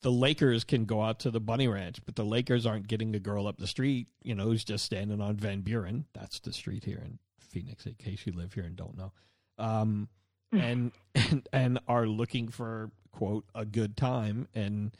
the 0.02 0.12
Lakers 0.12 0.64
can 0.64 0.84
go 0.84 1.02
out 1.02 1.20
to 1.20 1.30
the 1.30 1.40
Bunny 1.40 1.68
Ranch, 1.68 2.00
but 2.04 2.16
the 2.16 2.24
Lakers 2.24 2.66
aren't 2.66 2.88
getting 2.88 3.14
a 3.14 3.20
girl 3.20 3.46
up 3.46 3.58
the 3.58 3.66
street, 3.66 4.08
you 4.22 4.34
know, 4.34 4.44
who's 4.44 4.64
just 4.64 4.84
standing 4.84 5.20
on 5.20 5.36
Van 5.36 5.60
Buren. 5.60 6.06
That's 6.14 6.40
the 6.40 6.52
street 6.52 6.84
here 6.84 7.02
in 7.04 7.18
Phoenix, 7.40 7.86
in 7.86 7.94
case 7.94 8.26
you 8.26 8.32
live 8.32 8.54
here 8.54 8.64
and 8.64 8.76
don't 8.76 8.96
know. 8.96 9.12
Um, 9.58 10.08
and, 10.52 10.92
and 11.14 11.48
and 11.52 11.78
are 11.88 12.06
looking 12.06 12.48
for 12.48 12.90
quote 13.12 13.44
a 13.54 13.64
good 13.64 13.96
time 13.96 14.48
and 14.54 14.96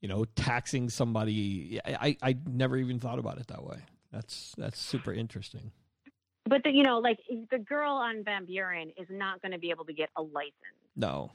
you 0.00 0.08
know 0.08 0.24
taxing 0.36 0.88
somebody. 0.90 1.80
I 1.84 2.16
I 2.22 2.36
never 2.46 2.76
even 2.76 2.98
thought 2.98 3.18
about 3.18 3.38
it 3.38 3.48
that 3.48 3.64
way. 3.64 3.78
That's 4.12 4.54
that's 4.58 4.80
super 4.80 5.12
interesting. 5.12 5.72
But 6.44 6.64
the, 6.64 6.70
you 6.70 6.82
know, 6.82 6.98
like 6.98 7.18
the 7.50 7.58
girl 7.58 7.92
on 7.92 8.24
Van 8.24 8.46
Buren 8.46 8.90
is 8.98 9.06
not 9.08 9.40
going 9.40 9.52
to 9.52 9.58
be 9.58 9.70
able 9.70 9.84
to 9.84 9.92
get 9.92 10.10
a 10.16 10.22
license. 10.22 10.56
No, 10.96 11.30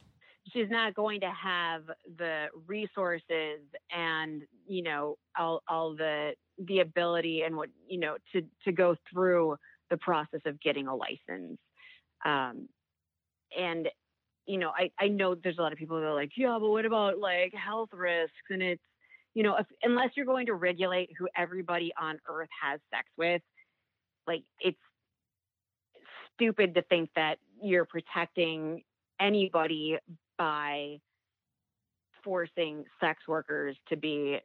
she's 0.53 0.69
not 0.69 0.93
going 0.95 1.21
to 1.21 1.31
have 1.31 1.83
the 2.17 2.47
resources 2.67 3.59
and 3.91 4.43
you 4.67 4.83
know 4.83 5.17
all 5.37 5.61
all 5.67 5.95
the 5.95 6.33
the 6.65 6.79
ability 6.79 7.43
and 7.45 7.55
what 7.55 7.69
you 7.87 7.99
know 7.99 8.17
to 8.33 8.41
to 8.65 8.71
go 8.71 8.95
through 9.11 9.55
the 9.89 9.97
process 9.97 10.41
of 10.45 10.59
getting 10.61 10.87
a 10.87 10.95
license 10.95 11.57
um, 12.27 12.67
and 13.57 13.89
you 14.45 14.57
know 14.57 14.71
I 14.77 14.91
I 14.99 15.07
know 15.07 15.35
there's 15.35 15.57
a 15.57 15.61
lot 15.61 15.71
of 15.71 15.79
people 15.79 15.99
that 15.99 16.05
are 16.05 16.13
like 16.13 16.31
yeah 16.37 16.57
but 16.59 16.69
what 16.69 16.85
about 16.85 17.19
like 17.19 17.53
health 17.53 17.89
risks? 17.93 18.35
And 18.49 18.61
it's 18.61 18.83
you 19.33 19.43
know 19.43 19.55
if, 19.55 19.65
unless 19.83 20.11
you're 20.15 20.25
going 20.25 20.45
to 20.47 20.53
regulate 20.53 21.09
who 21.17 21.27
everybody 21.35 21.91
on 21.99 22.19
earth 22.29 22.49
has 22.61 22.79
sex 22.93 23.07
with 23.17 23.41
like 24.27 24.43
it's 24.59 24.77
stupid 26.35 26.75
to 26.75 26.81
think 26.83 27.09
that 27.15 27.37
you're 27.61 27.85
protecting 27.85 28.83
anybody 29.19 29.97
by 30.37 30.97
forcing 32.23 32.83
sex 32.99 33.23
workers 33.27 33.75
to 33.89 33.95
be 33.95 34.37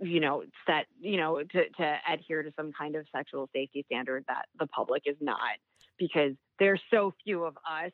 you 0.00 0.20
know 0.20 0.42
set 0.66 0.86
you 1.00 1.16
know 1.16 1.42
to, 1.42 1.68
to 1.70 1.96
adhere 2.10 2.42
to 2.42 2.52
some 2.56 2.72
kind 2.72 2.96
of 2.96 3.06
sexual 3.14 3.48
safety 3.52 3.84
standard 3.86 4.24
that 4.28 4.46
the 4.58 4.66
public 4.66 5.02
is 5.06 5.16
not 5.20 5.38
because 5.98 6.32
there's 6.58 6.80
so 6.90 7.12
few 7.24 7.44
of 7.44 7.56
us 7.58 7.92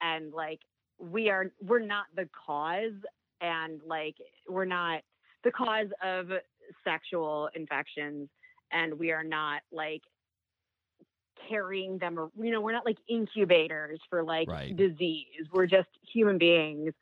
and 0.00 0.32
like 0.32 0.60
we 0.98 1.30
are 1.30 1.50
we're 1.62 1.78
not 1.78 2.06
the 2.16 2.28
cause 2.46 2.92
and 3.40 3.80
like 3.86 4.16
we're 4.48 4.64
not 4.64 5.02
the 5.44 5.50
cause 5.50 5.88
of 6.02 6.26
sexual 6.84 7.48
infections 7.54 8.28
and 8.72 8.98
we 8.98 9.10
are 9.10 9.24
not 9.24 9.62
like 9.72 10.02
carrying 11.48 11.98
them 11.98 12.18
or 12.18 12.30
you 12.38 12.50
know 12.50 12.60
we're 12.60 12.72
not 12.72 12.84
like 12.84 12.98
incubators 13.08 13.98
for 14.10 14.22
like 14.22 14.48
right. 14.48 14.76
disease 14.76 15.46
we're 15.52 15.66
just 15.66 15.88
human 16.12 16.38
beings 16.38 16.92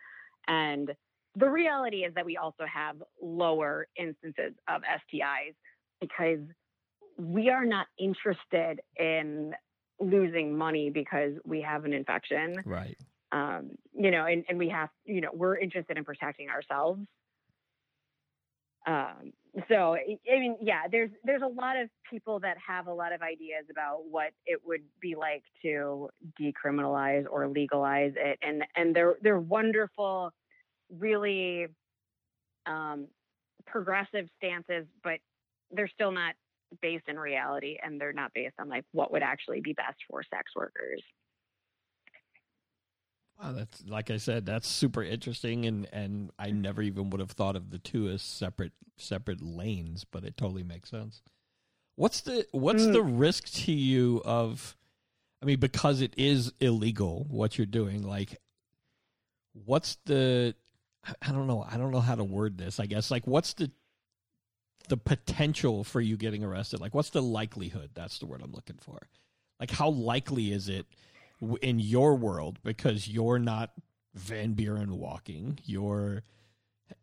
and 0.46 0.94
the 1.36 1.48
reality 1.48 1.98
is 1.98 2.14
that 2.14 2.24
we 2.24 2.36
also 2.36 2.64
have 2.72 2.96
lower 3.22 3.86
instances 3.96 4.54
of 4.68 4.82
STIs 4.82 5.54
because 6.00 6.40
we 7.16 7.50
are 7.50 7.64
not 7.64 7.86
interested 7.98 8.80
in 8.96 9.54
losing 10.00 10.56
money 10.56 10.90
because 10.90 11.32
we 11.44 11.60
have 11.62 11.84
an 11.84 11.92
infection. 11.92 12.62
Right. 12.64 12.96
Um, 13.32 13.72
you 13.92 14.10
know, 14.10 14.24
and, 14.26 14.44
and 14.48 14.58
we 14.58 14.68
have, 14.70 14.88
you 15.04 15.20
know, 15.20 15.30
we're 15.34 15.56
interested 15.56 15.98
in 15.98 16.04
protecting 16.04 16.48
ourselves. 16.48 17.00
Um, 18.86 19.32
so 19.68 19.96
I 19.96 20.38
mean, 20.38 20.56
yeah, 20.62 20.82
there's 20.90 21.10
there's 21.24 21.42
a 21.42 21.46
lot 21.46 21.76
of 21.76 21.90
people 22.08 22.40
that 22.40 22.56
have 22.66 22.86
a 22.86 22.92
lot 22.92 23.12
of 23.12 23.22
ideas 23.22 23.64
about 23.70 24.04
what 24.08 24.30
it 24.46 24.60
would 24.64 24.82
be 25.00 25.14
like 25.14 25.42
to 25.62 26.08
decriminalize 26.40 27.24
or 27.30 27.48
legalize 27.48 28.12
it, 28.16 28.38
and 28.40 28.62
and 28.76 28.94
they're 28.94 29.16
they're 29.20 29.40
wonderful, 29.40 30.32
really 30.96 31.66
um, 32.66 33.06
progressive 33.66 34.28
stances, 34.36 34.86
but 35.02 35.18
they're 35.70 35.88
still 35.88 36.12
not 36.12 36.34
based 36.82 37.08
in 37.08 37.18
reality, 37.18 37.78
and 37.82 38.00
they're 38.00 38.12
not 38.12 38.32
based 38.34 38.54
on 38.58 38.68
like 38.68 38.84
what 38.92 39.12
would 39.12 39.22
actually 39.22 39.60
be 39.60 39.72
best 39.72 39.98
for 40.08 40.22
sex 40.22 40.52
workers. 40.54 41.02
Wow, 43.40 43.52
that's 43.52 43.84
like 43.86 44.10
I 44.10 44.16
said, 44.16 44.46
that's 44.46 44.66
super 44.66 45.02
interesting, 45.02 45.64
and 45.64 45.86
and 45.92 46.30
I 46.38 46.50
never 46.50 46.82
even 46.82 47.10
would 47.10 47.20
have 47.20 47.30
thought 47.30 47.56
of 47.56 47.70
the 47.70 47.78
two 47.78 48.08
as 48.08 48.22
separate 48.22 48.72
separate 48.96 49.40
lanes, 49.40 50.04
but 50.04 50.24
it 50.24 50.36
totally 50.36 50.64
makes 50.64 50.90
sense. 50.90 51.22
What's 51.94 52.20
the 52.22 52.46
what's 52.50 52.84
mm. 52.84 52.92
the 52.92 53.02
risk 53.02 53.52
to 53.64 53.72
you 53.72 54.22
of? 54.24 54.76
I 55.40 55.46
mean, 55.46 55.60
because 55.60 56.00
it 56.00 56.14
is 56.16 56.52
illegal, 56.58 57.24
what 57.30 57.58
you're 57.58 57.66
doing, 57.66 58.02
like, 58.02 58.38
what's 59.52 59.98
the? 60.06 60.54
I 61.22 61.32
don't 61.32 61.46
know. 61.46 61.66
I 61.68 61.76
don't 61.76 61.90
know 61.90 62.00
how 62.00 62.14
to 62.14 62.24
word 62.24 62.58
this. 62.58 62.80
I 62.80 62.86
guess 62.86 63.10
like, 63.10 63.26
what's 63.26 63.54
the 63.54 63.70
the 64.88 64.96
potential 64.96 65.84
for 65.84 66.00
you 66.00 66.16
getting 66.16 66.42
arrested? 66.42 66.80
Like, 66.80 66.94
what's 66.94 67.10
the 67.10 67.22
likelihood? 67.22 67.90
That's 67.94 68.18
the 68.18 68.26
word 68.26 68.40
I'm 68.42 68.52
looking 68.52 68.78
for. 68.80 69.08
Like, 69.60 69.70
how 69.70 69.90
likely 69.90 70.52
is 70.52 70.68
it? 70.68 70.86
in 71.62 71.78
your 71.78 72.14
world 72.16 72.58
because 72.62 73.08
you're 73.08 73.38
not 73.38 73.72
Van 74.14 74.54
Buren 74.54 74.98
walking. 74.98 75.58
You're 75.64 76.22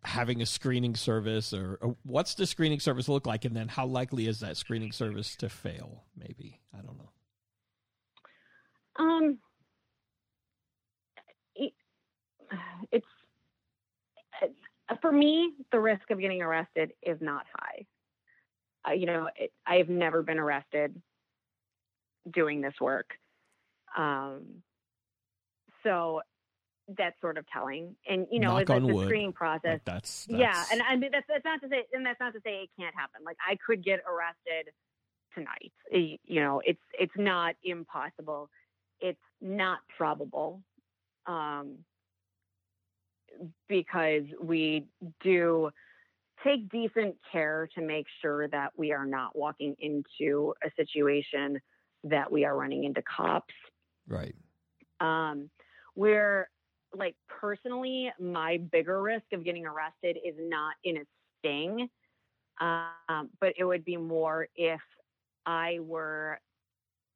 having 0.03 0.41
a 0.41 0.45
screening 0.45 0.95
service, 0.95 1.53
or, 1.53 1.77
or, 1.81 1.95
what's 2.03 2.35
the 2.35 2.45
screening 2.45 2.79
service 2.79 3.07
look 3.07 3.27
like, 3.27 3.45
and 3.45 3.55
then 3.55 3.67
how 3.67 3.85
likely 3.85 4.27
is 4.27 4.39
that 4.39 4.57
screening 4.57 4.91
service 4.91 5.35
to 5.37 5.49
fail? 5.49 6.03
Maybe 6.17 6.59
I 6.73 6.81
don't 6.81 6.97
know. 6.97 7.09
Um, 8.97 9.39
it's 12.91 13.05
for 15.02 15.12
me, 15.12 15.54
the 15.71 15.80
risk 15.80 16.10
of 16.12 16.19
getting 16.19 16.41
arrested 16.41 16.91
is 17.02 17.17
not 17.21 17.45
high. 17.54 17.86
Uh, 18.88 18.93
you 18.93 19.06
know, 19.06 19.30
it, 19.36 19.52
I've 19.65 19.89
never 19.89 20.21
been 20.21 20.39
arrested 20.39 21.02
doing 22.32 22.62
this 22.62 22.74
work. 22.80 23.12
Um, 23.98 24.62
so 25.84 26.21
that's 26.98 27.19
sort 27.21 27.38
of 27.38 27.45
telling. 27.48 27.95
And 28.08 28.28
you 28.32 28.39
know, 28.39 28.54
Knock 28.54 28.62
it's 28.62 28.69
like 28.69 28.86
the 28.86 29.06
screening 29.06 29.34
process. 29.34 29.63
Like 29.63 29.86
that's, 29.86 30.28
yeah, 30.30 30.63
and 30.71 30.82
I 30.82 30.95
mean 30.95 31.10
that's 31.12 31.26
that's 31.28 31.45
not 31.45 31.62
to 31.62 31.69
say, 31.69 31.86
and 31.93 32.06
that's 32.06 32.19
not 32.19 32.34
to 32.34 32.39
say 32.43 32.63
it 32.63 32.69
can't 32.80 32.93
happen. 32.95 33.21
Like 33.26 33.38
I 33.45 33.58
could 33.65 33.84
get 33.84 34.02
arrested 34.08 34.71
tonight. 35.34 35.71
You 35.91 36.41
know, 36.41 36.62
it's 36.63 36.82
it's 37.00 37.13
not 37.17 37.56
impossible. 37.63 38.50
It's 39.00 39.19
not 39.41 39.80
probable, 39.98 40.62
um, 41.26 41.80
because 43.67 44.24
we 44.41 44.86
do 45.24 45.69
take 46.43 46.69
decent 46.69 47.15
care 47.32 47.67
to 47.76 47.82
make 47.82 48.06
sure 48.21 48.48
that 48.50 48.71
we 48.78 48.91
are 48.91 49.06
not 49.06 49.36
walking 49.36 49.76
into 49.80 50.54
a 50.63 50.69
situation 50.76 51.60
that 52.04 52.32
we 52.32 52.45
are 52.45 52.56
running 52.56 52.84
into 52.84 53.02
cops 53.04 53.54
right. 54.08 54.36
um, 55.00 55.50
where 55.95 56.50
like 56.95 57.15
personally 57.28 58.12
my 58.19 58.58
bigger 58.71 59.02
risk 59.02 59.26
of 59.34 59.43
getting 59.43 59.65
arrested 59.65 60.17
is 60.24 60.36
not 60.38 60.76
in 60.84 60.98
a 60.98 61.02
sting 61.39 61.89
um, 62.62 63.30
but 63.41 63.54
it 63.58 63.65
would 63.65 63.84
be 63.84 63.98
more 63.98 64.48
if 64.56 64.82
i 65.45 65.80
were 65.82 66.39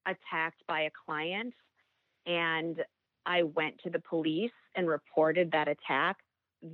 attacked 0.05 0.61
by 0.67 0.81
a 0.81 0.89
client 1.05 1.53
and 2.25 2.83
i 3.29 3.43
went 3.43 3.79
to 3.81 3.89
the 3.89 3.99
police 3.99 4.51
and 4.75 4.87
reported 4.87 5.49
that 5.51 5.67
attack 5.69 6.17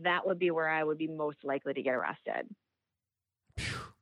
that 0.04 0.26
would 0.26 0.40
be 0.40 0.50
where 0.50 0.70
i 0.70 0.84
would 0.84 0.98
be 0.98 1.08
most 1.08 1.38
likely 1.44 1.74
to 1.74 1.84
get 1.84 1.94
arrested 1.94 2.48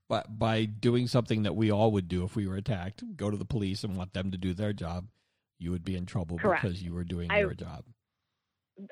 But 0.09 0.37
by 0.37 0.65
doing 0.65 1.07
something 1.07 1.43
that 1.43 1.55
we 1.55 1.71
all 1.71 1.91
would 1.93 2.07
do 2.07 2.23
if 2.23 2.35
we 2.35 2.45
were 2.45 2.57
attacked, 2.57 3.03
go 3.15 3.31
to 3.31 3.37
the 3.37 3.45
police 3.45 3.83
and 3.83 3.95
want 3.97 4.13
them 4.13 4.31
to 4.31 4.37
do 4.37 4.53
their 4.53 4.73
job, 4.73 5.07
you 5.59 5.71
would 5.71 5.83
be 5.83 5.95
in 5.95 6.05
trouble 6.05 6.37
Correct. 6.37 6.61
because 6.61 6.83
you 6.83 6.93
were 6.93 7.05
doing 7.05 7.31
I- 7.31 7.39
your 7.39 7.53
job. 7.53 7.85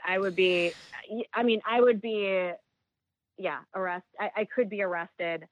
I 0.05 0.17
would 0.19 0.35
be, 0.35 0.73
I 1.33 1.43
mean, 1.43 1.59
I 1.65 1.81
would 1.81 2.01
be, 2.01 2.51
yeah, 3.37 3.59
arrest. 3.75 4.05
I, 4.19 4.29
I 4.37 4.45
could 4.45 4.69
be 4.69 4.81
arrested 4.81 5.47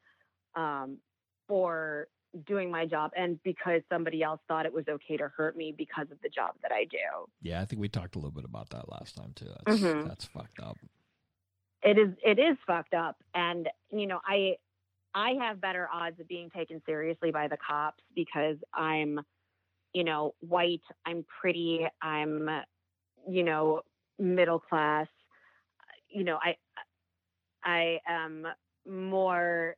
um, 0.56 0.98
for 1.48 2.08
doing 2.46 2.70
my 2.72 2.86
job 2.86 3.12
and 3.16 3.42
because 3.44 3.82
somebody 3.90 4.22
else 4.24 4.40
thought 4.48 4.66
it 4.66 4.74
was 4.74 4.86
okay 4.88 5.18
to 5.18 5.28
hurt 5.30 5.58
me 5.58 5.74
because 5.76 6.08
of 6.12 6.22
the 6.22 6.30
job 6.30 6.56
that 6.62 6.72
I 6.72 6.86
do. 6.86 7.28
Yeah, 7.42 7.62
I 7.62 7.66
think 7.66 7.82
we 7.82 7.90
talked 7.90 8.16
a 8.16 8.20
little 8.20 8.32
bit 8.32 8.46
about 8.46 8.70
that 8.70 8.90
last 8.90 9.16
time 9.16 9.34
too. 9.34 9.50
That's 9.66 9.82
Mhm. 9.82 10.04
that's 10.04 10.26
fucked 10.26 10.60
up. 10.60 10.78
It 11.82 11.98
is, 11.98 12.10
it 12.24 12.40
is 12.40 12.58
fucked 12.68 12.94
up. 12.94 13.18
And, 13.34 13.70
you 13.90 14.06
know, 14.06 14.20
I, 14.26 14.58
I 15.14 15.32
have 15.40 15.62
better 15.62 15.90
odds 15.92 16.20
of 16.20 16.28
being 16.28 16.50
taken 16.50 16.82
seriously 16.86 17.32
by 17.32 17.48
the 17.48 17.58
cops 17.58 18.04
because 18.16 18.58
I'm, 18.74 19.20
you 19.94 20.04
know, 20.04 20.36
white, 20.42 20.82
I'm 21.06 21.26
pretty, 21.42 21.88
I'm, 22.02 22.50
you 23.30 23.44
know, 23.44 23.82
middle 24.20 24.60
class. 24.60 25.08
You 26.10 26.24
know, 26.24 26.40
I 26.42 26.56
I 27.64 28.00
am 28.08 28.48
more 28.88 29.76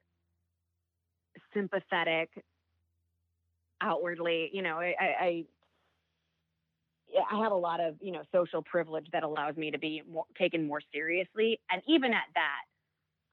sympathetic 1.53 2.29
outwardly. 3.81 4.49
You 4.53 4.61
know, 4.61 4.79
I, 4.79 4.95
I, 4.99 5.45
I 7.31 7.43
have 7.43 7.51
a 7.51 7.55
lot 7.55 7.79
of 7.79 7.95
you 8.01 8.11
know 8.11 8.23
social 8.31 8.61
privilege 8.61 9.07
that 9.13 9.23
allows 9.23 9.55
me 9.55 9.71
to 9.71 9.77
be 9.79 10.01
more, 10.11 10.25
taken 10.37 10.65
more 10.67 10.81
seriously, 10.93 11.59
and 11.69 11.81
even 11.87 12.13
at 12.13 12.23
that, 12.35 12.61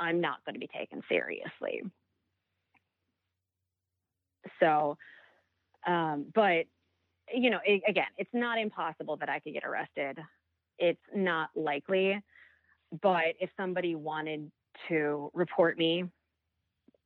I'm 0.01 0.21
not 0.21 0.45
going 0.45 0.55
to 0.55 0.61
be 0.61 0.69
taken 0.69 1.03
seriously. 1.09 1.83
So, 4.61 4.97
um, 5.87 6.27
but 6.35 6.67
you 7.33 7.51
know, 7.51 7.61
a- 7.67 7.83
again, 7.87 8.07
it's 8.17 8.31
not 8.33 8.59
impossible 8.59 9.17
that 9.19 9.29
I 9.29 9.41
could 9.41 9.53
get 9.53 9.65
arrested. 9.65 10.19
It's 10.79 11.01
not 11.15 11.51
likely, 11.55 12.21
but 13.03 13.35
if 13.41 13.51
somebody 13.57 13.95
wanted 13.95 14.51
to 14.89 15.31
report 15.35 15.77
me, 15.77 16.05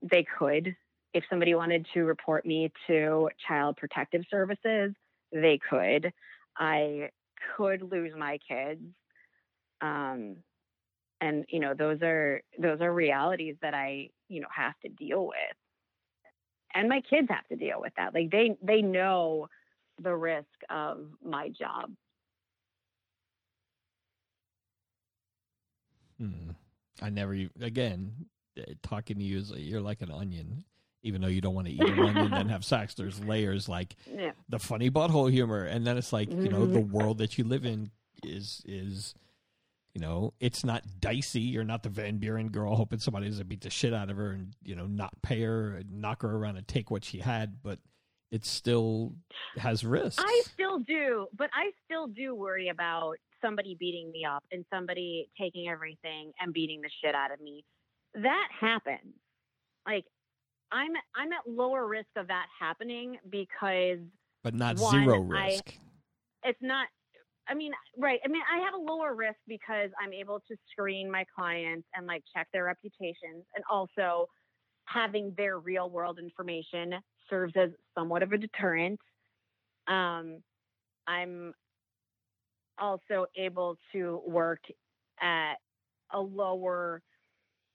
they 0.03 0.25
could. 0.39 0.77
If 1.15 1.25
somebody 1.29 1.55
wanted 1.55 1.87
to 1.95 2.05
report 2.05 2.47
me 2.47 2.73
to 2.87 3.29
Child 3.47 3.77
Protective 3.77 4.23
Services, 4.31 4.93
they 5.33 5.59
could. 5.69 6.13
I 6.57 7.11
could 7.57 7.83
lose 7.83 8.13
my 8.17 8.39
kids. 8.49 8.81
Um, 9.81 10.37
and 11.21 11.45
you 11.49 11.61
know, 11.61 11.75
those 11.75 12.03
are 12.03 12.43
those 12.59 12.81
are 12.81 12.93
realities 12.93 13.57
that 13.63 13.75
I, 13.75 14.11
you 14.29 14.41
know, 14.41 14.49
have 14.55 14.75
to 14.83 14.89
deal 14.89 15.27
with. 15.27 15.37
And 16.75 16.89
my 16.89 17.03
kids 17.09 17.29
have 17.31 17.47
to 17.49 17.57
deal 17.57 17.81
with 17.81 17.93
that. 17.97 18.15
Like 18.15 18.31
they 18.31 18.57
they 18.63 18.83
know 18.83 19.49
the 20.03 20.15
risk 20.15 20.47
of 20.71 21.07
my 21.25 21.49
job. 21.51 21.91
Hmm. 26.19 26.51
I 27.01 27.11
never 27.11 27.37
again 27.61 28.13
eh, 28.57 28.75
talking 28.83 29.17
to 29.19 29.23
you 29.23 29.39
is 29.39 29.53
you're 29.57 29.81
like 29.81 30.03
an 30.03 30.11
onion. 30.11 30.65
Even 31.05 31.21
though 31.21 31.29
you 31.29 31.41
don't 31.41 31.55
want 31.55 31.67
to 31.67 31.73
eat 31.73 31.81
onion 31.81 32.17
and 32.17 32.33
then 32.33 32.49
have 32.49 32.65
sex, 32.65 32.95
there's 32.95 33.19
layers 33.25 33.69
like 33.69 33.97
Yeah. 34.07 34.33
the 34.49 34.59
funny 34.59 34.91
butthole 34.91 35.31
humor, 35.31 35.65
and 35.65 35.87
then 35.87 35.99
it's 35.99 36.13
like 36.13 36.31
you 36.31 36.49
know 36.49 36.67
the 36.67 36.79
Mhm. 36.81 36.91
world 36.91 37.19
that 37.19 37.39
you 37.39 37.45
live 37.45 37.65
in 37.67 37.91
is 38.25 38.63
is 38.67 39.15
you 39.95 40.01
know 40.01 40.33
it's 40.39 40.65
not 40.65 40.85
dicey. 41.01 41.41
You're 41.41 41.65
not 41.65 41.83
the 41.83 41.89
Van 41.89 42.19
Buren 42.19 42.49
girl 42.51 42.77
hoping 42.77 43.01
somebody 43.01 43.27
doesn't 43.27 43.49
beat 43.49 43.63
the 43.63 43.71
shit 43.71 43.93
out 43.93 44.11
of 44.11 44.17
her 44.17 44.31
and 44.31 44.55
you 44.63 44.77
know 44.77 44.87
not 44.87 45.13
pay 45.23 45.43
her, 45.43 45.75
and 45.77 46.01
knock 46.01 46.23
her 46.23 46.31
around 46.37 46.57
and 46.57 46.69
take 46.69 46.91
what 46.91 47.05
she 47.05 47.19
had, 47.19 47.63
but 47.63 47.79
it 48.31 48.45
still 48.47 49.13
has 49.57 49.85
risks. 49.85 50.23
I 50.25 50.43
still 50.45 50.79
do, 50.79 51.27
but 51.37 51.51
I 51.53 51.73
still 51.85 52.07
do 52.07 52.35
worry 52.35 52.69
about 52.69 53.17
somebody 53.43 53.75
beating 53.79 54.11
me 54.13 54.25
up 54.25 54.45
and 54.53 54.65
somebody 54.73 55.29
taking 55.37 55.69
everything 55.69 56.33
and 56.41 56.55
beating 56.55 56.81
the 56.81 56.89
shit 57.05 57.15
out 57.15 57.33
of 57.33 57.41
me. 57.41 57.65
That 58.15 58.49
happens. 58.59 59.15
Like 59.85 60.05
I'm 60.73 60.93
I'm 61.15 61.33
at 61.33 61.47
lower 61.47 61.87
risk 61.87 62.09
of 62.17 62.27
that 62.29 62.47
happening 62.59 63.19
because 63.31 63.99
but 64.43 64.55
not 64.55 64.79
one, 64.79 65.05
zero 65.05 65.29
I- 65.33 65.47
risk. 65.47 65.75
it's 66.45 66.59
not 66.63 66.89
I 67.49 67.55
mean, 67.55 67.73
right. 67.99 68.21
I 68.25 68.29
mean, 68.29 68.43
I 68.51 68.65
have 68.65 68.75
a 68.75 68.79
lower 68.79 69.15
risk 69.15 69.39
because 69.49 69.91
I'm 70.01 70.13
able 70.13 70.41
to 70.49 70.57
screen 70.71 71.11
my 71.11 71.25
clients 71.37 71.87
and 71.95 72.07
like 72.07 72.23
check 72.35 72.47
their 72.53 72.65
reputations 72.65 73.45
and 73.55 73.65
also 73.71 74.29
having 74.85 75.35
their 75.37 75.59
real 75.59 75.91
world 75.91 76.19
information 76.21 76.95
serves 77.29 77.53
as 77.57 77.71
somewhat 77.97 78.23
of 78.23 78.33
a 78.33 78.39
deterrent. 78.39 79.01
Um, 79.89 80.39
I'm 81.07 81.53
also 82.79 83.27
able 83.37 83.77
to 83.93 84.23
work 84.27 84.61
at 85.21 85.55
a 86.13 86.21
lower 86.21 87.03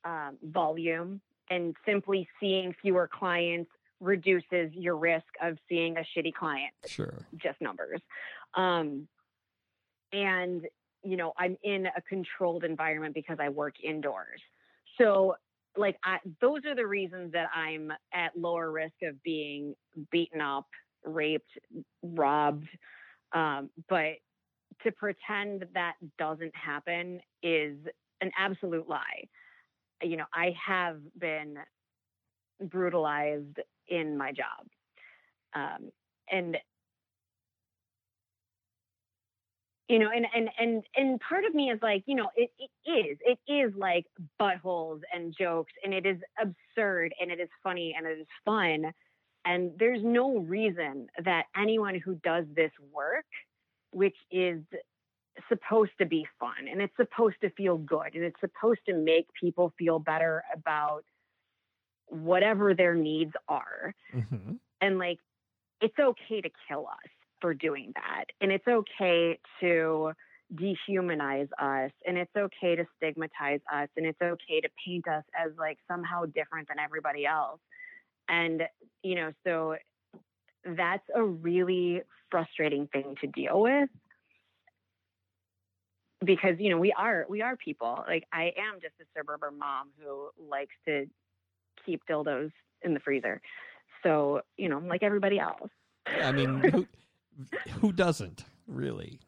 um, 0.05 0.37
volume, 0.43 1.21
and 1.49 1.75
simply 1.85 2.27
seeing 2.39 2.73
fewer 2.81 3.07
clients 3.07 3.71
reduces 3.99 4.71
your 4.73 4.97
risk 4.97 5.25
of 5.41 5.57
seeing 5.67 5.97
a 5.97 6.05
shitty 6.15 6.33
client 6.33 6.73
Sure. 6.85 7.25
just 7.37 7.59
numbers. 7.61 8.01
Um, 8.53 9.07
and, 10.13 10.65
you 11.03 11.17
know, 11.17 11.33
I'm 11.37 11.57
in 11.63 11.87
a 11.87 12.01
controlled 12.07 12.63
environment 12.63 13.13
because 13.13 13.37
I 13.39 13.49
work 13.49 13.75
indoors. 13.83 14.41
So, 14.99 15.35
like, 15.75 15.97
I, 16.03 16.19
those 16.41 16.61
are 16.65 16.75
the 16.75 16.85
reasons 16.85 17.31
that 17.33 17.49
I'm 17.53 17.91
at 18.13 18.37
lower 18.37 18.71
risk 18.71 18.95
of 19.03 19.21
being 19.23 19.75
beaten 20.11 20.41
up, 20.41 20.65
raped, 21.03 21.51
robbed. 22.01 22.67
Um, 23.33 23.69
but 23.89 24.13
to 24.83 24.91
pretend 24.91 25.65
that 25.73 25.93
doesn't 26.17 26.55
happen 26.55 27.19
is 27.43 27.77
an 28.21 28.31
absolute 28.37 28.87
lie. 28.87 29.27
You 30.01 30.17
know, 30.17 30.25
I 30.33 30.55
have 30.65 30.99
been 31.17 31.57
brutalized 32.61 33.59
in 33.87 34.17
my 34.17 34.31
job. 34.31 34.67
Um, 35.55 35.91
and 36.31 36.57
you 39.87 39.99
know 39.99 40.09
and 40.13 40.25
and 40.35 40.49
and 40.59 40.83
and 40.95 41.19
part 41.21 41.45
of 41.45 41.53
me 41.55 41.69
is 41.69 41.79
like 41.81 42.03
you 42.05 42.15
know 42.15 42.29
it, 42.35 42.49
it 42.59 42.89
is 42.89 43.17
it 43.21 43.39
is 43.51 43.73
like 43.77 44.05
buttholes 44.39 45.01
and 45.13 45.33
jokes 45.37 45.71
and 45.83 45.93
it 45.93 46.05
is 46.05 46.17
absurd 46.41 47.13
and 47.19 47.31
it 47.31 47.39
is 47.39 47.49
funny 47.63 47.95
and 47.97 48.05
it 48.05 48.19
is 48.19 48.27
fun 48.45 48.91
and 49.45 49.71
there's 49.79 50.01
no 50.03 50.39
reason 50.39 51.07
that 51.23 51.45
anyone 51.55 51.95
who 52.03 52.15
does 52.15 52.45
this 52.55 52.71
work 52.93 53.25
which 53.91 54.15
is 54.31 54.61
supposed 55.49 55.91
to 55.99 56.05
be 56.05 56.25
fun 56.39 56.67
and 56.69 56.81
it's 56.81 56.95
supposed 56.95 57.35
to 57.41 57.49
feel 57.51 57.77
good 57.77 58.15
and 58.15 58.23
it's 58.23 58.39
supposed 58.39 58.81
to 58.87 58.93
make 58.93 59.27
people 59.39 59.73
feel 59.77 59.99
better 59.99 60.43
about 60.53 61.03
whatever 62.07 62.73
their 62.73 62.95
needs 62.95 63.33
are. 63.47 63.93
Hmm 64.11 64.53
and 64.81 64.97
like 64.97 65.19
it's 65.81 65.97
okay 65.99 66.41
to 66.41 66.49
kill 66.67 66.87
us 66.87 67.11
for 67.41 67.53
doing 67.53 67.93
that 67.95 68.25
and 68.41 68.51
it's 68.51 68.67
okay 68.67 69.39
to 69.59 70.11
dehumanize 70.55 71.49
us 71.59 71.91
and 72.05 72.17
it's 72.17 72.35
okay 72.35 72.75
to 72.75 72.85
stigmatize 72.95 73.59
us 73.71 73.89
and 73.97 74.05
it's 74.05 74.21
okay 74.21 74.61
to 74.61 74.69
paint 74.85 75.07
us 75.07 75.23
as 75.37 75.51
like 75.57 75.77
somehow 75.87 76.25
different 76.25 76.67
than 76.69 76.79
everybody 76.79 77.25
else. 77.25 77.59
And, 78.29 78.63
you 79.03 79.15
know, 79.15 79.31
so 79.45 79.75
that's 80.65 81.03
a 81.13 81.23
really 81.23 82.01
frustrating 82.31 82.87
thing 82.87 83.15
to 83.21 83.27
deal 83.27 83.61
with 83.61 83.89
because 86.27 86.55
you 86.59 86.69
know 86.69 86.77
we 86.77 86.93
are 86.93 87.25
we 87.27 87.41
are 87.41 87.55
people. 87.55 88.03
Like 88.07 88.25
i 88.31 88.51
am 88.57 88.79
just 88.81 88.93
a 89.01 89.05
suburban 89.17 89.57
mom 89.57 89.89
who 89.99 90.29
likes 90.47 90.75
to 90.85 91.07
keep 91.85 92.01
dildos 92.07 92.51
in 92.83 92.93
the 92.93 92.99
freezer. 92.99 93.41
So 94.03 94.41
you 94.57 94.69
know 94.69 94.77
like 94.77 95.01
everybody 95.01 95.39
else. 95.39 95.71
I 96.05 96.31
mean, 96.31 96.59
who, 96.59 96.87
who 97.79 97.91
doesn't 97.91 98.45
really? 98.67 99.19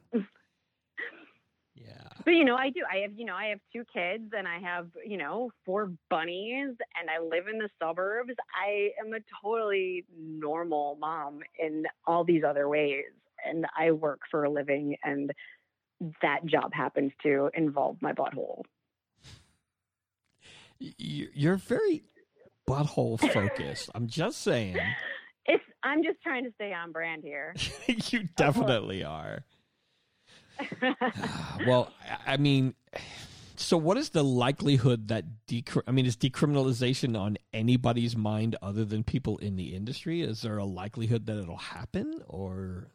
Yeah. 1.76 2.10
but 2.26 2.32
you 2.32 2.44
know 2.44 2.56
i 2.56 2.70
do. 2.70 2.82
I 2.92 2.98
have 2.98 3.14
you 3.16 3.26
know 3.26 3.36
i 3.36 3.46
have 3.46 3.60
two 3.72 3.84
kids 3.92 4.32
and 4.38 4.48
i 4.48 4.60
have 4.60 4.88
you 5.06 5.18
know 5.18 5.50
four 5.66 5.92
bunnies 6.10 6.76
and 7.00 7.10
i 7.10 7.20
live 7.24 7.48
in 7.48 7.58
the 7.58 7.70
suburbs. 7.82 8.34
I 8.54 8.90
am 9.04 9.14
a 9.14 9.20
totally 9.42 10.06
normal 10.18 10.98
mom 11.00 11.40
in 11.58 11.86
all 12.06 12.24
these 12.24 12.44
other 12.44 12.68
ways. 12.68 13.06
And 13.46 13.66
i 13.78 13.92
work 13.92 14.22
for 14.30 14.44
a 14.44 14.50
living 14.50 14.98
and 15.04 15.32
that 16.22 16.46
job 16.46 16.74
happens 16.74 17.12
to 17.24 17.50
involve 17.54 17.98
my 18.02 18.14
butthole 18.14 18.64
You're 20.80 21.58
very 21.58 22.04
butthole 22.68 23.20
focused. 23.34 23.90
I'm 23.96 24.08
just 24.08 24.42
saying. 24.42 24.78
it's 25.46 25.64
i'm 25.84 26.04
just 26.04 26.22
trying 26.22 26.44
to 26.44 26.52
stay 26.56 26.72
on 26.74 26.92
brand 26.92 27.24
here 27.24 27.56
you 27.88 28.24
definitely 28.36 29.04
are. 29.04 29.44
Well, 31.66 31.92
I 32.28 32.34
I 32.34 32.38
mean, 32.38 32.76
so 33.56 33.78
what 33.78 33.98
is 33.98 34.10
the 34.10 34.24
likelihood 34.24 35.08
that 35.10 35.26
decri- 35.48 35.84
I 35.88 35.92
mean, 35.92 36.06
is 36.06 36.16
decriminalization 36.16 37.20
on 37.20 37.38
anybody's 37.54 38.16
mind 38.16 38.56
other 38.62 38.86
than 38.86 39.04
people 39.04 39.38
in 39.40 39.56
the 39.56 39.76
industry? 39.76 40.22
Is 40.22 40.42
there 40.42 40.58
a 40.58 40.66
likelihood 40.66 41.26
that 41.28 41.38
it'll 41.38 41.58
happen, 41.58 42.22
or 42.28 42.88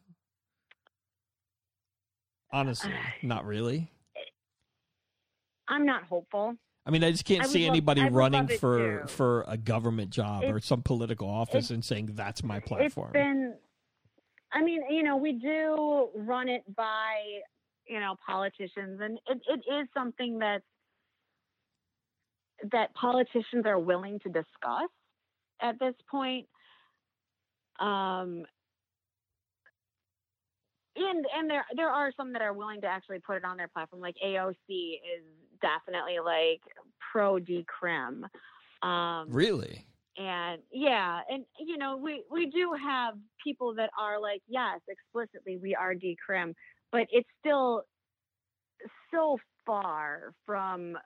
honestly, 2.54 2.92
not 3.22 3.44
really? 3.44 3.90
i'm 5.68 5.84
not 5.86 6.04
hopeful 6.04 6.54
I 6.86 6.90
mean, 6.90 7.02
I 7.02 7.10
just 7.10 7.24
can't 7.24 7.44
I 7.44 7.46
see 7.46 7.62
love- 7.62 7.70
anybody 7.70 8.06
running 8.10 8.46
for 8.58 9.00
too. 9.02 9.08
for 9.08 9.44
a 9.48 9.56
government 9.56 10.10
job 10.10 10.44
or 10.44 10.60
some 10.60 10.82
political 10.82 11.28
office 11.28 11.70
and 11.70 11.82
saying 11.82 12.10
that's 12.12 12.44
my 12.44 12.60
platform. 12.60 13.06
It's 13.08 13.12
been, 13.14 13.54
I 14.52 14.62
mean, 14.62 14.82
you 14.90 15.02
know, 15.02 15.16
we 15.16 15.32
do 15.32 16.10
run 16.14 16.50
it 16.50 16.62
by, 16.76 17.14
you 17.86 18.00
know, 18.00 18.16
politicians, 18.26 19.00
and 19.02 19.18
it, 19.26 19.40
it 19.48 19.60
is 19.72 19.88
something 19.94 20.38
that 20.40 20.60
that 22.70 22.94
politicians 22.94 23.64
are 23.64 23.78
willing 23.78 24.18
to 24.20 24.28
discuss 24.28 24.90
at 25.62 25.78
this 25.80 25.94
point. 26.10 26.46
Um, 27.80 28.44
and 30.96 31.26
and 31.36 31.50
there 31.50 31.64
there 31.76 31.90
are 31.90 32.12
some 32.16 32.32
that 32.32 32.42
are 32.42 32.52
willing 32.52 32.80
to 32.82 32.86
actually 32.86 33.18
put 33.20 33.36
it 33.36 33.44
on 33.44 33.56
their 33.56 33.68
platform. 33.68 34.00
Like 34.00 34.16
AOC 34.24 34.54
is 34.68 35.24
definitely 35.60 36.18
like 36.24 36.60
pro 37.12 37.38
decrim. 37.38 38.24
Um, 38.86 39.28
really? 39.30 39.86
and 40.16 40.62
yeah 40.72 41.20
and 41.28 41.44
you 41.58 41.76
know 41.76 41.96
we 41.96 42.22
we 42.30 42.46
do 42.46 42.72
have 42.80 43.14
people 43.42 43.74
that 43.74 43.90
are 43.98 44.20
like 44.20 44.42
yes 44.46 44.80
explicitly 44.88 45.56
we 45.56 45.74
are 45.74 45.94
decrim 45.94 46.54
but 46.92 47.06
it's 47.10 47.28
still 47.40 47.82
so 49.12 49.38
far 49.66 50.32
from 50.46 50.96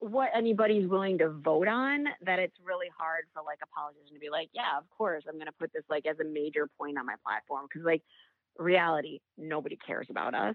what 0.00 0.28
anybody's 0.34 0.86
willing 0.86 1.16
to 1.16 1.30
vote 1.30 1.68
on 1.68 2.04
that 2.24 2.38
it's 2.38 2.56
really 2.62 2.88
hard 2.98 3.24
for 3.32 3.42
like 3.42 3.58
a 3.62 3.66
politician 3.68 4.12
to 4.12 4.20
be 4.20 4.28
like 4.28 4.48
yeah 4.52 4.76
of 4.76 4.84
course 4.96 5.24
i'm 5.26 5.36
going 5.36 5.46
to 5.46 5.52
put 5.58 5.72
this 5.72 5.84
like 5.88 6.04
as 6.04 6.16
a 6.20 6.24
major 6.24 6.68
point 6.78 6.98
on 6.98 7.06
my 7.06 7.14
platform 7.24 7.66
because 7.68 7.84
like 7.84 8.02
reality 8.58 9.20
nobody 9.36 9.78
cares 9.86 10.06
about 10.10 10.34
us 10.34 10.54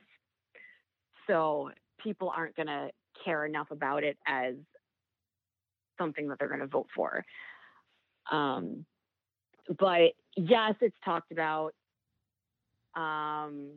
so 1.28 1.72
people 2.04 2.32
aren't 2.36 2.56
going 2.56 2.68
to 2.68 2.90
care 3.24 3.46
enough 3.46 3.72
about 3.72 4.04
it 4.04 4.18
as 4.28 4.56
something 5.98 6.28
that 6.28 6.40
they're 6.40 6.48
going 6.48 6.60
to 6.62 6.68
vote 6.68 6.88
for. 6.96 7.24
Um, 8.32 8.86
but 9.80 10.14
yes, 10.36 10.74
it's 10.82 10.96
talked 11.06 11.32
about. 11.32 11.74
Um, 12.96 13.70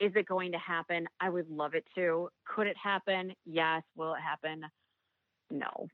is 0.00 0.12
it 0.16 0.26
going 0.26 0.52
to 0.52 0.58
happen? 0.58 1.06
I 1.20 1.28
would 1.30 1.48
love 1.48 1.74
it 1.74 1.84
to. 1.94 2.28
Could 2.44 2.66
it 2.66 2.76
happen? 2.82 3.34
Yes. 3.44 3.82
Will 3.96 4.14
it 4.14 4.20
happen? 4.20 4.62
No. 5.50 5.86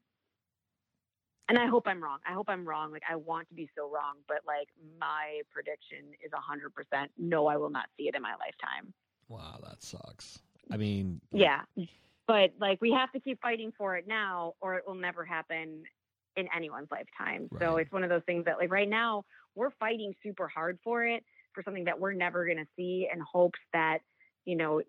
And 1.48 1.58
I 1.58 1.66
hope 1.66 1.84
I'm 1.86 2.02
wrong. 2.02 2.18
I 2.28 2.32
hope 2.32 2.46
I'm 2.48 2.66
wrong. 2.66 2.92
Like 2.92 3.02
I 3.10 3.16
want 3.16 3.48
to 3.48 3.54
be 3.54 3.68
so 3.76 3.90
wrong, 3.90 4.16
but 4.26 4.38
like 4.46 4.68
my 5.00 5.40
prediction 5.50 6.12
is 6.24 6.32
a 6.32 6.40
hundred 6.40 6.74
percent. 6.74 7.10
No, 7.16 7.46
I 7.46 7.56
will 7.56 7.70
not 7.70 7.86
see 7.96 8.04
it 8.08 8.14
in 8.14 8.22
my 8.22 8.32
lifetime. 8.32 8.92
Wow, 9.28 9.58
that 9.66 9.82
sucks. 9.82 10.40
I 10.70 10.76
mean, 10.76 11.20
Yeah. 11.32 11.62
But 12.26 12.52
like 12.60 12.80
we 12.82 12.92
have 12.92 13.10
to 13.12 13.20
keep 13.20 13.40
fighting 13.40 13.72
for 13.76 13.96
it 13.96 14.06
now 14.06 14.54
or 14.60 14.74
it 14.74 14.84
will 14.86 14.94
never 14.94 15.24
happen 15.24 15.84
in 16.36 16.46
anyone's 16.54 16.88
lifetime. 16.90 17.48
So 17.58 17.78
it's 17.78 17.90
one 17.90 18.04
of 18.04 18.10
those 18.10 18.22
things 18.26 18.44
that 18.44 18.58
like 18.58 18.70
right 18.70 18.88
now 18.88 19.24
we're 19.54 19.72
fighting 19.80 20.14
super 20.22 20.46
hard 20.46 20.78
for 20.84 21.04
it 21.04 21.24
for 21.52 21.62
something 21.62 21.84
that 21.84 21.98
we're 21.98 22.12
never 22.12 22.44
going 22.44 22.58
to 22.58 22.68
see 22.76 23.08
in 23.12 23.20
hopes 23.20 23.58
that, 23.72 23.98
you 24.44 24.56
know, 24.56 24.82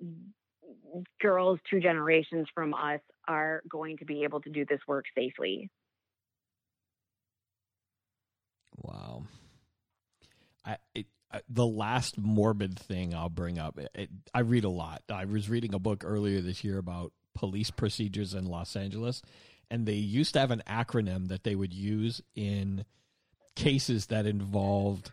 girls 1.21 1.59
two 1.69 1.79
generations 1.79 2.47
from 2.53 2.73
us 2.73 2.99
are 3.27 3.63
going 3.69 3.97
to 3.97 4.05
be 4.05 4.23
able 4.23 4.41
to 4.41 4.49
do 4.49 4.65
this 4.65 4.79
work 4.87 5.05
safely. 5.17 5.69
Wow. 8.81 9.23
I, 10.65 10.77
it, 10.95 11.07
I 11.31 11.41
the 11.49 11.65
last 11.65 12.17
morbid 12.17 12.77
thing 12.77 13.13
I'll 13.13 13.29
bring 13.29 13.57
up. 13.59 13.77
It, 13.77 13.89
it, 13.95 14.09
I 14.33 14.39
read 14.41 14.63
a 14.63 14.69
lot. 14.69 15.03
I 15.09 15.25
was 15.25 15.49
reading 15.49 15.73
a 15.73 15.79
book 15.79 16.03
earlier 16.05 16.41
this 16.41 16.63
year 16.63 16.77
about 16.77 17.13
police 17.35 17.71
procedures 17.71 18.33
in 18.33 18.45
Los 18.45 18.75
Angeles, 18.75 19.21
and 19.69 19.85
they 19.85 19.93
used 19.93 20.33
to 20.33 20.39
have 20.39 20.51
an 20.51 20.63
acronym 20.67 21.27
that 21.29 21.43
they 21.43 21.55
would 21.55 21.73
use 21.73 22.21
in 22.35 22.83
cases 23.55 24.07
that 24.07 24.25
involved 24.25 25.11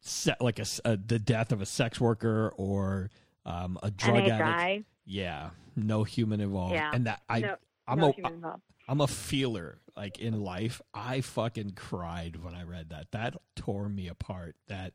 se- 0.00 0.36
like 0.40 0.58
a, 0.58 0.64
a- 0.84 0.96
the 0.96 1.18
death 1.18 1.52
of 1.52 1.60
a 1.60 1.66
sex 1.66 2.00
worker 2.00 2.52
or 2.56 3.10
um, 3.44 3.78
a 3.82 3.90
drug 3.90 4.28
addict. 4.28 4.86
Yeah, 5.04 5.50
no 5.76 6.04
human 6.04 6.40
involved. 6.40 6.74
Yeah. 6.74 6.90
And 6.92 7.06
that 7.06 7.22
I 7.28 7.40
No- 7.40 7.56
I'm 7.86 7.98
no 7.98 8.08
a, 8.10 8.12
human 8.12 8.34
involved. 8.34 8.62
I'm 8.88 9.00
a 9.00 9.06
feeler 9.08 9.78
like 9.96 10.18
in 10.18 10.40
life. 10.42 10.80
I 10.94 11.20
fucking 11.20 11.72
cried 11.72 12.36
when 12.42 12.54
I 12.54 12.62
read 12.62 12.90
that. 12.90 13.12
That 13.12 13.36
tore 13.56 13.88
me 13.88 14.08
apart. 14.08 14.56
That 14.68 14.94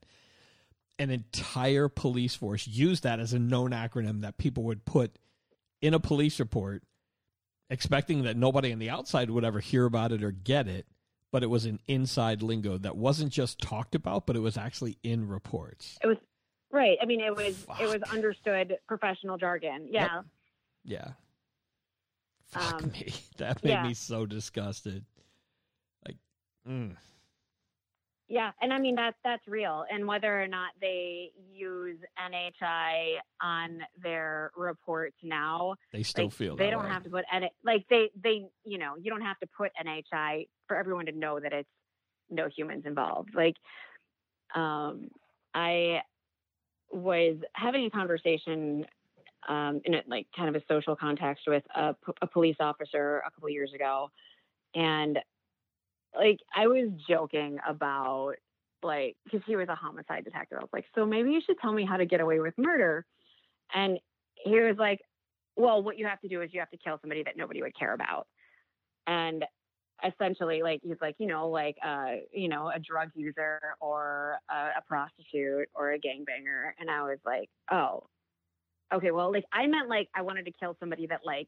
an 0.99 1.09
entire 1.09 1.87
police 1.87 2.35
force 2.35 2.67
used 2.67 3.03
that 3.03 3.19
as 3.19 3.33
a 3.33 3.39
known 3.39 3.71
acronym 3.71 4.21
that 4.21 4.37
people 4.37 4.63
would 4.63 4.85
put 4.85 5.17
in 5.81 5.93
a 5.93 5.99
police 5.99 6.39
report, 6.39 6.83
expecting 7.69 8.23
that 8.23 8.35
nobody 8.35 8.73
on 8.73 8.79
the 8.79 8.89
outside 8.89 9.29
would 9.29 9.45
ever 9.45 9.59
hear 9.59 9.85
about 9.85 10.11
it 10.11 10.23
or 10.23 10.31
get 10.31 10.67
it. 10.67 10.87
But 11.31 11.43
it 11.43 11.47
was 11.47 11.65
an 11.65 11.79
inside 11.87 12.41
lingo 12.41 12.77
that 12.77 12.95
wasn't 12.95 13.31
just 13.33 13.59
talked 13.59 13.95
about, 13.95 14.25
but 14.25 14.37
it 14.37 14.39
was 14.39 14.57
actually 14.57 14.97
in 15.03 15.27
reports. 15.27 15.99
It 16.01 16.07
was 16.07 16.17
right. 16.71 16.97
I 17.01 17.05
mean, 17.05 17.19
it 17.19 17.35
was 17.35 17.67
it 17.79 17.85
was 17.85 18.01
understood 18.11 18.77
professional 18.87 19.37
jargon. 19.37 19.87
Yeah. 19.91 20.21
Yeah. 20.85 21.09
Fuck 22.47 22.83
Um, 22.83 22.91
me. 22.91 23.13
That 23.37 23.63
made 23.63 23.69
yeah. 23.71 23.83
me 23.83 23.93
so 23.93 24.25
disgusted. 24.25 25.05
Like, 26.05 26.17
mm. 26.67 26.95
Yeah, 28.29 28.51
and 28.61 28.73
I 28.73 28.79
mean 28.79 28.95
that 28.95 29.15
that's 29.23 29.47
real. 29.47 29.85
And 29.89 30.05
whether 30.05 30.41
or 30.41 30.47
not 30.47 30.71
they 30.81 31.31
use 31.53 31.97
NHI 32.19 33.13
on 33.41 33.79
their 34.01 34.51
reports 34.57 35.15
now, 35.23 35.75
they 35.93 36.03
still 36.03 36.25
like, 36.25 36.33
feel 36.33 36.55
they 36.57 36.69
don't 36.69 36.83
way. 36.83 36.89
have 36.89 37.03
to 37.05 37.09
put 37.09 37.23
N 37.31 37.43
like 37.63 37.85
they 37.89 38.09
they 38.21 38.47
you 38.65 38.79
know 38.79 38.95
you 39.01 39.09
don't 39.11 39.21
have 39.21 39.39
to 39.39 39.47
put 39.57 39.71
NHI 39.81 40.47
for 40.67 40.75
everyone 40.75 41.05
to 41.05 41.13
know 41.13 41.39
that 41.39 41.53
it's 41.53 41.69
no 42.29 42.49
humans 42.53 42.83
involved. 42.85 43.29
Like, 43.33 43.55
um, 44.55 45.07
I 45.53 46.01
was 46.91 47.37
having 47.53 47.85
a 47.85 47.89
conversation 47.89 48.85
um, 49.47 49.81
in 49.85 49.95
a, 49.95 50.03
like 50.07 50.27
kind 50.35 50.53
of 50.53 50.61
a 50.61 50.65
social 50.67 50.95
context 50.95 51.43
with 51.47 51.63
a, 51.75 51.95
police 52.31 52.57
officer 52.59 53.21
a 53.25 53.31
couple 53.31 53.49
years 53.49 53.71
ago, 53.73 54.09
and 54.75 55.19
like 56.15 56.39
I 56.55 56.67
was 56.67 56.89
joking 57.07 57.59
about 57.67 58.33
like 58.83 59.15
because 59.25 59.41
he 59.45 59.55
was 59.55 59.69
a 59.69 59.75
homicide 59.75 60.25
detective. 60.25 60.57
I 60.59 60.61
was 60.61 60.69
like, 60.73 60.85
so 60.95 61.05
maybe 61.05 61.31
you 61.31 61.41
should 61.45 61.59
tell 61.59 61.73
me 61.73 61.85
how 61.85 61.97
to 61.97 62.05
get 62.05 62.21
away 62.21 62.39
with 62.39 62.53
murder, 62.57 63.05
and 63.73 63.99
he 64.35 64.59
was 64.59 64.75
like, 64.77 64.99
well, 65.55 65.81
what 65.81 65.97
you 65.97 66.05
have 66.05 66.21
to 66.21 66.27
do 66.27 66.41
is 66.41 66.49
you 66.53 66.59
have 66.59 66.69
to 66.71 66.77
kill 66.77 66.97
somebody 67.01 67.23
that 67.23 67.37
nobody 67.37 67.61
would 67.61 67.77
care 67.77 67.93
about, 67.93 68.27
and 69.05 69.45
essentially 70.05 70.61
like 70.61 70.79
he's 70.83 70.97
like 71.01 71.15
you 71.17 71.25
know 71.25 71.49
like 71.49 71.75
uh 71.83 72.11
you 72.31 72.47
know 72.47 72.69
a 72.73 72.79
drug 72.79 73.09
user 73.15 73.59
or 73.79 74.37
a, 74.49 74.53
a 74.77 74.81
prostitute 74.87 75.67
or 75.73 75.93
a 75.93 75.99
gangbanger. 75.99 76.71
And 76.79 76.89
i 76.89 77.01
was 77.01 77.17
like 77.25 77.49
oh 77.71 78.03
okay, 78.93 79.11
well, 79.11 79.31
like 79.31 79.45
I 79.51 79.67
meant 79.67 79.89
like 79.89 80.09
I 80.15 80.21
wanted 80.21 80.45
to 80.45 80.51
kill 80.51 80.75
somebody 80.79 81.07
that 81.07 81.21
like 81.25 81.47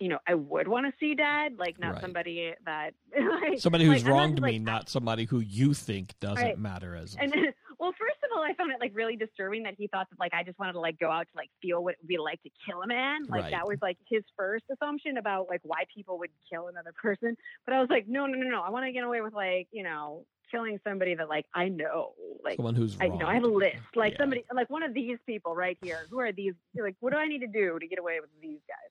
you 0.00 0.08
know, 0.08 0.18
I 0.26 0.34
would 0.34 0.68
want 0.68 0.86
to 0.86 0.92
see 1.00 1.14
dead, 1.14 1.54
like 1.58 1.78
not 1.78 1.94
Right. 1.94 2.02
somebody 2.02 2.54
that 2.66 2.90
like, 3.18 3.58
Somebody 3.58 3.84
who's 3.86 4.04
like, 4.04 4.12
wronged 4.12 4.36
just, 4.36 4.44
me, 4.44 4.58
not 4.58 4.88
somebody 4.88 5.24
who 5.24 5.40
you 5.40 5.72
think 5.74 6.18
doesn't 6.20 6.44
Right. 6.44 6.58
matter 6.58 6.94
as. 6.94 7.16
And 7.18 7.32
well, 7.80 7.92
first 7.98 8.18
of 8.22 8.30
all, 8.36 8.42
I 8.42 8.52
found 8.54 8.72
it 8.72 8.80
like 8.80 8.92
really 8.94 9.16
disturbing 9.16 9.62
that 9.62 9.74
he 9.78 9.86
thought 9.88 10.06
that 10.10 10.20
like 10.20 10.34
I 10.34 10.42
just 10.42 10.58
wanted 10.58 10.74
to 10.74 10.80
like 10.80 10.98
go 10.98 11.10
out 11.10 11.22
to 11.22 11.36
like 11.36 11.50
feel 11.62 11.82
what 11.82 11.92
it 11.94 11.98
would 12.02 12.08
be 12.08 12.18
like 12.18 12.42
to 12.42 12.50
kill 12.68 12.82
a 12.82 12.86
man. 12.86 13.22
Like 13.28 13.44
Right. 13.44 13.50
that 13.52 13.66
was 13.66 13.78
like 13.80 13.96
his 14.08 14.22
first 14.36 14.64
assumption 14.70 15.16
about 15.16 15.48
like 15.48 15.60
why 15.62 15.84
people 15.94 16.18
would 16.18 16.30
kill 16.50 16.68
another 16.68 16.92
person. 17.02 17.36
But 17.64 17.74
I 17.74 17.80
was 17.80 17.88
like, 17.88 18.06
no, 18.06 18.26
no, 18.26 18.36
no, 18.38 18.48
no. 18.48 18.60
I 18.60 18.70
want 18.70 18.84
to 18.84 18.92
get 18.92 19.04
away 19.04 19.22
with 19.22 19.32
like 19.32 19.68
you 19.70 19.82
know 19.82 20.26
killing 20.50 20.78
somebody 20.86 21.14
that 21.14 21.28
like 21.28 21.46
I 21.54 21.68
know, 21.68 22.12
like 22.44 22.56
someone 22.56 22.74
who's 22.74 22.96
I, 23.00 23.06
you 23.06 23.18
know, 23.18 23.26
I 23.26 23.34
have 23.34 23.44
a 23.44 23.48
list. 23.48 23.76
Like 23.94 24.12
Yeah. 24.12 24.18
somebody, 24.18 24.44
like 24.54 24.70
one 24.70 24.82
of 24.82 24.94
these 24.94 25.18
people 25.26 25.54
right 25.54 25.78
here. 25.82 26.06
Who 26.10 26.20
are 26.20 26.32
these? 26.32 26.54
Like, 26.78 26.96
what 27.00 27.12
do 27.12 27.18
I 27.18 27.26
need 27.26 27.40
to 27.40 27.46
do 27.46 27.78
to 27.78 27.86
get 27.86 27.98
away 27.98 28.20
with 28.20 28.30
these 28.40 28.60
guys? 28.68 28.90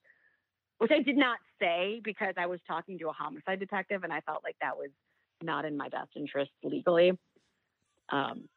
Which 0.77 0.91
I 0.91 1.01
did 1.01 1.17
not 1.17 1.37
say 1.59 2.01
because 2.03 2.33
I 2.37 2.45
was 2.47 2.59
talking 2.67 2.99
to 2.99 3.09
a 3.09 3.13
homicide 3.13 3.59
detective, 3.59 4.03
and 4.03 4.11
I 4.11 4.21
felt 4.21 4.43
like 4.43 4.57
that 4.61 4.75
was 4.77 4.89
not 5.41 5.65
in 5.65 5.77
my 5.77 5.89
best 5.89 6.09
interest 6.15 6.51
legally. 6.63 7.17
Um, 8.09 8.49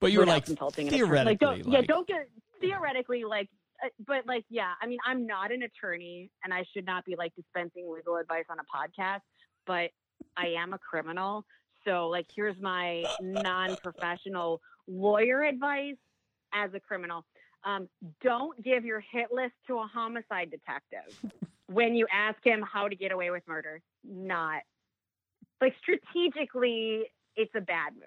But 0.00 0.12
you 0.12 0.18
were 0.20 0.26
like 0.26 0.46
consulting 0.46 0.88
an. 0.88 0.92
Like, 0.92 1.00
theoretically, 1.00 1.62
don't, 1.62 1.72
yeah, 1.72 1.80
don't 1.82 2.06
get 2.06 2.28
theoretically 2.60 3.24
like. 3.24 3.48
uh, 3.84 3.88
But 4.06 4.26
like, 4.26 4.44
yeah, 4.50 4.72
I 4.82 4.86
mean, 4.86 4.98
I'm 5.06 5.26
not 5.26 5.52
an 5.52 5.62
attorney, 5.62 6.30
and 6.44 6.52
I 6.52 6.64
should 6.72 6.84
not 6.84 7.04
be 7.04 7.14
like 7.16 7.34
dispensing 7.36 7.90
legal 7.92 8.16
advice 8.16 8.44
on 8.50 8.58
a 8.58 8.64
podcast. 8.64 9.20
But 9.66 9.90
I 10.36 10.48
am 10.58 10.72
a 10.72 10.78
criminal, 10.78 11.44
so 11.86 12.08
like, 12.08 12.26
here's 12.34 12.60
my 12.60 13.04
non-professional 13.20 14.60
lawyer 14.86 15.42
advice 15.42 15.96
as 16.52 16.70
a 16.74 16.80
criminal. 16.80 17.24
Um, 17.64 17.88
don't 18.22 18.62
give 18.62 18.84
your 18.84 19.00
hit 19.00 19.32
list 19.32 19.54
to 19.66 19.78
a 19.78 19.86
homicide 19.92 20.50
detective 20.50 21.32
when 21.66 21.94
you 21.94 22.06
ask 22.12 22.38
him 22.44 22.62
how 22.62 22.88
to 22.88 22.94
get 22.94 23.12
away 23.12 23.30
with 23.30 23.42
murder. 23.48 23.80
Not 24.04 24.62
like 25.60 25.74
strategically, 25.80 27.04
it's 27.34 27.52
a 27.56 27.60
bad 27.60 27.94
move. 27.94 28.02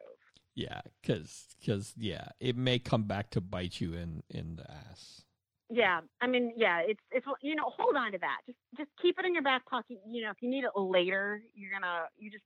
Yeah, 0.56 0.82
because 1.02 1.94
yeah, 1.98 2.30
it 2.40 2.58
may 2.58 2.80
come 2.80 3.04
back 3.04 3.30
to 3.32 3.42
bite 3.42 3.80
you 3.80 3.94
in 3.94 4.24
in 4.30 4.58
the 4.58 4.70
ass. 4.70 5.24
Yeah, 5.70 6.02
I 6.20 6.28
mean, 6.28 6.54
yeah, 6.58 6.82
it's 6.86 7.00
it's 7.12 7.26
you 7.42 7.56
know, 7.56 7.72
hold 7.78 7.96
on 7.96 8.12
to 8.12 8.18
that. 8.18 8.38
Just 8.46 8.58
just 8.78 8.90
keep 9.02 9.20
it 9.20 9.26
in 9.26 9.34
your 9.34 9.44
back 9.44 9.66
pocket. 9.66 9.98
You 10.10 10.24
know, 10.24 10.32
if 10.32 10.38
you 10.42 10.50
need 10.50 10.64
it 10.64 10.72
later, 10.80 11.42
you're 11.54 11.72
gonna 11.72 12.06
you 12.18 12.32
just 12.32 12.44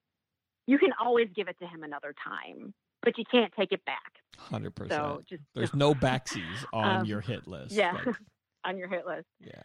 you 0.67 0.77
can 0.77 0.89
always 1.01 1.27
give 1.35 1.47
it 1.47 1.57
to 1.59 1.67
him 1.67 1.83
another 1.83 2.13
time, 2.23 2.73
but 3.01 3.17
you 3.17 3.23
can't 3.29 3.51
take 3.57 3.71
it 3.71 3.83
back. 3.85 4.13
Hundred 4.37 4.73
So 4.77 4.83
percent. 4.85 5.27
just 5.27 5.43
There's 5.53 5.73
no 5.73 5.93
backsies 6.07 6.65
on 6.73 7.01
Um, 7.01 7.05
your 7.05 7.21
hit 7.21 7.47
list. 7.47 7.71
yeah, 7.73 7.93
Like, 8.05 8.15
on 8.65 8.77
your 8.77 8.87
hit 8.87 9.05
list. 9.05 9.27
yeah. 9.39 9.61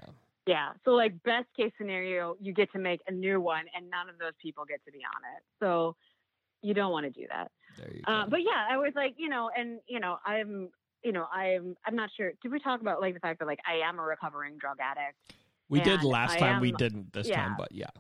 Yeah. 0.47 0.71
So 0.85 0.93
like 0.93 1.23
best 1.25 1.47
case 1.57 1.73
scenario, 1.77 2.35
you 2.41 2.55
get 2.55 2.73
to 2.73 2.79
make 2.79 3.01
a 3.07 3.13
new 3.13 3.39
one, 3.41 3.65
and 3.77 3.91
none 3.91 4.09
of 4.09 4.19
those 4.19 4.33
people 4.43 4.65
get 4.65 4.83
to 4.87 4.93
be 4.93 4.99
on 5.01 5.23
it. 5.37 5.43
So 5.61 5.95
you 6.63 6.73
don't 6.75 6.91
want 6.91 7.05
to 7.05 7.11
do 7.11 7.27
that. 7.31 7.51
There 7.77 7.93
you 7.95 8.01
go. 8.03 8.11
Uh, 8.13 8.27
but 8.27 8.41
yeah, 8.43 8.67
I 8.71 8.79
was 8.79 8.93
like, 8.97 9.15
you 9.19 9.29
know, 9.29 9.51
and 9.57 9.79
you 9.87 10.01
know, 10.01 10.17
I'm, 10.25 10.71
you 11.05 11.13
know, 11.13 11.27
I'm, 11.33 11.77
I'm 11.87 11.95
not 11.95 12.09
sure. 12.17 12.33
Did 12.43 12.51
we 12.51 12.59
talk 12.61 12.81
about 12.81 13.01
like 13.03 13.13
the 13.15 13.21
fact 13.21 13.41
that 13.41 13.45
like 13.47 13.61
I 13.69 13.87
am 13.87 13.99
a 13.99 14.03
recovering 14.03 14.57
drug 14.59 14.79
addict? 14.81 15.17
we 15.69 15.81
did 15.81 16.03
last 16.03 16.37
I 16.37 16.39
time. 16.39 16.61
we 16.63 16.73
didn't 16.73 17.13
this 17.13 17.29
yeah. 17.29 17.37
time, 17.45 17.55
but 17.59 17.71
yeah. 17.71 17.91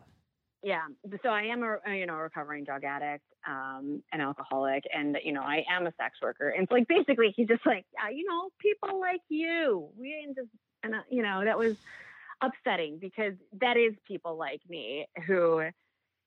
Yeah. 0.62 0.86
So 1.22 1.28
I 1.28 1.42
am 1.42 1.62
a, 1.62 1.94
you 1.94 2.06
know, 2.06 2.14
recovering 2.14 2.64
drug 2.64 2.82
addict, 2.82 3.24
um, 3.46 4.02
an 4.12 4.20
alcoholic, 4.20 4.82
and 4.92 5.16
you 5.22 5.32
know, 5.32 5.42
I 5.42 5.64
am 5.70 5.86
a 5.86 5.92
sex 6.00 6.18
worker. 6.20 6.48
And 6.48 6.64
it's 6.64 6.72
like 6.72 6.88
basically 6.88 7.32
he's 7.36 7.46
just 7.46 7.64
like, 7.64 7.86
yeah, 7.94 8.10
you 8.10 8.24
know, 8.28 8.50
people 8.58 9.00
like 9.00 9.20
you. 9.28 9.88
We 9.96 10.14
ain't 10.14 10.36
just, 10.36 10.48
and 10.82 10.96
uh, 10.96 10.98
you 11.08 11.22
know, 11.22 11.44
that 11.44 11.56
was 11.56 11.76
upsetting 12.40 12.98
because 12.98 13.34
that 13.60 13.76
is 13.76 13.94
people 14.06 14.36
like 14.36 14.60
me 14.68 15.06
who, 15.26 15.62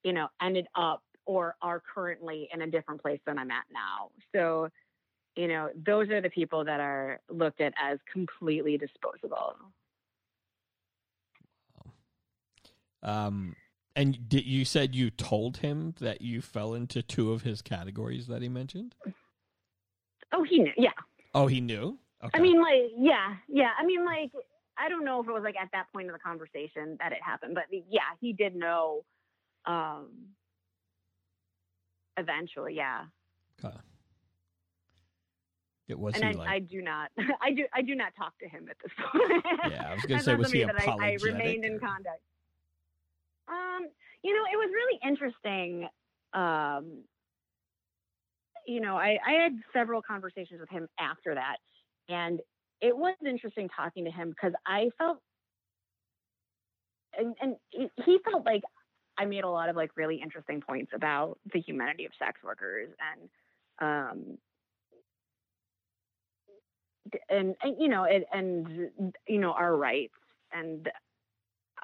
you 0.04 0.14
know, 0.14 0.30
ended 0.42 0.68
up 0.76 1.04
or 1.26 1.56
are 1.62 1.82
currently 1.94 2.48
in 2.54 2.62
a 2.62 2.68
different 2.68 3.02
place 3.02 3.20
than 3.26 3.38
I'm 3.38 3.52
at 3.52 3.66
now. 3.72 4.12
So, 4.34 4.70
you 5.36 5.48
know, 5.48 5.70
those 5.76 6.10
are 6.10 6.22
the 6.22 6.30
people 6.30 6.66
that 6.66 6.80
are 6.80 7.20
looked 7.30 7.62
at 7.62 7.74
as 7.82 8.00
completely 8.12 8.78
disposable. 8.78 9.56
Um, 13.04 13.56
and 13.96 14.30
did, 14.30 14.46
you 14.46 14.66
said 14.66 14.96
you 14.96 15.10
told 15.10 15.58
him 15.58 15.96
that 16.00 16.22
you 16.22 16.42
fell 16.42 16.74
into 16.74 17.02
two 17.02 17.32
of 17.32 17.42
his 17.44 17.62
categories 17.62 18.28
that 18.28 18.42
he 18.42 18.50
mentioned. 18.50 18.96
Oh, 20.32 20.44
he 20.44 20.60
knew. 20.60 20.74
Yeah. 20.78 20.92
Oh, 21.34 21.48
he 21.48 21.62
knew. 21.62 21.98
Okay. 22.24 22.38
I 22.38 22.42
mean, 22.42 22.62
like, 22.62 22.92
yeah, 22.98 23.36
yeah. 23.48 23.72
I 23.78 23.86
mean, 23.86 24.06
like, 24.06 24.32
I 24.78 24.89
don't 24.89 25.04
know 25.04 25.22
if 25.22 25.28
it 25.28 25.32
was 25.32 25.44
like 25.44 25.56
at 25.62 25.70
that 25.74 25.88
point 25.94 26.08
in 26.08 26.14
the 26.14 26.20
conversation 26.20 26.98
that 27.00 27.12
it 27.12 27.20
happened, 27.24 27.56
but 27.56 27.66
yeah, 27.89 28.02
he 28.20 28.34
did 28.34 28.56
know. 28.56 29.04
Um, 29.66 30.10
eventually, 32.18 32.76
yeah. 32.76 33.06
Okay. 33.64 33.76
It 35.88 36.00
was 36.00 36.16
and 36.16 36.24
I, 36.24 36.32
like? 36.32 36.50
I 36.50 36.60
do 36.60 36.82
not, 36.82 37.12
I 37.42 37.52
do, 37.52 37.66
I 37.74 37.82
do 37.82 37.96
not 37.96 38.14
talk 38.18 38.38
to 38.39 38.48
him 38.48 38.68
at 38.70 38.78
this 38.82 38.92
point. 39.12 39.44
yeah, 39.70 39.89
I 39.89 39.94
was 39.96 40.06
gonna 40.06 40.24
say, 40.24 40.36
was 40.36 40.52
he 40.52 40.64
that 40.64 40.80
I, 40.80 40.84
I 40.84 40.86
apologetic? 40.86 41.24
remained 41.26 41.66
in 41.66 41.80
contact. 41.80 42.22
Um, 43.48 43.88
you 44.24 44.34
know, 44.36 44.44
it 44.52 44.58
was 44.58 44.70
really 44.74 45.00
interesting. 45.06 45.88
Um, 46.34 47.04
you 48.66 48.80
know, 48.82 48.96
I, 48.96 49.18
I 49.26 49.32
had 49.34 49.54
several 49.74 50.02
conversations 50.02 50.60
with 50.60 50.70
him 50.70 50.88
after 51.00 51.36
that, 51.36 51.58
and 52.10 52.39
it 52.82 52.96
was 52.96 53.16
interesting 53.26 53.70
talking 53.76 54.06
to 54.06 54.12
him 54.12 54.30
because 54.30 54.54
I 54.66 54.89
felt, 54.98 55.20
and, 57.18 57.36
and 57.42 57.56
he- 57.72 58.20
felt 58.30 58.46
like 58.46 58.64
I 59.18 59.26
made 59.26 59.44
a 59.44 59.50
lot 59.50 59.70
of 59.70 59.76
like 59.76 59.92
really 59.96 60.20
interesting 60.22 60.62
points 60.62 60.92
about 60.96 61.39
the 61.54 61.60
humanity 61.60 62.06
of 62.06 62.12
sex 62.20 62.39
workers 62.44 62.89
and, 63.12 63.30
um, 63.82 64.38
and, 67.30 67.56
and 67.62 67.76
you 67.80 67.88
know, 67.89 68.06
and, 68.06 68.26
and 68.32 69.16
you 69.28 69.39
know 69.39 69.52
our 69.52 69.76
rights 69.76 70.14
and, 70.54 70.89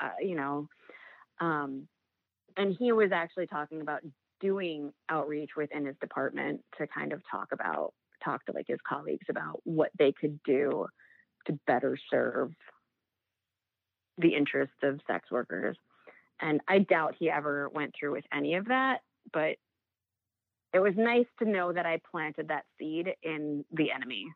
uh, 0.01 0.12
you 0.22 0.36
know, 0.36 0.68
um, 1.40 1.88
and 2.56 2.76
he 2.78 2.92
was 2.92 3.12
actually 3.14 3.48
talking 3.48 3.82
about 3.82 4.02
doing 4.40 4.92
outreach 5.10 5.52
within 5.56 5.86
his 5.86 5.96
department 6.00 6.62
to 6.78 6.88
kind 6.88 7.14
of 7.14 7.22
talk 7.30 7.50
about 7.52 7.94
talk 8.24 8.46
to 8.46 8.52
like 8.52 8.66
his 8.68 8.80
colleagues 8.88 9.26
about 9.30 9.60
what 9.64 9.92
they 9.98 10.12
could 10.12 10.40
do 10.44 10.88
to 11.46 11.60
better 11.68 11.98
serve 12.10 12.52
the 14.18 14.36
interests 14.36 14.76
of 14.84 15.00
sex 15.08 15.30
workers. 15.32 15.78
And 16.40 16.62
I 16.68 16.80
doubt 16.80 17.16
he 17.18 17.30
ever 17.30 17.70
went 17.70 17.94
through 17.98 18.14
with 18.14 18.26
any 18.34 18.56
of 18.56 18.66
that, 18.66 19.00
but 19.32 19.58
it 20.74 20.80
was 20.80 20.94
nice 20.98 21.26
to 21.40 21.50
know 21.50 21.72
that 21.72 21.86
I 21.86 22.00
planted 22.12 22.50
that 22.50 22.66
seed 22.78 23.10
in 23.24 23.66
the 23.72 23.92
enemy. 23.92 24.28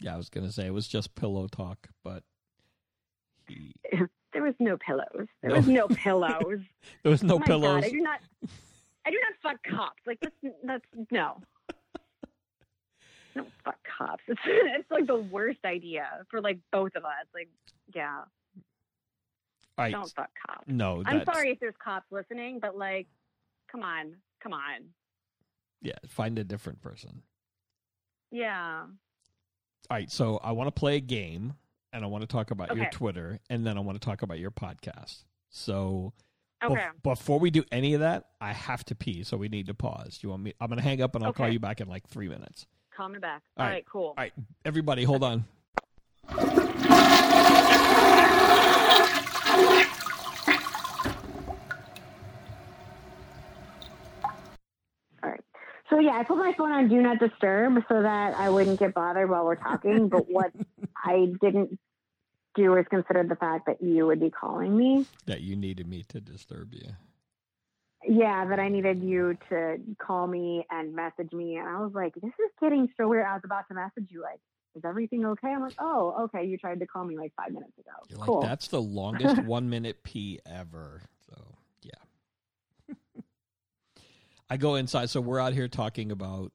Yeah, 0.00 0.14
I 0.14 0.16
was 0.16 0.28
gonna 0.28 0.52
say 0.52 0.66
it 0.66 0.74
was 0.74 0.88
just 0.88 1.14
pillow 1.14 1.46
talk, 1.46 1.88
but 2.02 2.22
he, 3.48 3.74
There 4.32 4.42
was 4.42 4.54
no 4.60 4.76
pillows. 4.76 5.26
There 5.42 5.50
No. 5.50 5.56
was 5.56 5.66
no 5.68 5.88
pillows. 5.88 6.60
there 7.02 7.10
was 7.10 7.22
no 7.22 7.34
Oh 7.36 7.38
my 7.40 7.46
pillows. 7.46 7.82
God, 7.82 7.84
I 7.84 7.90
do 7.90 8.00
not. 8.00 8.20
I 9.06 9.10
do 9.10 9.16
not 9.20 9.32
fuck 9.42 9.62
cops. 9.64 10.02
Like 10.06 10.18
that's 10.20 10.54
that's 10.64 10.84
no. 11.10 11.40
No 13.34 13.46
fuck 13.64 13.78
cops. 13.98 14.22
It's 14.28 14.40
it's 14.44 14.90
like 14.90 15.06
the 15.06 15.16
worst 15.16 15.60
idea 15.64 16.06
for 16.30 16.40
like 16.40 16.58
both 16.72 16.94
of 16.96 17.04
us. 17.04 17.26
Like 17.34 17.48
yeah, 17.94 18.22
right, 19.78 19.92
don't 19.92 20.10
fuck 20.14 20.30
cops. 20.46 20.64
no, 20.68 21.02
I'm 21.06 21.18
that's- 21.18 21.34
sorry 21.34 21.50
if 21.52 21.60
there's 21.60 21.74
cops 21.82 22.06
listening, 22.10 22.58
but 22.60 22.76
like, 22.76 23.06
come 23.70 23.82
on, 23.82 24.16
come 24.42 24.52
on. 24.52 24.90
Yeah, 25.82 25.94
find 26.08 26.38
a 26.38 26.44
different 26.44 26.80
person. 26.82 27.22
Yeah. 28.30 28.82
All 29.88 29.96
right, 29.96 30.10
so 30.10 30.38
I 30.44 30.52
want 30.52 30.68
to 30.68 30.78
play 30.78 30.96
a 30.96 31.00
game, 31.00 31.54
and 31.92 32.04
I 32.04 32.06
want 32.06 32.22
to 32.22 32.26
talk 32.28 32.50
about 32.50 32.74
your 32.76 32.86
Twitter, 32.90 33.38
and 33.48 33.66
then 33.66 33.76
I 33.76 33.80
want 33.80 34.00
to 34.00 34.04
talk 34.04 34.22
about 34.22 34.38
your 34.38 34.50
podcast. 34.50 35.24
So 35.50 36.12
bef- 36.62 36.70
Okay. 36.72 36.86
before 37.02 37.38
we 37.38 37.50
do 37.50 37.64
any 37.72 37.94
of 37.94 38.00
that, 38.00 38.26
I 38.40 38.52
have 38.52 38.84
to 38.86 38.94
pee, 38.94 39.24
so 39.24 39.36
we 39.36 39.48
need 39.48 39.66
to 39.66 39.74
pause. 39.74 40.18
Do 40.18 40.26
you 40.26 40.30
want 40.30 40.42
me? 40.42 40.54
I'm 40.60 40.68
gonna 40.68 40.82
hang 40.82 41.00
up, 41.02 41.14
and 41.14 41.24
I'll 41.24 41.32
call 41.32 41.48
you 41.48 41.58
back 41.60 41.80
in 41.80 41.88
like 41.88 42.06
three 42.08 42.28
minutes. 42.28 42.66
Call 42.96 43.08
me 43.08 43.18
back. 43.18 43.42
All 43.56 43.62
All 43.64 43.68
right. 43.68 43.74
right. 43.76 43.86
Cool. 43.86 44.06
All 44.08 44.14
right, 44.16 44.32
everybody, 44.64 45.04
hold 45.04 45.24
on. 45.24 45.44
All 55.22 55.30
right. 55.30 55.40
So 55.88 55.89
yeah, 56.00 56.18
I 56.18 56.24
put 56.24 56.36
my 56.36 56.52
phone 56.56 56.72
on 56.72 56.88
do 56.88 57.00
not 57.00 57.18
disturb 57.18 57.82
so 57.88 58.02
that 58.02 58.34
I 58.34 58.50
wouldn't 58.50 58.78
get 58.78 58.94
bothered 58.94 59.30
while 59.30 59.44
we're 59.44 59.56
talking. 59.56 60.08
but 60.08 60.28
what 60.28 60.52
I 61.04 61.32
didn't 61.40 61.78
do 62.54 62.76
is 62.76 62.86
consider 62.90 63.24
the 63.24 63.36
fact 63.36 63.66
that 63.66 63.82
you 63.82 64.06
would 64.06 64.20
be 64.20 64.30
calling 64.30 64.76
me. 64.76 65.06
That 65.26 65.42
you 65.42 65.56
needed 65.56 65.86
me 65.86 66.04
to 66.08 66.20
disturb 66.20 66.74
you. 66.74 66.88
Yeah, 68.08 68.46
that 68.46 68.58
I 68.58 68.68
needed 68.68 69.02
you 69.02 69.36
to 69.50 69.76
call 69.98 70.26
me 70.26 70.66
and 70.70 70.94
message 70.94 71.32
me, 71.32 71.56
and 71.56 71.68
I 71.68 71.80
was 71.80 71.92
like, 71.92 72.14
"This 72.14 72.30
is 72.30 72.50
getting 72.60 72.88
so 72.96 73.06
weird." 73.06 73.26
I 73.26 73.34
was 73.34 73.42
about 73.44 73.68
to 73.68 73.74
message 73.74 74.08
you 74.10 74.22
like, 74.22 74.40
is 74.76 74.82
everything 74.84 75.26
okay? 75.26 75.48
I'm 75.48 75.62
like, 75.62 75.74
oh, 75.78 76.14
okay. 76.24 76.46
You 76.46 76.56
tried 76.56 76.80
to 76.80 76.86
call 76.86 77.04
me 77.04 77.16
like 77.16 77.32
five 77.36 77.52
minutes 77.52 77.76
ago. 77.78 77.90
You're 78.08 78.18
cool. 78.20 78.40
like, 78.40 78.48
that's 78.48 78.68
the 78.68 78.80
longest 78.80 79.38
one 79.44 79.68
minute 79.68 80.02
pee 80.02 80.38
ever. 80.46 81.02
So. 81.28 81.56
I 84.50 84.56
go 84.56 84.74
inside. 84.74 85.08
So, 85.10 85.20
we're 85.20 85.38
out 85.40 85.52
here 85.54 85.68
talking 85.68 86.10
about 86.10 86.52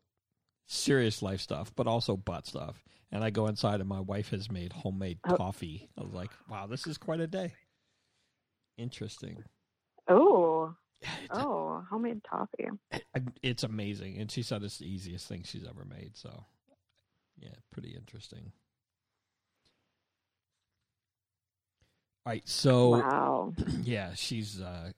serious 0.67 1.21
life 1.21 1.39
stuff, 1.41 1.71
but 1.75 1.87
also 1.87 2.17
butt 2.17 2.45
stuff. 2.45 2.83
And 3.11 3.23
I 3.23 3.29
go 3.29 3.47
inside, 3.47 3.79
and 3.79 3.87
my 3.87 4.01
wife 4.01 4.29
has 4.31 4.51
made 4.51 4.73
homemade 4.73 5.19
Oh. 5.27 5.35
coffee. 5.37 5.89
I 5.97 6.03
was 6.03 6.13
like, 6.13 6.31
wow, 6.49 6.67
this 6.67 6.85
is 6.87 6.97
quite 6.97 7.21
a 7.21 7.27
day. 7.27 7.53
Interesting. 8.77 9.43
oh, 10.09 10.75
oh, 11.29 11.85
homemade 11.89 12.21
coffee. 12.29 12.67
it's 13.41 13.63
amazing. 13.63 14.17
And 14.17 14.29
she 14.29 14.41
said 14.43 14.63
it's 14.63 14.79
the 14.79 14.91
easiest 14.91 15.27
thing 15.27 15.43
she's 15.45 15.65
ever 15.65 15.85
made. 15.85 16.17
So, 16.17 16.45
yeah, 17.39 17.53
pretty 17.71 17.95
interesting. 17.95 18.51
All 22.25 22.31
right. 22.33 22.47
So, 22.49 22.89
wow. 22.89 23.53
yeah, 23.83 24.13
she's 24.15 24.59
uh 24.59 24.91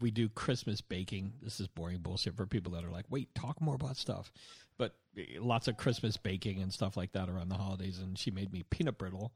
we 0.00 0.10
do 0.10 0.28
Christmas 0.28 0.80
baking. 0.80 1.32
This 1.42 1.60
is 1.60 1.66
boring 1.68 1.98
bullshit 1.98 2.36
for 2.36 2.46
people 2.46 2.72
that 2.72 2.84
are 2.84 2.90
like, 2.90 3.06
"Wait, 3.10 3.34
talk 3.34 3.60
more 3.60 3.74
about 3.74 3.96
stuff." 3.96 4.32
But 4.76 4.94
eh, 5.16 5.38
lots 5.40 5.68
of 5.68 5.76
Christmas 5.76 6.16
baking 6.16 6.60
and 6.62 6.72
stuff 6.72 6.96
like 6.96 7.12
that 7.12 7.28
around 7.28 7.48
the 7.48 7.56
holidays 7.56 7.98
and 7.98 8.18
she 8.18 8.30
made 8.30 8.52
me 8.52 8.62
peanut 8.70 8.98
brittle. 8.98 9.32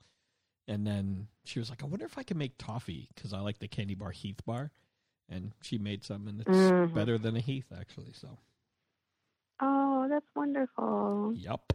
And 0.69 0.87
then 0.87 1.29
she 1.45 1.59
was 1.59 1.71
like, 1.71 1.83
"I 1.83 1.87
wonder 1.87 2.05
if 2.07 2.17
I 2.19 2.23
can 2.23 2.39
make 2.39 2.57
toffee 2.59 3.09
cuz 3.17 3.33
I 3.33 3.41
like 3.41 3.59
the 3.59 3.69
candy 3.69 3.95
bar 3.95 4.11
Heath 4.13 4.45
bar." 4.45 4.71
And 5.29 5.53
she 5.63 5.79
made 5.79 6.05
some 6.05 6.29
and 6.29 6.41
it's 6.41 6.51
Mhm. 6.51 6.95
better 6.95 7.19
than 7.19 7.37
a 7.37 7.41
Heath 7.41 7.73
actually, 7.73 8.13
so. 8.13 8.39
Oh, 9.61 10.09
that's 10.09 10.27
wonderful. 10.35 11.33
Yep. 11.37 11.73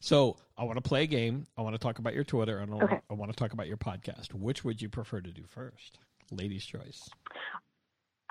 So, 0.00 0.36
I 0.56 0.64
want 0.64 0.76
to 0.76 0.82
play 0.88 1.02
a 1.02 1.06
game. 1.06 1.46
I 1.56 1.62
want 1.62 1.74
to 1.74 1.78
talk 1.78 1.98
about 1.98 2.14
your 2.14 2.24
Twitter 2.24 2.58
and 2.58 2.72
I 2.74 2.78
Okay. 2.84 3.00
I 3.10 3.14
want 3.14 3.30
to 3.32 3.36
talk 3.36 3.52
about 3.52 3.68
your 3.68 3.76
podcast. 3.76 4.32
Which 4.32 4.64
would 4.64 4.80
you 4.80 4.88
prefer 4.88 5.20
to 5.20 5.30
do 5.32 5.44
first? 5.44 5.98
Ladies' 6.30 6.64
choice. 6.64 7.08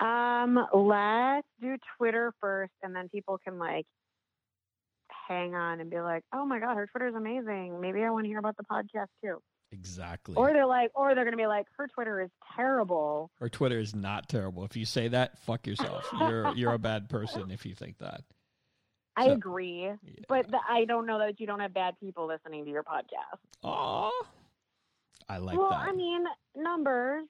Um, 0.00 0.56
let's 0.72 1.46
do 1.60 1.76
Twitter 1.96 2.32
first, 2.40 2.72
and 2.82 2.94
then 2.94 3.08
people 3.08 3.38
can 3.42 3.58
like 3.58 3.86
hang 5.28 5.54
on 5.54 5.80
and 5.80 5.90
be 5.90 6.00
like, 6.00 6.22
"Oh 6.32 6.44
my 6.44 6.58
god, 6.58 6.76
her 6.76 6.86
Twitter's 6.86 7.14
amazing. 7.14 7.80
Maybe 7.80 8.02
I 8.02 8.10
want 8.10 8.24
to 8.24 8.28
hear 8.28 8.38
about 8.38 8.56
the 8.56 8.64
podcast 8.64 9.08
too." 9.22 9.40
Exactly. 9.72 10.34
Or 10.36 10.52
they're 10.52 10.66
like, 10.66 10.90
or 10.94 11.14
they're 11.14 11.24
gonna 11.24 11.36
be 11.36 11.46
like, 11.46 11.66
"Her 11.76 11.88
Twitter 11.88 12.20
is 12.20 12.30
terrible." 12.56 13.30
Or 13.40 13.48
Twitter 13.48 13.78
is 13.78 13.94
not 13.94 14.28
terrible. 14.28 14.64
If 14.64 14.76
you 14.76 14.84
say 14.84 15.08
that, 15.08 15.38
fuck 15.40 15.66
yourself. 15.66 16.08
You're 16.18 16.54
you're 16.54 16.74
a 16.74 16.78
bad 16.78 17.08
person 17.08 17.50
if 17.50 17.64
you 17.66 17.74
think 17.74 17.98
that. 17.98 18.22
I 19.16 19.26
agree, 19.26 19.82
Yeah. 19.84 20.24
but 20.28 20.50
the, 20.50 20.58
I 20.68 20.86
don't 20.86 21.06
know 21.06 21.20
that 21.20 21.38
you 21.38 21.46
don't 21.46 21.60
have 21.60 21.72
bad 21.72 21.94
people 22.00 22.26
listening 22.26 22.64
to 22.64 22.70
your 22.70 22.82
podcast. 22.82 23.38
Oh, 23.62 24.10
I 25.28 25.38
like 25.38 25.56
well, 25.56 25.70
that. 25.70 25.86
Well, 25.86 25.88
I 25.88 25.92
mean, 25.92 26.24
numbers, 26.56 27.26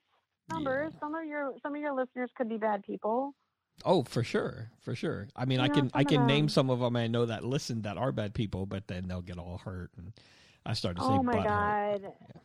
numbers. 0.50 0.92
Yeah. 0.94 1.00
Some 1.00 1.14
of 1.14 1.24
your 1.24 1.52
some 1.62 1.74
of 1.74 1.80
your 1.80 1.94
listeners 1.94 2.30
could 2.36 2.48
be 2.48 2.56
bad 2.58 2.82
people. 2.82 3.34
Oh, 3.84 4.04
for 4.04 4.22
sure, 4.22 4.70
for 4.80 4.94
sure. 4.94 5.28
I 5.34 5.46
mean, 5.46 5.60
I 5.60 5.66
know, 5.66 5.74
can 5.74 5.90
I 5.94 6.04
can 6.04 6.26
name 6.26 6.48
some 6.48 6.70
of 6.70 6.80
them 6.80 6.96
I 6.96 7.06
know 7.06 7.26
that 7.26 7.44
listen 7.44 7.82
that 7.82 7.96
are 7.96 8.12
bad 8.12 8.34
people, 8.34 8.66
but 8.66 8.86
then 8.86 9.08
they'll 9.08 9.22
get 9.22 9.38
all 9.38 9.60
hurt, 9.64 9.90
and 9.96 10.12
I 10.64 10.74
start 10.74 10.96
to 10.96 11.02
say 11.02 11.08
Oh 11.08 11.22
my 11.22 11.42
god, 11.42 12.02
Yeah. 12.02 12.40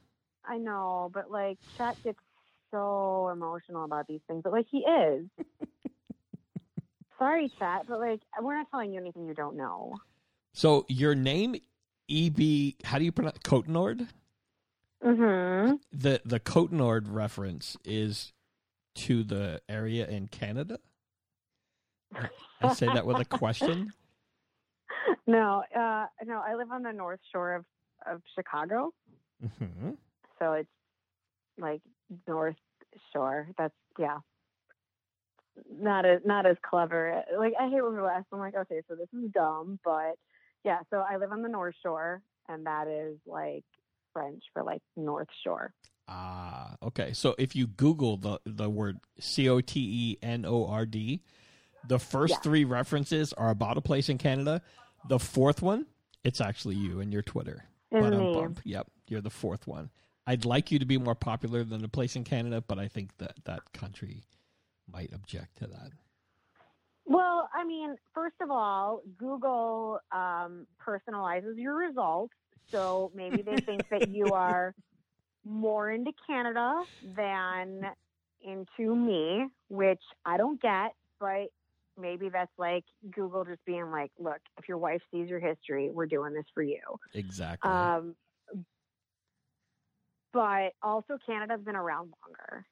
I 0.45 0.57
know, 0.57 1.11
but 1.13 1.29
like 1.29 1.59
Chet 1.77 2.01
gets 2.03 2.19
so 2.71 3.29
emotional 3.31 3.83
about 3.85 4.07
these 4.07 4.21
things, 4.27 4.41
but 4.43 4.53
like 4.53 4.67
he 4.69 4.79
is. 4.79 5.27
Sorry, 7.19 7.51
Chet, 7.59 7.85
but 7.87 7.99
like 7.99 8.21
we're 8.41 8.55
not 8.57 8.67
telling 8.71 8.93
you 8.93 8.99
anything 8.99 9.27
you 9.27 9.33
don't 9.33 9.55
know. 9.57 9.93
So 10.53 10.85
your 10.87 11.13
name, 11.15 11.55
EB, 12.09 12.73
how 12.83 12.97
do 12.97 13.05
you 13.05 13.11
pronounce 13.11 13.37
Cotenord? 13.39 14.07
Mm-hmm. 15.03 15.75
The 15.91 16.21
the 16.25 16.39
Cotenord 16.39 17.05
reference 17.07 17.77
is 17.85 18.33
to 18.95 19.23
the 19.23 19.61
area 19.69 20.07
in 20.07 20.27
Canada. 20.27 20.79
I 22.61 22.73
say 22.73 22.87
that 22.87 23.05
with 23.05 23.19
a 23.19 23.25
question. 23.25 23.93
No, 25.25 25.63
uh, 25.75 26.07
no, 26.25 26.41
I 26.45 26.55
live 26.55 26.71
on 26.71 26.81
the 26.83 26.91
North 26.91 27.19
Shore 27.31 27.53
of 27.55 27.65
of 28.05 28.21
Chicago, 28.35 28.91
hmm 29.59 29.91
so 30.39 30.53
it's 30.53 30.69
like 31.57 31.81
North 32.27 32.55
Shore. 33.13 33.47
That's 33.57 33.73
yeah. 33.97 34.17
Not 35.71 36.05
as 36.05 36.21
not 36.25 36.45
as 36.45 36.57
clever. 36.67 37.23
Like 37.37 37.53
I 37.59 37.69
hate 37.69 37.81
when 37.83 37.91
people 37.93 38.07
ask. 38.07 38.25
I'm 38.33 38.39
like, 38.39 38.55
okay, 38.55 38.81
so 38.87 38.95
this 38.95 39.07
is 39.13 39.31
dumb, 39.31 39.79
but 39.83 40.15
yeah. 40.63 40.79
So 40.89 41.03
I 41.07 41.17
live 41.17 41.31
on 41.31 41.41
the 41.43 41.49
North 41.49 41.75
Shore, 41.83 42.21
and 42.47 42.65
that 42.65 42.87
is 42.87 43.17
like 43.27 43.65
French 44.13 44.43
for 44.53 44.63
like 44.63 44.81
North 44.95 45.27
Shore. 45.43 45.73
Ah, 46.07 46.75
okay. 46.81 47.13
So 47.13 47.35
if 47.37 47.55
you 47.55 47.67
Google 47.67 48.17
the 48.17 48.39
the 48.45 48.69
word 48.69 48.99
C 49.19 49.47
O 49.49 49.61
T 49.61 49.79
E 49.79 50.17
N 50.23 50.45
O 50.45 50.65
R 50.67 50.85
D, 50.85 51.21
the 51.87 51.99
first 51.99 52.33
Yeah. 52.35 52.39
three 52.39 52.65
references 52.65 53.31
are 53.33 53.49
about 53.49 53.77
a 53.77 53.81
place 53.81 54.09
in 54.09 54.17
Canada. 54.17 54.61
The 55.07 55.19
fourth 55.19 55.61
one, 55.61 55.85
it's 56.23 56.41
actually 56.41 56.75
you 56.75 56.99
and 56.99 57.13
your 57.13 57.21
Twitter. 57.21 57.65
But 57.91 58.11
bump. 58.33 58.59
Yep, 58.65 58.87
you're 59.07 59.21
the 59.21 59.29
fourth 59.29 59.65
one. 59.67 59.89
I'd 60.27 60.45
like 60.45 60.71
you 60.71 60.77
to 60.79 60.85
be 60.85 60.97
more 60.97 61.15
popular 61.15 61.63
than 61.63 61.83
a 61.83 61.87
place 61.87 62.15
in 62.15 62.23
Canada, 62.23 62.63
but 62.67 62.77
I 62.77 62.87
think 62.87 63.17
that 63.17 63.33
that 63.45 63.73
country 63.73 64.23
might 64.91 65.11
object 65.13 65.57
to 65.57 65.67
that. 65.67 65.91
Well, 67.05 67.49
I 67.53 67.63
mean, 67.65 67.95
first 68.13 68.35
of 68.41 68.51
all, 68.51 69.01
Google 69.17 69.99
um, 70.11 70.67
personalizes 70.79 71.57
your 71.57 71.75
results. 71.75 72.33
So 72.71 73.11
maybe 73.15 73.41
they 73.41 73.57
think 73.57 73.89
that 73.89 74.09
you 74.09 74.25
are 74.33 74.73
more 75.45 75.91
into 75.91 76.11
Canada 76.27 76.83
than 77.15 77.81
into 78.41 78.95
me, 78.95 79.47
which 79.69 80.01
I 80.25 80.37
don't 80.37 80.61
get, 80.61 80.93
but 81.19 81.47
maybe 81.99 82.29
that's 82.29 82.51
like 82.57 82.85
Google 83.11 83.43
just 83.45 83.63
being 83.65 83.91
like, 83.91 84.11
look, 84.17 84.39
if 84.57 84.67
your 84.67 84.77
wife 84.77 85.01
sees 85.11 85.29
your 85.29 85.39
history, 85.39 85.89
we're 85.91 86.05
doing 86.05 86.33
this 86.33 86.45
for 86.53 86.63
you. 86.63 86.81
Exactly. 87.13 87.69
Um, 87.69 88.15
but 90.31 90.73
also, 90.81 91.17
Canada's 91.25 91.61
been 91.65 91.75
around 91.75 92.13
longer. 92.23 92.65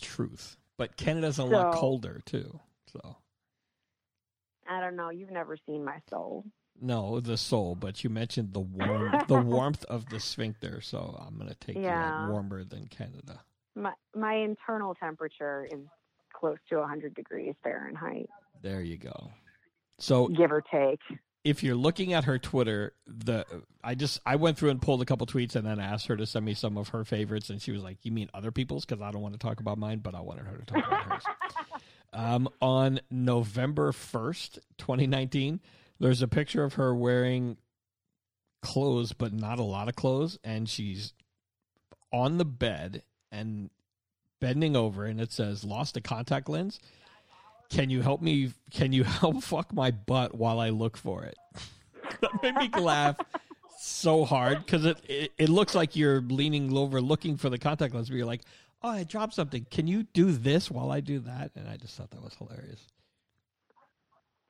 Truth. 0.00 0.56
But 0.76 0.96
Canada's 0.96 1.38
a 1.38 1.44
lot 1.44 1.74
colder 1.74 2.20
too. 2.26 2.58
So 2.92 3.16
I 4.68 4.80
don't 4.80 4.96
know. 4.96 5.10
You've 5.10 5.30
never 5.30 5.56
seen 5.66 5.84
my 5.84 5.98
soul. 6.10 6.44
No, 6.80 7.20
the 7.20 7.36
soul. 7.36 7.74
But 7.74 8.04
you 8.04 8.10
mentioned 8.10 8.52
the 8.52 8.60
warm, 8.60 9.12
the 9.28 9.40
warmth 9.40 9.84
of 9.86 10.08
the 10.08 10.20
sphincter. 10.20 10.80
So 10.80 11.16
I'm 11.24 11.38
gonna 11.38 11.54
take 11.54 11.76
you 11.76 11.82
Yeah. 11.82 12.24
at 12.24 12.30
warmer 12.30 12.64
than 12.64 12.86
Canada. 12.88 13.40
my 13.74 13.92
my 14.14 14.34
internal 14.34 14.94
temperature 14.94 15.66
is 15.70 15.80
close 16.32 16.58
to 16.68 16.76
100 16.78 17.14
degrees 17.14 17.54
Fahrenheit, 17.62 18.28
There 18.62 18.80
you 18.82 18.96
go. 18.98 19.30
So 19.98 20.26
give 20.28 20.50
or 20.50 20.60
take. 20.62 21.00
if 21.44 21.62
you're 21.62 21.76
looking 21.76 22.12
at 22.12 22.24
her 22.24 22.38
Twitter, 22.38 22.92
the 23.06 23.46
I 23.82 23.94
just 23.94 24.20
I 24.26 24.36
went 24.36 24.58
through 24.58 24.70
and 24.70 24.82
pulled 24.82 25.00
a 25.00 25.04
couple 25.04 25.26
tweets 25.26 25.54
and 25.54 25.64
then 25.66 25.78
asked 25.78 26.06
her 26.08 26.16
to 26.16 26.26
send 26.26 26.44
me 26.44 26.54
some 26.54 26.76
of 26.76 26.88
her 26.88 27.04
favorites, 27.04 27.50
and 27.50 27.62
she 27.62 27.70
was 27.70 27.82
like, 27.84 27.98
"You 28.04 28.10
mean 28.10 28.28
other 28.34 28.50
people's?" 28.50 28.84
Because 28.84 29.00
I 29.00 29.10
don't 29.12 29.22
want 29.22 29.34
to 29.34 29.38
talk 29.38 29.60
about 29.60 29.78
mine, 29.78 29.98
but 30.00 30.14
I 30.14 30.20
wanted 30.20 30.46
her 30.46 30.56
to 30.58 30.64
talk 30.64 30.86
about 30.86 31.02
hers. 31.04 31.22
Um, 32.16 32.48
on 32.62 33.00
November 33.10 33.90
first, 33.90 34.60
2019, 34.78 35.58
there's 36.00 36.22
a 36.22 36.28
picture 36.28 36.64
of 36.64 36.74
her 36.74 36.94
wearing 36.94 37.56
clothes, 38.62 39.12
but 39.12 39.32
not 39.32 39.58
a 39.58 39.62
lot 39.62 39.88
of 39.88 39.94
clothes, 39.94 40.38
and 40.42 40.68
she's 40.68 41.12
on 42.12 42.38
the 42.38 42.44
bed 42.44 43.02
and 43.30 43.70
bending 44.40 44.76
over, 44.76 45.04
and 45.04 45.20
it 45.20 45.32
says, 45.32 45.64
"Lost 45.64 45.96
a 45.96 46.00
contact 46.00 46.48
lens." 46.48 46.80
Can 47.70 47.90
you 47.90 48.02
help 48.02 48.20
me? 48.22 48.52
Can 48.70 48.92
you 48.92 49.04
help 49.04 49.42
fuck 49.42 49.72
my 49.72 49.90
butt 49.90 50.34
while 50.34 50.60
I 50.60 50.70
look 50.70 50.96
for 50.96 51.24
it? 51.24 51.36
that 52.20 52.42
made 52.42 52.56
me 52.56 52.80
laugh 52.80 53.16
so 53.78 54.24
hard 54.24 54.58
because 54.58 54.84
it, 54.84 54.98
it 55.08 55.32
it 55.38 55.48
looks 55.48 55.74
like 55.74 55.96
you're 55.96 56.20
leaning 56.20 56.76
over 56.76 57.00
looking 57.00 57.36
for 57.36 57.50
the 57.50 57.58
contact 57.58 57.94
lens, 57.94 58.08
but 58.08 58.16
you're 58.16 58.26
like, 58.26 58.42
"Oh, 58.82 58.90
I 58.90 59.04
dropped 59.04 59.34
something. 59.34 59.66
Can 59.70 59.86
you 59.86 60.04
do 60.04 60.32
this 60.32 60.70
while 60.70 60.90
I 60.90 61.00
do 61.00 61.20
that?" 61.20 61.52
And 61.54 61.68
I 61.68 61.76
just 61.76 61.96
thought 61.96 62.10
that 62.10 62.22
was 62.22 62.34
hilarious. 62.34 62.80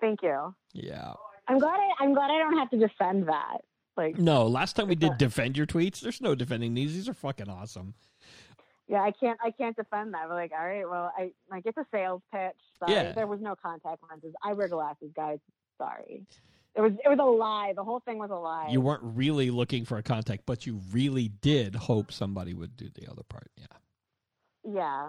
Thank 0.00 0.22
you. 0.22 0.54
Yeah. 0.72 1.14
I'm 1.48 1.58
glad 1.58 1.78
I, 1.78 2.04
I'm 2.04 2.14
glad 2.14 2.30
I 2.30 2.38
don't 2.38 2.56
have 2.58 2.70
to 2.70 2.78
defend 2.78 3.28
that. 3.28 3.58
Like, 3.96 4.18
No, 4.18 4.46
last 4.46 4.74
time 4.76 4.88
we 4.88 4.94
did 4.96 5.18
defend 5.18 5.56
your 5.56 5.66
tweets. 5.66 6.00
There's 6.00 6.20
no 6.20 6.34
defending 6.34 6.74
these. 6.74 6.94
These 6.94 7.08
are 7.08 7.14
fucking 7.14 7.48
awesome. 7.48 7.94
yeah, 8.88 9.02
I 9.02 9.12
can't 9.12 9.38
I 9.42 9.50
can't 9.50 9.76
defend 9.76 10.14
that. 10.14 10.24
But 10.28 10.34
like, 10.34 10.52
all 10.52 10.66
right, 10.66 10.88
well, 10.88 11.12
I 11.16 11.32
like 11.50 11.64
it's 11.66 11.78
a 11.78 11.86
sales 11.92 12.22
pitch. 12.32 12.56
Sorry, 12.80 12.92
Yeah. 12.92 13.12
there 13.12 13.26
was 13.26 13.40
no 13.40 13.54
contact 13.54 14.02
lenses. 14.10 14.34
I 14.42 14.52
wear 14.52 14.68
glasses, 14.68 15.10
guys. 15.14 15.38
Sorry. 15.78 16.24
It 16.74 16.80
was 16.80 16.92
it 17.04 17.08
was 17.08 17.18
a 17.20 17.24
lie. 17.24 17.72
The 17.76 17.84
whole 17.84 18.00
thing 18.00 18.18
was 18.18 18.30
a 18.30 18.34
lie. 18.34 18.68
You 18.70 18.80
weren't 18.80 19.02
really 19.04 19.50
looking 19.52 19.84
for 19.84 19.96
a 19.96 20.02
contact, 20.02 20.42
but 20.44 20.66
you 20.66 20.80
really 20.90 21.28
did 21.28 21.76
hope 21.76 22.10
somebody 22.10 22.52
would 22.52 22.76
do 22.76 22.88
the 22.92 23.08
other 23.08 23.22
part. 23.28 23.48
Yeah. 23.56 23.66
yeah, 24.74 25.08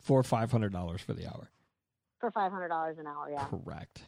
For 0.00 0.22
five 0.22 0.50
hundred 0.52 0.72
dollars 0.72 1.00
for 1.00 1.14
the 1.14 1.26
hour. 1.26 1.48
for 2.20 2.30
five 2.30 2.52
hundred 2.52 2.68
dollars 2.68 2.98
an 2.98 3.06
hour. 3.06 3.30
Yeah. 3.30 3.46
Correct. 3.46 4.02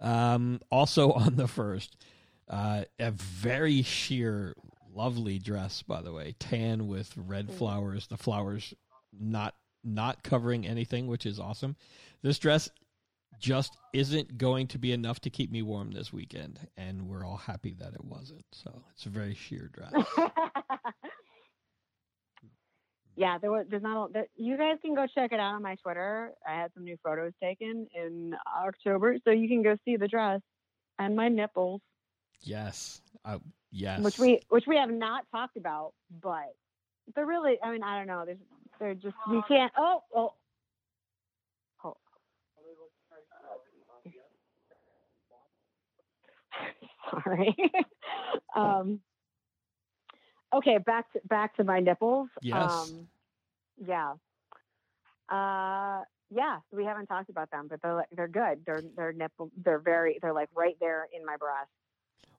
Um, 0.00 0.60
also 0.70 1.12
on 1.24 1.36
the 1.36 1.48
first, 1.48 1.96
Uh, 2.48 2.84
a 2.98 3.12
very 3.12 3.80
sheer, 3.82 4.54
lovely 4.92 5.38
dress, 5.38 5.82
by 5.82 6.02
the 6.02 6.12
way, 6.12 6.34
tan 6.40 6.88
with 6.88 7.16
red 7.16 7.46
Mm. 7.48 7.54
flowers. 7.54 8.06
The 8.08 8.16
flowers 8.16 8.74
not 9.12 9.54
not 9.84 10.22
covering 10.22 10.66
anything, 10.66 11.06
which 11.06 11.24
is 11.26 11.38
awesome. 11.40 11.74
This 12.22 12.38
dress 12.38 12.68
just 13.38 13.76
isn't 13.94 14.36
going 14.36 14.66
to 14.66 14.78
be 14.78 14.92
enough 14.92 15.20
to 15.20 15.30
keep 15.30 15.50
me 15.50 15.62
warm 15.62 15.92
this 15.92 16.12
weekend, 16.12 16.58
and 16.76 17.08
we're 17.08 17.24
all 17.24 17.38
happy 17.38 17.72
that 17.78 17.94
it 17.94 18.04
wasn't. 18.04 18.44
So 18.52 18.82
it's 18.92 19.06
a 19.06 19.10
very 19.10 19.34
sheer 19.34 19.68
dress. 19.72 19.94
yeah, 23.16 23.38
there 23.38 23.50
was. 23.50 23.66
There's 23.68 23.82
not. 23.82 24.10
A, 24.10 24.12
there, 24.12 24.26
you 24.36 24.56
guys 24.56 24.76
can 24.82 24.94
go 24.94 25.06
check 25.14 25.32
it 25.32 25.40
out 25.40 25.54
on 25.54 25.62
my 25.62 25.74
Twitter. 25.76 26.32
I 26.48 26.54
had 26.54 26.72
some 26.74 26.84
new 26.84 26.96
photos 27.02 27.32
taken 27.42 27.86
in 27.94 28.34
October, 28.64 29.16
so 29.24 29.30
you 29.30 29.48
can 29.48 29.62
go 29.62 29.76
see 29.84 29.96
the 29.96 30.08
dress 30.08 30.40
and 31.00 31.16
my 31.16 31.28
nipples, 31.28 31.80
yes, 32.42 33.00
uh, 33.24 33.38
yes. 33.72 34.00
which 34.00 34.18
we 34.18 34.40
which 34.50 34.66
we 34.66 34.76
have 34.76 34.90
not 34.90 35.24
talked 35.32 35.56
about, 35.56 35.92
but 36.22 36.54
they're 37.14 37.26
really. 37.26 37.58
I 37.62 37.72
mean, 37.72 37.82
I 37.82 37.98
don't 37.98 38.06
know. 38.06 38.24
There's 38.26 38.38
they're 38.78 38.94
just 38.94 39.16
you 39.30 39.42
can't. 39.48 39.72
Oh, 39.76 40.02
oh. 40.14 40.34
oh. 41.84 41.96
Sorry. 47.24 47.56
um, 48.54 49.00
okay, 50.52 50.78
back 50.78 51.12
to 51.12 51.20
back 51.28 51.56
to 51.56 51.64
my 51.64 51.80
nipples. 51.80 52.28
Yes. 52.42 52.70
Um, 52.72 53.08
yeah. 53.86 54.12
Uh, 55.28 56.02
yeah. 56.30 56.58
We 56.72 56.84
haven't 56.84 57.06
talked 57.06 57.30
about 57.30 57.50
them, 57.50 57.66
but 57.68 57.80
they're 57.82 57.94
like- 57.94 58.08
they're 58.12 58.28
good. 58.28 58.64
They're 58.66 58.82
they're 58.96 59.12
nipple. 59.12 59.50
They're 59.56 59.78
very. 59.78 60.18
They're 60.20 60.32
like 60.32 60.48
right 60.54 60.76
there 60.80 61.08
in 61.14 61.24
my 61.24 61.36
breast. 61.36 61.70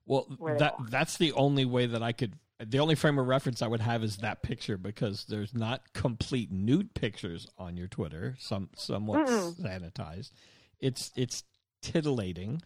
Well, 0.06 0.26
that 0.58 0.76
that's 0.90 1.18
the 1.18 1.32
only 1.34 1.66
way 1.66 1.86
that 1.86 2.02
I 2.04 2.12
could. 2.12 2.34
The 2.60 2.80
only 2.80 2.96
frame 2.96 3.18
of 3.18 3.28
reference 3.28 3.62
I 3.62 3.68
would 3.68 3.82
have 3.82 4.04
is 4.04 4.18
that 4.18 4.44
picture 4.44 4.78
because 4.78 5.26
there's 5.26 5.54
not 5.54 5.94
complete 5.94 6.52
nude 6.52 6.94
pictures 6.94 7.48
on 7.58 7.76
your 7.78 7.88
Twitter. 7.88 8.36
Some 8.40 8.70
somewhat 8.76 9.28
Mm-mm. 9.28 9.60
sanitized. 9.60 10.32
It's 10.80 11.12
it's 11.16 11.44
titillating, 11.82 12.62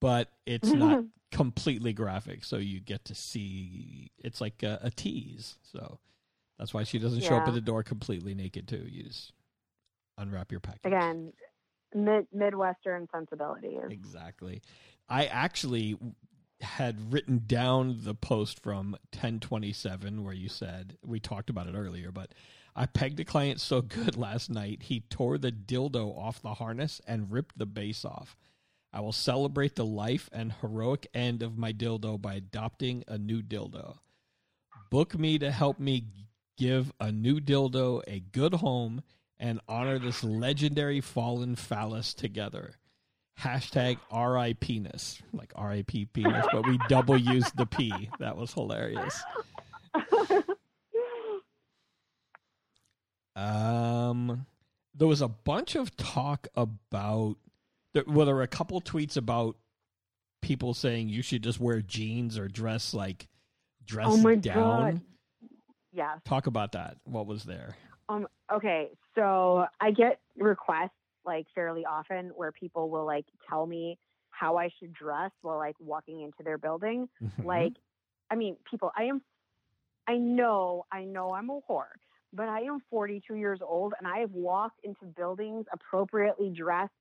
but 0.00 0.28
it's 0.46 0.68
not 0.70 1.04
completely 1.34 1.92
graphic. 1.92 2.44
So 2.44 2.56
you 2.56 2.80
get 2.80 3.04
to 3.06 3.14
see. 3.14 4.12
It's 4.18 4.40
like 4.40 4.62
a, 4.62 4.78
a 4.82 4.90
tease. 4.90 5.56
So 5.62 5.98
that's 6.58 6.72
why 6.72 6.84
she 6.84 6.98
doesn't 6.98 7.22
show 7.22 7.36
up 7.36 7.48
at 7.48 7.54
the 7.54 7.60
door 7.60 7.82
completely 7.82 8.34
naked 8.34 8.68
too. 8.68 8.86
You 8.88 9.02
just 9.02 9.32
unwrap 10.16 10.52
your 10.52 10.60
package. 10.60 10.84
Again, 10.84 11.32
mid 11.92 12.28
midwestern 12.32 13.08
sensibilities. 13.12 13.80
Exactly. 13.90 14.62
I 15.08 15.26
actually 15.26 15.98
had 16.60 17.12
written 17.12 17.42
down 17.46 17.98
the 18.04 18.14
post 18.14 18.62
from 18.62 18.92
1027 19.12 20.22
where 20.22 20.32
you 20.32 20.48
said 20.48 20.96
we 21.04 21.18
talked 21.18 21.50
about 21.50 21.66
it 21.66 21.74
earlier, 21.74 22.12
but 22.12 22.32
I 22.76 22.86
pegged 22.86 23.18
a 23.18 23.24
client 23.24 23.60
so 23.60 23.82
good 23.82 24.16
last 24.16 24.50
night 24.50 24.84
he 24.84 25.00
tore 25.00 25.36
the 25.36 25.50
dildo 25.50 26.16
off 26.16 26.40
the 26.40 26.54
harness 26.54 27.00
and 27.08 27.32
ripped 27.32 27.58
the 27.58 27.66
base 27.66 28.04
off. 28.04 28.36
I 28.94 29.00
will 29.00 29.12
celebrate 29.12 29.74
the 29.74 29.84
life 29.84 30.30
and 30.32 30.52
heroic 30.60 31.08
end 31.12 31.42
of 31.42 31.58
my 31.58 31.72
dildo 31.72 32.22
by 32.22 32.34
adopting 32.34 33.02
a 33.08 33.18
new 33.18 33.42
dildo. 33.42 33.96
Book 34.88 35.18
me 35.18 35.36
to 35.40 35.50
help 35.50 35.80
me 35.80 36.04
give 36.56 36.92
a 37.00 37.10
new 37.10 37.40
dildo 37.40 38.02
a 38.06 38.20
good 38.20 38.54
home 38.54 39.02
and 39.36 39.60
honor 39.68 39.98
this 39.98 40.22
legendary 40.22 41.00
fallen 41.00 41.56
phallus 41.56 42.14
together. 42.14 42.76
Hashtag 43.40 43.98
RI 44.12 44.54
penis, 44.54 45.20
like 45.32 45.52
RIP 45.60 46.12
penis, 46.12 46.46
but 46.52 46.64
we 46.64 46.78
double 46.88 47.18
used 47.18 47.56
the 47.56 47.66
P. 47.66 48.08
That 48.20 48.36
was 48.36 48.52
hilarious. 48.54 49.20
Um, 53.36 54.46
there 54.94 55.08
was 55.08 55.20
a 55.20 55.28
bunch 55.28 55.74
of 55.74 55.96
talk 55.96 56.48
about. 56.54 57.36
There, 57.94 58.04
well, 58.06 58.26
there 58.26 58.34
were 58.34 58.42
a 58.42 58.48
couple 58.48 58.80
tweets 58.80 59.16
about 59.16 59.56
people 60.42 60.74
saying 60.74 61.08
you 61.08 61.22
should 61.22 61.42
just 61.42 61.58
wear 61.58 61.80
jeans 61.80 62.38
or 62.38 62.48
dress 62.48 62.92
like 62.92 63.28
dress 63.86 64.06
oh 64.10 64.16
my 64.18 64.34
down. 64.34 64.54
god. 64.54 65.00
Yes. 65.92 66.18
Talk 66.24 66.46
about 66.46 66.72
that. 66.72 66.96
What 67.04 67.26
was 67.26 67.44
there? 67.44 67.76
Um, 68.08 68.26
okay, 68.52 68.90
so 69.14 69.66
I 69.80 69.92
get 69.92 70.18
requests 70.36 70.90
like 71.24 71.46
fairly 71.54 71.86
often 71.86 72.30
where 72.36 72.52
people 72.52 72.90
will 72.90 73.06
like 73.06 73.24
tell 73.48 73.66
me 73.66 73.98
how 74.30 74.58
I 74.58 74.68
should 74.78 74.92
dress 74.92 75.30
while 75.42 75.56
like 75.56 75.76
walking 75.78 76.22
into 76.22 76.42
their 76.42 76.58
building. 76.58 77.08
Mm-hmm. 77.22 77.46
Like, 77.46 77.72
I 78.30 78.34
mean, 78.34 78.56
people, 78.68 78.90
I 78.96 79.04
am, 79.04 79.22
I 80.08 80.16
know, 80.16 80.84
I 80.92 81.04
know 81.04 81.32
I'm 81.32 81.48
a 81.48 81.60
whore, 81.68 81.84
but 82.32 82.48
I 82.48 82.62
am 82.62 82.80
42 82.90 83.36
years 83.36 83.60
old 83.62 83.94
and 83.98 84.06
I 84.06 84.18
have 84.18 84.32
walked 84.32 84.80
into 84.82 85.06
buildings 85.06 85.66
appropriately 85.72 86.50
dressed 86.50 86.92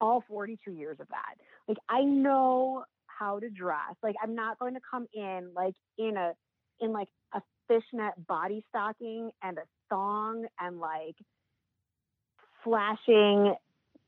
all 0.00 0.22
42 0.28 0.72
years 0.72 0.98
of 1.00 1.08
that. 1.08 1.36
Like, 1.68 1.78
I 1.88 2.02
know 2.02 2.84
how 3.06 3.38
to 3.38 3.50
dress. 3.50 3.94
Like, 4.02 4.16
I'm 4.22 4.34
not 4.34 4.58
going 4.58 4.74
to 4.74 4.80
come 4.88 5.06
in 5.14 5.50
like 5.54 5.74
in 5.98 6.16
a, 6.16 6.32
in 6.80 6.92
like 6.92 7.08
a 7.32 7.40
fishnet 7.68 8.26
body 8.26 8.64
stocking 8.68 9.30
and 9.42 9.58
a 9.58 9.62
thong 9.88 10.46
and 10.60 10.80
like 10.80 11.16
flashing 12.62 13.54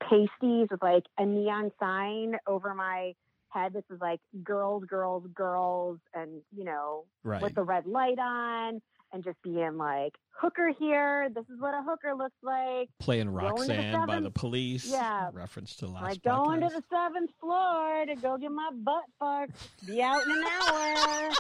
pasties 0.03 0.69
with 0.71 0.83
like 0.83 1.05
a 1.19 1.25
neon 1.25 1.71
sign 1.79 2.37
over 2.47 2.75
my 2.75 3.15
head. 3.49 3.73
This 3.73 3.85
is 3.91 4.01
like 4.01 4.21
girls, 4.43 4.85
girls, 4.85 5.25
girls, 5.35 5.99
and 6.15 6.43
you 6.55 6.65
know, 6.65 7.05
right. 7.25 7.41
with 7.41 7.55
the 7.55 7.63
red 7.63 7.87
light 7.87 8.19
on 8.19 8.81
and 9.13 9.25
just 9.25 9.37
being 9.43 9.77
like 9.77 10.13
hooker 10.31 10.73
here. 10.79 11.29
This 11.35 11.45
is 11.45 11.61
what 11.61 11.75
a 11.75 11.83
hooker 11.83 12.15
looks 12.15 12.37
like. 12.43 12.89
Playing 12.99 13.27
to 13.27 13.33
the 13.33 13.37
Roxanne 13.37 14.07
by 14.07 14.21
the 14.21 14.31
police. 14.31 14.87
Yeah. 14.87 15.31
Reference 15.33 15.77
to 15.77 15.87
last 15.87 16.03
like 16.03 16.23
going 16.23 16.61
to 16.61 16.69
the 16.69 16.83
seventh 16.93 17.31
floor 17.41 18.05
to 18.07 18.15
go 18.17 18.37
get 18.37 18.51
my 18.51 18.71
butt 18.73 19.05
fucked. 19.19 19.87
Be 19.87 20.03
out 20.03 20.23
in 20.25 20.31
an 20.31 20.45
hour. 20.45 21.31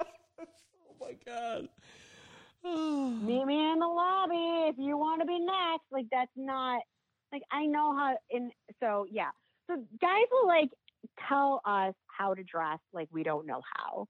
oh 0.40 0.96
my 1.00 1.14
god. 1.24 1.68
Meet 2.64 3.46
me 3.46 3.72
in 3.72 3.78
the 3.78 3.86
lobby 3.86 4.68
if 4.68 4.76
you 4.78 4.96
want 4.96 5.20
to 5.20 5.26
be 5.26 5.38
next. 5.38 5.84
Like 5.92 6.06
that's 6.10 6.32
not 6.36 6.80
like 7.32 7.42
I 7.52 7.66
know 7.66 7.94
how. 7.96 8.16
And 8.30 8.50
so 8.80 9.06
yeah, 9.10 9.30
so 9.68 9.76
guys 10.00 10.24
will 10.30 10.46
like 10.46 10.70
tell 11.28 11.60
us 11.64 11.94
how 12.06 12.34
to 12.34 12.42
dress 12.42 12.78
like 12.92 13.08
we 13.12 13.22
don't 13.22 13.46
know 13.46 13.60
how. 13.76 14.06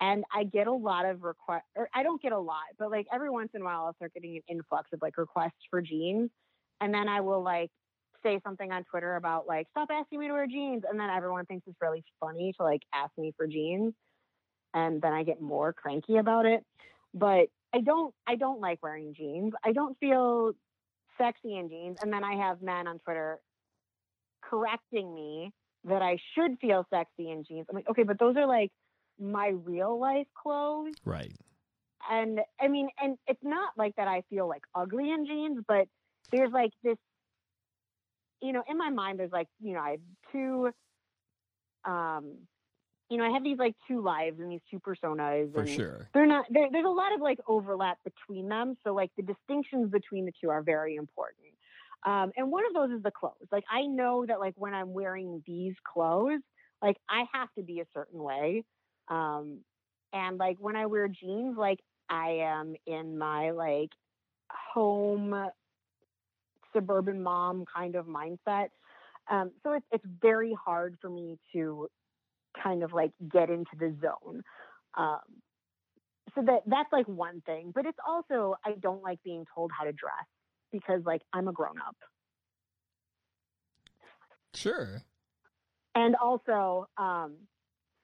And 0.00 0.24
I 0.34 0.44
get 0.44 0.66
a 0.66 0.72
lot 0.72 1.04
of 1.04 1.22
requests, 1.22 1.68
or 1.76 1.88
I 1.94 2.02
don't 2.02 2.22
get 2.22 2.32
a 2.32 2.38
lot, 2.38 2.64
but 2.78 2.90
like 2.90 3.06
every 3.12 3.28
once 3.28 3.50
in 3.54 3.60
a 3.60 3.64
while 3.64 3.84
I'll 3.84 3.94
start 3.94 4.14
getting 4.14 4.36
an 4.36 4.42
influx 4.48 4.88
of 4.92 5.02
like 5.02 5.18
requests 5.18 5.60
for 5.70 5.82
jeans. 5.82 6.30
And 6.80 6.94
then 6.94 7.08
I 7.08 7.20
will 7.20 7.42
like 7.42 7.70
say 8.22 8.40
something 8.44 8.72
on 8.72 8.84
Twitter 8.84 9.16
about 9.16 9.46
like, 9.46 9.66
stop 9.70 9.88
asking 9.92 10.20
me 10.20 10.28
to 10.28 10.32
wear 10.32 10.46
jeans. 10.46 10.84
And 10.88 10.98
then 10.98 11.10
everyone 11.10 11.44
thinks 11.46 11.66
it's 11.66 11.76
really 11.82 12.02
funny 12.18 12.54
to 12.56 12.62
like 12.62 12.82
ask 12.94 13.12
me 13.18 13.34
for 13.36 13.46
jeans. 13.46 13.92
And 14.72 15.02
then 15.02 15.12
I 15.12 15.22
get 15.22 15.42
more 15.42 15.72
cranky 15.72 16.16
about 16.16 16.46
it. 16.46 16.64
But 17.12 17.48
I 17.74 17.80
don't 17.80 18.14
I 18.26 18.36
don't 18.36 18.60
like 18.60 18.82
wearing 18.82 19.14
jeans. 19.14 19.52
I 19.64 19.72
don't 19.72 19.98
feel 19.98 20.52
sexy 21.18 21.56
in 21.56 21.68
jeans. 21.68 21.98
And 22.02 22.12
then 22.12 22.24
I 22.24 22.36
have 22.36 22.62
men 22.62 22.86
on 22.86 22.98
Twitter 23.00 23.40
correcting 24.42 25.14
me 25.14 25.52
that 25.84 26.02
I 26.02 26.18
should 26.34 26.58
feel 26.60 26.86
sexy 26.90 27.30
in 27.30 27.44
jeans. 27.44 27.66
I'm 27.68 27.76
like, 27.76 27.88
okay, 27.88 28.02
but 28.02 28.18
those 28.18 28.36
are 28.36 28.46
like 28.46 28.70
my 29.20 29.48
real 29.48 29.98
life 29.98 30.26
clothes. 30.40 30.94
Right. 31.04 31.34
And 32.10 32.40
I 32.60 32.68
mean, 32.68 32.88
and 33.00 33.16
it's 33.26 33.42
not 33.42 33.70
like 33.76 33.94
that 33.96 34.08
I 34.08 34.22
feel 34.30 34.48
like 34.48 34.62
ugly 34.74 35.10
in 35.10 35.26
jeans, 35.26 35.62
but 35.68 35.86
there's 36.32 36.52
like 36.52 36.72
this, 36.82 36.96
you 38.40 38.52
know, 38.52 38.62
in 38.68 38.78
my 38.78 38.90
mind, 38.90 39.20
there's 39.20 39.32
like, 39.32 39.48
you 39.60 39.74
know, 39.74 39.80
I 39.80 39.90
have 39.90 40.00
two, 40.32 40.70
um, 41.84 42.38
you 43.10 43.18
know, 43.18 43.24
I 43.24 43.30
have 43.30 43.44
these 43.44 43.58
like 43.58 43.74
two 43.86 44.02
lives 44.02 44.40
and 44.40 44.50
these 44.50 44.62
two 44.70 44.80
personas. 44.80 45.52
For 45.52 45.60
and 45.60 45.68
sure. 45.68 46.08
they're 46.14 46.26
not 46.26 46.46
there, 46.50 46.68
there's 46.70 46.86
a 46.86 46.88
lot 46.88 47.12
of 47.14 47.20
like 47.20 47.38
overlap 47.46 47.98
between 48.04 48.48
them 48.48 48.76
so 48.84 48.92
like 48.92 49.10
the 49.16 49.22
distinctions 49.22 49.90
between 49.90 50.26
the 50.26 50.32
two 50.40 50.50
are 50.50 50.62
very 50.62 50.96
important 50.96 51.46
um, 52.06 52.32
and 52.36 52.50
one 52.50 52.64
of 52.66 52.74
those 52.74 52.96
is 52.96 53.02
the 53.02 53.10
clothes 53.10 53.48
like 53.52 53.64
i 53.70 53.82
know 53.82 54.24
that 54.26 54.40
like 54.40 54.54
when 54.56 54.74
i'm 54.74 54.92
wearing 54.92 55.42
these 55.46 55.74
clothes 55.92 56.40
like 56.82 56.96
i 57.08 57.24
have 57.32 57.48
to 57.56 57.62
be 57.62 57.80
a 57.80 57.84
certain 57.94 58.22
way 58.22 58.64
um, 59.10 59.60
and 60.12 60.38
like 60.38 60.56
when 60.58 60.76
i 60.76 60.86
wear 60.86 61.08
jeans 61.08 61.56
like 61.56 61.80
i 62.08 62.30
am 62.42 62.74
in 62.86 63.18
my 63.18 63.50
like 63.50 63.90
home 64.50 65.50
suburban 66.72 67.22
mom 67.22 67.64
kind 67.72 67.96
of 67.96 68.06
mindset. 68.06 68.68
Um, 69.30 69.50
so 69.62 69.72
it's, 69.72 69.86
it's 69.92 70.04
very 70.20 70.56
hard 70.64 70.96
for 71.00 71.10
me 71.10 71.36
to 71.52 71.88
kind 72.62 72.82
of 72.82 72.92
like 72.92 73.12
get 73.30 73.50
into 73.50 73.70
the 73.78 73.94
zone. 74.00 74.42
Um, 74.96 75.18
so 76.34 76.42
that 76.42 76.62
that's 76.66 76.92
like 76.92 77.08
one 77.08 77.40
thing 77.44 77.72
but 77.74 77.86
it's 77.86 77.98
also 78.06 78.54
i 78.64 78.70
don't 78.80 79.02
like 79.02 79.18
being 79.24 79.44
told 79.52 79.72
how 79.76 79.82
to 79.82 79.90
dress 79.90 80.12
because 80.70 81.00
like 81.04 81.22
i'm 81.32 81.48
a 81.48 81.52
grown 81.52 81.74
up. 81.84 81.96
Sure. 84.54 85.02
And 85.94 86.16
also, 86.16 86.86
um, 86.98 87.36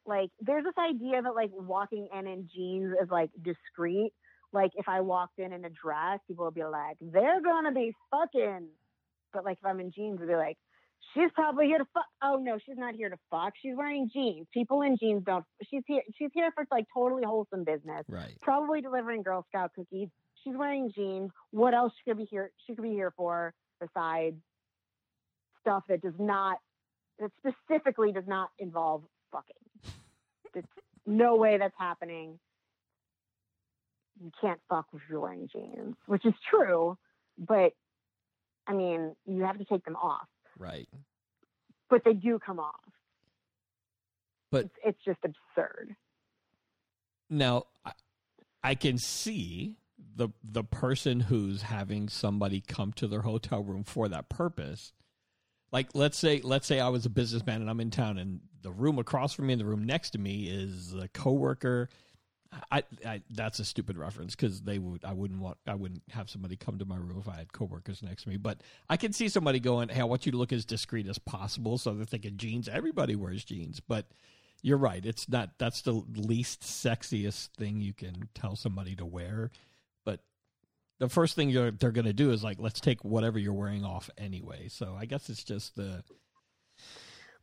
like 0.06 0.30
there's 0.40 0.64
this 0.64 0.74
idea 0.78 1.22
that 1.22 1.34
like 1.34 1.50
walking 1.52 2.08
in 2.16 2.26
in 2.26 2.48
jeans 2.54 2.94
is 3.02 3.08
like 3.10 3.30
discreet. 3.42 4.12
Like 4.52 4.72
if 4.76 4.88
I 4.88 5.00
walked 5.00 5.38
in 5.38 5.52
in 5.52 5.64
a 5.64 5.70
dress, 5.70 6.20
people 6.26 6.44
would 6.44 6.54
be 6.54 6.64
like, 6.64 6.96
"They're 7.00 7.40
gonna 7.42 7.72
be 7.72 7.94
fucking." 8.10 8.68
But 9.32 9.44
like 9.44 9.58
if 9.58 9.66
I'm 9.66 9.80
in 9.80 9.90
jeans, 9.90 10.18
they'd 10.18 10.28
be 10.28 10.36
like, 10.36 10.56
"She's 11.12 11.30
probably 11.34 11.66
here 11.66 11.78
to 11.78 11.86
fuck." 11.92 12.06
Oh 12.22 12.36
no, 12.36 12.58
she's 12.64 12.78
not 12.78 12.94
here 12.94 13.10
to 13.10 13.18
fuck. 13.30 13.54
She's 13.60 13.76
wearing 13.76 14.08
jeans. 14.12 14.46
People 14.52 14.82
in 14.82 14.96
jeans 14.96 15.24
don't. 15.24 15.44
She's 15.68 15.82
here. 15.86 16.02
She's 16.16 16.30
here 16.32 16.50
for 16.54 16.64
like 16.70 16.86
totally 16.94 17.24
wholesome 17.24 17.64
business. 17.64 18.04
Right. 18.08 18.36
Probably 18.40 18.80
delivering 18.80 19.22
Girl 19.22 19.44
Scout 19.48 19.72
cookies. 19.74 20.08
She's 20.42 20.56
wearing 20.56 20.92
jeans. 20.94 21.30
What 21.50 21.74
else 21.74 21.92
she 21.98 22.10
could 22.10 22.18
be 22.18 22.26
here? 22.30 22.50
She 22.66 22.74
could 22.74 22.84
be 22.84 22.90
here 22.90 23.12
for 23.16 23.52
besides 23.80 24.36
stuff 25.60 25.82
that 25.88 26.00
does 26.00 26.14
not 26.18 26.58
that 27.18 27.30
specifically 27.38 28.12
does 28.12 28.26
not 28.26 28.50
involve 28.58 29.02
fucking. 29.32 29.65
There's 30.56 30.64
no 31.04 31.36
way 31.36 31.58
that's 31.58 31.74
happening. 31.78 32.38
You 34.22 34.32
can't 34.40 34.58
fuck 34.70 34.86
if 34.94 35.02
you're 35.10 35.20
wearing 35.20 35.48
jeans, 35.52 35.96
which 36.06 36.24
is 36.24 36.32
true, 36.48 36.96
but 37.36 37.72
I 38.66 38.72
mean, 38.72 39.14
you 39.26 39.42
have 39.42 39.58
to 39.58 39.66
take 39.66 39.84
them 39.84 39.96
off. 39.96 40.26
Right. 40.58 40.88
But 41.90 42.02
they 42.04 42.14
do 42.14 42.38
come 42.38 42.58
off. 42.58 42.80
But- 44.50 44.64
it's, 44.64 44.74
it's 44.86 44.98
just 45.04 45.18
absurd. 45.24 45.94
Now, 47.28 47.64
I, 47.84 47.92
I 48.62 48.74
can 48.74 48.96
see 48.96 49.76
the 50.14 50.28
the 50.42 50.64
person 50.64 51.20
who's 51.20 51.62
having 51.62 52.08
somebody 52.08 52.62
come 52.66 52.92
to 52.94 53.06
their 53.06 53.22
hotel 53.22 53.62
room 53.62 53.84
for 53.84 54.08
that 54.08 54.30
purpose. 54.30 54.92
Like 55.72 55.88
let's 55.94 56.16
say 56.16 56.40
let's 56.42 56.66
say 56.66 56.80
I 56.80 56.88
was 56.88 57.06
a 57.06 57.10
businessman 57.10 57.60
and 57.60 57.70
I'm 57.70 57.80
in 57.80 57.90
town 57.90 58.18
and 58.18 58.40
the 58.62 58.72
room 58.72 58.98
across 58.98 59.32
from 59.32 59.46
me 59.46 59.54
and 59.54 59.60
the 59.60 59.66
room 59.66 59.84
next 59.84 60.10
to 60.10 60.18
me 60.18 60.48
is 60.48 60.94
a 60.94 61.08
coworker. 61.08 61.88
I, 62.70 62.84
I 63.04 63.22
that's 63.30 63.58
a 63.58 63.64
stupid 63.64 63.98
reference 63.98 64.34
because 64.34 64.62
they 64.62 64.78
would 64.78 65.04
I 65.04 65.12
wouldn't 65.12 65.40
want 65.40 65.58
I 65.66 65.74
wouldn't 65.74 66.02
have 66.10 66.30
somebody 66.30 66.56
come 66.56 66.78
to 66.78 66.84
my 66.84 66.96
room 66.96 67.18
if 67.20 67.28
I 67.28 67.36
had 67.36 67.52
coworkers 67.52 68.02
next 68.02 68.24
to 68.24 68.30
me. 68.30 68.36
But 68.36 68.60
I 68.88 68.96
can 68.96 69.12
see 69.12 69.28
somebody 69.28 69.60
going, 69.60 69.88
"Hey, 69.88 70.00
I 70.00 70.04
want 70.04 70.26
you 70.26 70.32
to 70.32 70.38
look 70.38 70.52
as 70.52 70.64
discreet 70.64 71.06
as 71.08 71.18
possible." 71.18 71.78
So 71.78 71.92
they're 71.94 72.06
thinking 72.06 72.36
jeans. 72.36 72.68
Everybody 72.68 73.16
wears 73.16 73.44
jeans, 73.44 73.80
but 73.80 74.06
you're 74.62 74.78
right. 74.78 75.04
It's 75.04 75.28
not. 75.28 75.50
That's 75.58 75.82
the 75.82 76.02
least 76.14 76.62
sexiest 76.62 77.50
thing 77.56 77.80
you 77.80 77.92
can 77.92 78.28
tell 78.34 78.56
somebody 78.56 78.96
to 78.96 79.04
wear. 79.04 79.50
The 80.98 81.08
first 81.08 81.36
thing 81.36 81.50
you're, 81.50 81.70
they're 81.70 81.90
going 81.90 82.06
to 82.06 82.12
do 82.14 82.30
is 82.30 82.42
like, 82.42 82.56
let's 82.58 82.80
take 82.80 83.04
whatever 83.04 83.38
you're 83.38 83.52
wearing 83.52 83.84
off 83.84 84.08
anyway. 84.16 84.68
So 84.68 84.96
I 84.98 85.04
guess 85.04 85.28
it's 85.28 85.44
just 85.44 85.76
the. 85.76 86.02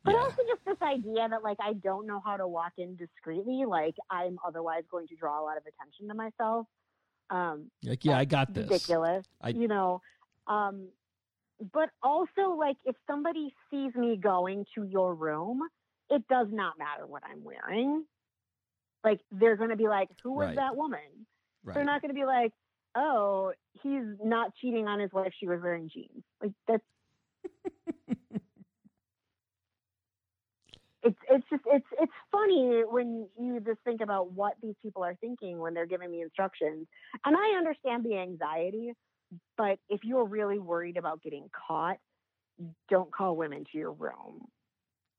But 0.03 0.15
Yeah. 0.15 0.19
also 0.21 0.41
just 0.47 0.65
this 0.65 0.81
idea 0.81 1.29
that 1.29 1.43
like 1.43 1.57
I 1.61 1.73
don't 1.73 2.05
know 2.07 2.21
how 2.25 2.35
to 2.35 2.47
walk 2.47 2.73
in 2.77 2.95
discreetly, 2.95 3.63
like 3.65 3.95
I'm 4.09 4.37
otherwise 4.45 4.83
going 4.91 5.07
to 5.07 5.15
draw 5.15 5.39
a 5.39 5.43
lot 5.43 5.55
of 5.57 5.63
attention 5.65 6.07
to 6.09 6.13
myself. 6.13 6.67
Um, 7.29 7.69
Like, 7.83 8.03
yeah, 8.03 8.17
I 8.17 8.25
got 8.25 8.53
this. 8.53 8.69
ridiculous. 8.69 9.25
I- 9.39 9.49
you 9.49 9.67
know, 9.67 10.01
um, 10.47 10.89
but 11.71 11.89
also 12.01 12.55
like 12.57 12.75
if 12.85 12.95
somebody 13.07 13.53
sees 13.71 13.93
me 13.95 14.17
going 14.17 14.65
to 14.75 14.83
your 14.83 15.13
room, 15.15 15.61
it 16.09 16.27
does 16.27 16.47
not 16.51 16.77
matter 16.77 17.05
what 17.07 17.23
I'm 17.23 17.43
wearing. 17.43 18.03
Like 19.05 19.21
they're 19.31 19.55
going 19.55 19.69
to 19.69 19.77
be 19.77 19.87
like, 19.87 20.09
"Who 20.23 20.33
was 20.33 20.47
Right. 20.47 20.55
that 20.57 20.75
woman?" 20.75 21.27
They're 21.75 21.85
not 21.85 22.01
going 22.01 22.09
to 22.09 22.19
be 22.19 22.25
like, 22.25 22.51
"Oh, 22.95 23.53
he's 23.81 24.03
not 24.23 24.53
cheating 24.55 24.87
on 24.87 24.99
his 24.99 25.11
wife. 25.11 25.33
She 25.39 25.47
was 25.47 25.61
wearing 25.61 25.89
jeans." 25.93 26.23
Like 26.41 26.51
that's. 26.67 26.83
it's 31.03 31.17
it's 31.29 31.45
just 31.49 31.63
it's 31.65 31.85
it's 31.99 32.11
funny 32.31 32.83
when 32.89 33.27
you 33.39 33.59
just 33.59 33.79
think 33.83 34.01
about 34.01 34.31
what 34.31 34.53
these 34.61 34.75
people 34.81 35.03
are 35.03 35.15
thinking 35.15 35.59
when 35.59 35.73
they're 35.73 35.85
giving 35.85 36.09
me 36.09 36.21
instructions. 36.21 36.87
And 37.25 37.35
I 37.35 37.57
understand 37.57 38.05
the 38.05 38.17
anxiety, 38.17 38.93
but 39.57 39.79
if 39.89 40.01
you're 40.03 40.25
really 40.25 40.59
worried 40.59 40.97
about 40.97 41.21
getting 41.21 41.49
caught, 41.67 41.97
don't 42.89 43.11
call 43.11 43.35
women 43.35 43.65
to 43.71 43.77
your 43.77 43.91
room. 43.91 44.47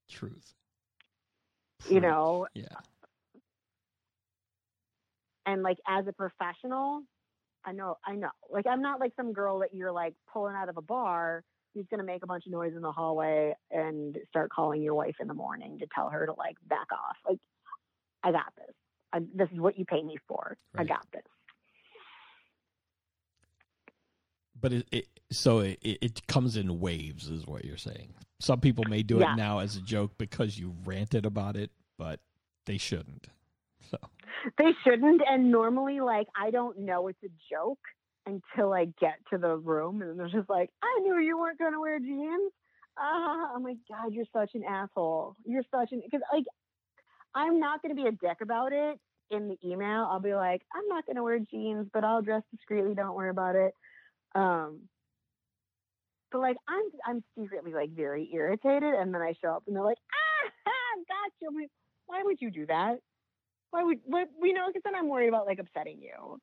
Truth. 0.09 0.55
You 1.89 2.01
know, 2.01 2.47
Yeah. 2.55 2.69
and 5.47 5.63
like 5.63 5.79
as 5.87 6.07
a 6.07 6.13
professional, 6.13 7.03
I 7.65 7.73
know 7.73 7.97
I 8.07 8.15
know. 8.15 8.31
Like 8.51 8.67
I'm 8.67 8.83
not 8.83 9.01
like 9.01 9.13
some 9.17 9.33
girl 9.33 9.61
that 9.61 9.75
you're 9.75 9.93
like 9.93 10.15
pulling 10.33 10.55
out 10.55 10.69
of 10.69 10.77
a 10.77 10.83
bar 10.83 11.43
who's 11.75 11.87
gonna 11.91 12.05
make 12.05 12.23
a 12.23 12.27
bunch 12.27 12.47
of 12.47 12.53
noise 12.53 12.73
in 12.77 12.83
the 12.83 12.93
hallway 12.93 13.55
and 13.71 14.17
start 14.29 14.51
calling 14.51 14.83
your 14.83 14.95
wife 14.95 15.17
in 15.21 15.27
the 15.29 15.35
morning 15.35 15.79
to 15.79 15.87
tell 15.95 16.09
her 16.11 16.27
to 16.27 16.33
like 16.35 16.57
back 16.69 16.87
off. 16.93 17.17
Like 17.29 17.39
I 18.23 18.33
got 18.33 18.53
this. 18.57 18.75
I, 19.13 19.21
this 19.35 19.49
is 19.53 19.61
what 19.61 19.79
you 19.79 19.85
pay 19.85 20.03
me 20.03 20.17
for. 20.27 20.57
I 20.77 20.85
got 20.85 21.07
this. 21.13 21.23
But 24.61 24.73
it, 24.73 24.89
it 24.93 25.09
so 25.31 25.61
it, 25.61 25.79
it 25.83 25.99
it 26.01 26.27
comes 26.27 26.57
in 26.57 26.81
waves, 26.81 27.29
is 27.29 27.47
what 27.47 27.65
you're 27.65 27.77
saying. 27.77 28.15
Some 28.41 28.61
people 28.61 28.85
may 28.89 29.03
do 29.03 29.19
Yeah. 29.19 29.33
it 29.33 29.37
now 29.37 29.61
as 29.61 29.77
a 29.77 29.81
joke 29.81 30.13
because 30.19 30.59
you 30.59 30.75
ranted 30.85 31.27
about 31.27 31.57
it, 31.57 31.71
but 31.99 32.21
they 32.67 32.79
shouldn't. 32.79 33.29
They 34.59 34.73
shouldn't. 34.85 35.23
And 35.29 35.51
normally, 35.51 36.01
like, 36.01 36.29
I 36.41 36.51
don't 36.51 36.81
know 36.81 37.09
it's 37.09 37.23
a 37.25 37.29
joke 37.51 37.79
until 38.27 38.73
I 38.73 38.87
get 39.01 39.17
to 39.31 39.39
the 39.39 39.57
room. 39.57 40.03
And 40.03 40.19
they're 40.19 40.29
just 40.29 40.49
like, 40.49 40.71
I 40.83 41.01
knew 41.03 41.19
you 41.19 41.39
weren't 41.39 41.59
going 41.59 41.73
to 41.73 41.81
wear 41.81 41.99
jeans. 41.99 42.53
Ah, 42.99 43.53
oh 43.55 43.61
my 43.61 43.75
God, 43.89 44.13
you're 44.13 44.27
such 44.33 44.51
an 44.55 44.65
asshole. 44.65 45.35
You're 45.45 45.65
such 45.75 45.93
an, 45.93 46.03
because, 46.05 46.23
like, 46.33 46.45
I'm 47.35 47.59
not 47.59 47.83
going 47.83 47.95
to 47.95 48.01
be 48.01 48.09
a 48.09 48.13
dick 48.13 48.39
about 48.41 48.73
it 48.73 48.99
in 49.31 49.49
the 49.49 49.59
email. 49.69 50.09
I'll 50.11 50.21
be 50.21 50.35
like, 50.35 50.63
I'm 50.75 50.87
not 50.89 51.05
going 51.07 51.17
to 51.17 51.23
wear 51.23 51.39
jeans, 51.39 51.89
but 51.93 52.05
I'll 52.05 52.23
dress 52.23 52.43
discreetly. 52.55 52.95
Don't 52.95 53.15
worry 53.15 53.31
about 53.31 53.57
it. 53.57 53.75
Um, 54.35 54.83
but 56.35 56.41
like 56.41 56.57
I'm, 56.69 56.83
I'm 57.07 57.25
secretly 57.39 57.73
like 57.73 57.91
very 57.91 58.29
irritated, 58.35 58.93
and 58.95 59.15
then 59.15 59.23
I 59.23 59.35
show 59.41 59.51
up, 59.51 59.63
and 59.67 59.77
they're 59.77 59.85
like, 59.85 59.99
"Ah, 60.13 60.73
gotcha." 61.09 61.49
I'm 61.49 61.55
like, 61.55 61.71
"Why 62.07 62.23
would 62.25 62.41
you 62.41 62.51
do 62.51 62.67
that? 62.67 62.99
Why 63.75 63.83
would 63.83 63.99
what, 64.05 64.29
you 64.41 64.53
know? 64.53 64.69
Because 64.69 64.83
then 64.85 64.95
I'm 64.95 65.09
worried 65.09 65.29
about 65.29 65.47
like 65.47 65.59
upsetting 65.59 66.01
you. 66.01 66.41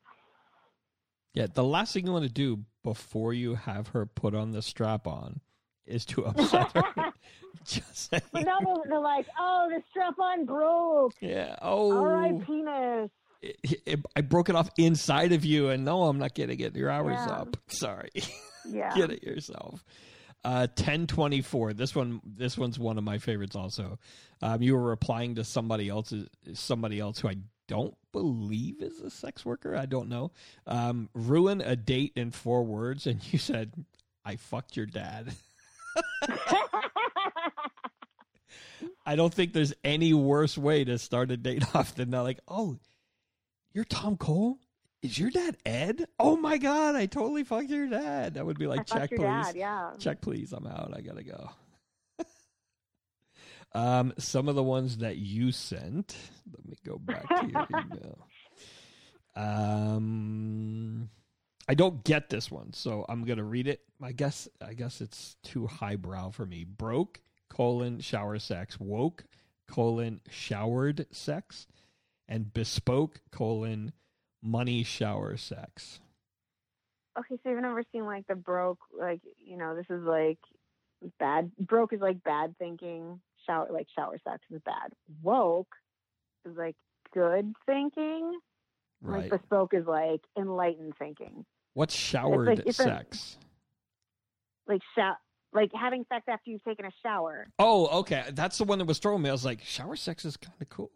yeah, 1.34 1.48
the 1.54 1.64
last 1.64 1.94
thing 1.94 2.06
you 2.06 2.12
want 2.12 2.26
to 2.26 2.32
do 2.32 2.60
before 2.84 3.34
you 3.34 3.56
have 3.56 3.88
her 3.90 4.06
put 4.06 4.36
on 4.36 4.52
the 4.52 4.62
strap 4.62 5.08
on 5.08 5.40
is 5.86 6.06
to 6.08 6.26
upset 6.26 6.72
her. 6.74 7.14
Just 7.66 8.10
saying. 8.10 8.22
But 8.34 8.44
now 8.46 8.58
they're, 8.66 8.76
they're 8.90 9.00
like, 9.00 9.28
"Oh, 9.40 9.70
the 9.70 9.82
strap 9.90 10.20
on 10.20 10.46
broke. 10.46 11.14
Yeah. 11.22 11.56
Oh. 11.62 11.98
All 11.98 12.06
right, 12.06 12.46
penis." 12.46 13.10
it- 13.42 13.82
it- 13.86 14.06
I 14.16 14.22
broke 14.22 14.50
it 14.50 14.56
off 14.56 14.70
inside 14.78 15.32
of 15.32 15.46
you, 15.46 15.70
and 15.70 15.86
no, 15.86 16.04
I'm 16.04 16.18
not 16.20 16.34
getting 16.36 16.60
it. 16.60 16.76
Your 16.76 16.90
hours 16.90 17.18
Yeah. 17.18 17.34
up. 17.34 17.58
Sorry, 17.68 18.10
Yeah. 18.70 18.94
get 18.96 19.10
it 19.12 19.24
yourself. 19.24 19.84
Uh, 20.44 20.68
ten 20.76 21.06
twenty 21.08 21.42
four. 21.42 21.74
This 21.74 21.96
one, 21.96 22.20
this 22.26 22.58
one's 22.58 22.80
one 22.80 22.98
of 22.98 23.04
my 23.04 23.20
favorites. 23.20 23.56
Also, 23.56 24.00
um, 24.42 24.62
you 24.62 24.74
were 24.76 24.82
replying 24.82 25.36
to 25.36 25.44
somebody 25.44 25.88
else, 25.88 26.14
somebody 26.54 27.00
else 27.00 27.20
who 27.20 27.30
I 27.30 27.38
don't 27.68 27.96
believe 28.12 28.82
is 28.82 29.00
a 29.02 29.10
sex 29.10 29.46
worker. 29.46 29.76
I 29.76 29.86
don't 29.86 30.10
know. 30.10 30.32
Um, 30.66 31.10
ruin 31.14 31.62
a 31.62 31.76
date 31.76 32.14
in 32.16 32.32
four 32.32 32.64
words, 32.64 33.06
and 33.06 33.22
you 33.32 33.38
said, 33.38 33.72
"I 34.26 34.36
fucked 34.36 34.76
your 34.76 34.88
dad." 34.88 35.34
I 39.06 39.16
don't 39.16 39.34
think 39.34 39.54
there's 39.54 39.74
any 39.84 40.14
worse 40.14 40.58
way 40.58 40.84
to 40.84 40.98
start 40.98 41.32
a 41.32 41.38
date 41.38 41.64
off 41.76 41.96
than 41.96 42.12
that. 42.12 42.22
Like, 42.22 42.40
oh, 42.48 42.78
you're 43.74 43.86
Tom 43.86 44.18
Cole? 44.18 44.58
Is 45.02 45.18
your 45.18 45.32
dad 45.32 45.58
Ed? 45.66 46.08
Oh 46.20 46.38
my 46.38 46.58
god, 46.58 46.96
I 46.96 47.08
totally 47.08 47.44
fucked 47.44 47.70
your 47.70 47.88
dad. 47.88 48.36
That 48.36 48.46
would 48.46 48.60
be 48.60 48.68
like, 48.68 48.88
fucked 48.88 48.92
check 48.92 49.10
please. 49.10 49.20
dad. 49.20 49.56
Yeah. 49.56 49.92
Check 49.98 50.22
please, 50.22 50.54
I'm 50.54 50.68
out. 50.68 50.94
I 50.96 51.02
gotta 51.02 51.24
go. 51.24 51.50
um, 53.74 54.14
some 54.20 54.48
of 54.48 54.56
the 54.56 54.64
ones 54.64 54.98
that 54.98 55.18
you 55.18 55.52
sent. 55.52 56.16
Let 56.56 56.66
me 56.68 56.78
go 56.86 56.98
back 57.00 57.28
to 57.28 57.48
your 57.48 57.68
email. 57.80 58.28
Um, 59.36 61.10
I 61.68 61.74
don't 61.74 62.04
get 62.04 62.30
this 62.30 62.52
one, 62.52 62.74
so 62.74 63.06
I'm 63.10 63.26
gonna 63.26 63.44
read 63.44 63.68
it. 63.68 63.82
I 64.04 64.12
guess 64.12 64.48
I 64.66 64.74
guess 64.74 65.02
it's 65.02 65.36
too 65.44 65.66
highbrow 65.66 66.30
for 66.30 66.46
me. 66.46 66.64
Broke 66.64 67.22
colon 67.50 68.00
shower 68.00 68.40
sex 68.40 68.80
woke 68.80 69.26
colon 69.68 70.22
showered 70.30 71.06
sex 71.12 71.68
and 72.28 72.54
bespoke 72.54 73.20
colon 73.32 73.94
money 74.42 74.84
shower 74.84 75.38
sex. 75.38 76.00
Okay, 77.18 77.36
so 77.44 77.50
you've 77.50 77.62
never 77.62 77.84
seen 77.92 78.06
like 78.06 78.26
the 78.28 78.36
broke, 78.36 78.80
like 78.98 79.22
you 79.38 79.58
know, 79.58 79.76
this 79.76 79.86
is 79.90 80.04
like 80.04 80.40
bad. 81.20 81.52
Broke 81.60 81.94
is 81.94 82.02
like 82.02 82.24
bad 82.24 82.56
thinking. 82.58 83.20
Shower, 83.46 83.68
like 83.72 83.88
shower 83.96 84.18
sex 84.24 84.40
is 84.52 84.62
bad. 84.64 84.94
Woke 85.22 85.74
is 86.50 86.56
like 86.56 86.76
good 87.14 87.54
thinking. 87.66 88.40
Right. 89.02 89.30
Like 89.32 89.42
bespoke 89.42 89.74
is 89.74 89.86
like 89.88 90.22
enlightened 90.38 90.94
thinking. 90.98 91.46
What's 91.74 91.96
showered 91.96 92.60
it's 92.66 92.80
a- 92.80 92.84
sex? 92.84 93.38
Like 94.68 94.82
sho- 94.96 95.16
like 95.54 95.72
having 95.74 96.06
sex 96.08 96.24
after 96.30 96.52
you've 96.52 96.64
taken 96.64 96.86
a 96.86 96.92
shower. 97.04 97.48
Oh, 97.60 98.00
okay. 98.02 98.26
That's 98.32 98.58
the 98.58 98.64
one 98.64 98.80
that 98.80 98.86
was 98.86 99.00
throwing 99.00 99.22
me. 99.22 99.30
I 99.30 99.32
was 99.34 99.44
like, 99.44 99.62
shower 99.64 99.96
sex 99.96 100.24
is 100.24 100.38
kind 100.38 100.56
of 100.62 100.70
cool. 100.70 100.92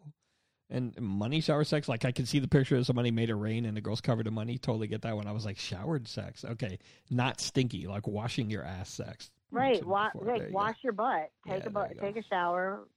And 0.70 1.00
money 1.00 1.42
shower 1.42 1.64
sex, 1.64 1.88
like 1.88 2.06
I 2.06 2.12
can 2.12 2.26
see 2.26 2.40
the 2.40 2.48
picture 2.48 2.76
of 2.76 2.86
somebody 2.88 3.12
made 3.12 3.30
it 3.30 3.36
rain 3.36 3.66
and 3.66 3.78
the 3.78 3.82
girl's 3.82 4.02
covered 4.02 4.26
in 4.26 4.34
money. 4.34 4.58
Totally 4.58 4.88
get 4.88 5.04
that 5.04 5.16
one. 5.16 5.28
I 5.28 5.32
was 5.32 5.46
like, 5.46 5.60
showered 5.60 6.08
sex. 6.08 6.44
Okay. 6.44 6.80
Not 7.12 7.40
stinky, 7.40 7.86
like 7.86 8.08
washing 8.08 8.50
your 8.50 8.64
ass 8.64 8.90
sex. 8.90 9.30
Right. 9.52 9.86
Wa- 9.86 10.10
before- 10.12 10.26
there 10.26 10.38
like 10.38 10.48
you 10.48 10.54
wash 10.54 10.78
your 10.84 10.94
butt. 10.94 11.30
Take 11.48 11.60
there 11.60 11.68
a 11.68 11.72
butt. 11.72 11.92
Take 12.02 12.18
a 12.18 12.24
shower. 12.24 12.88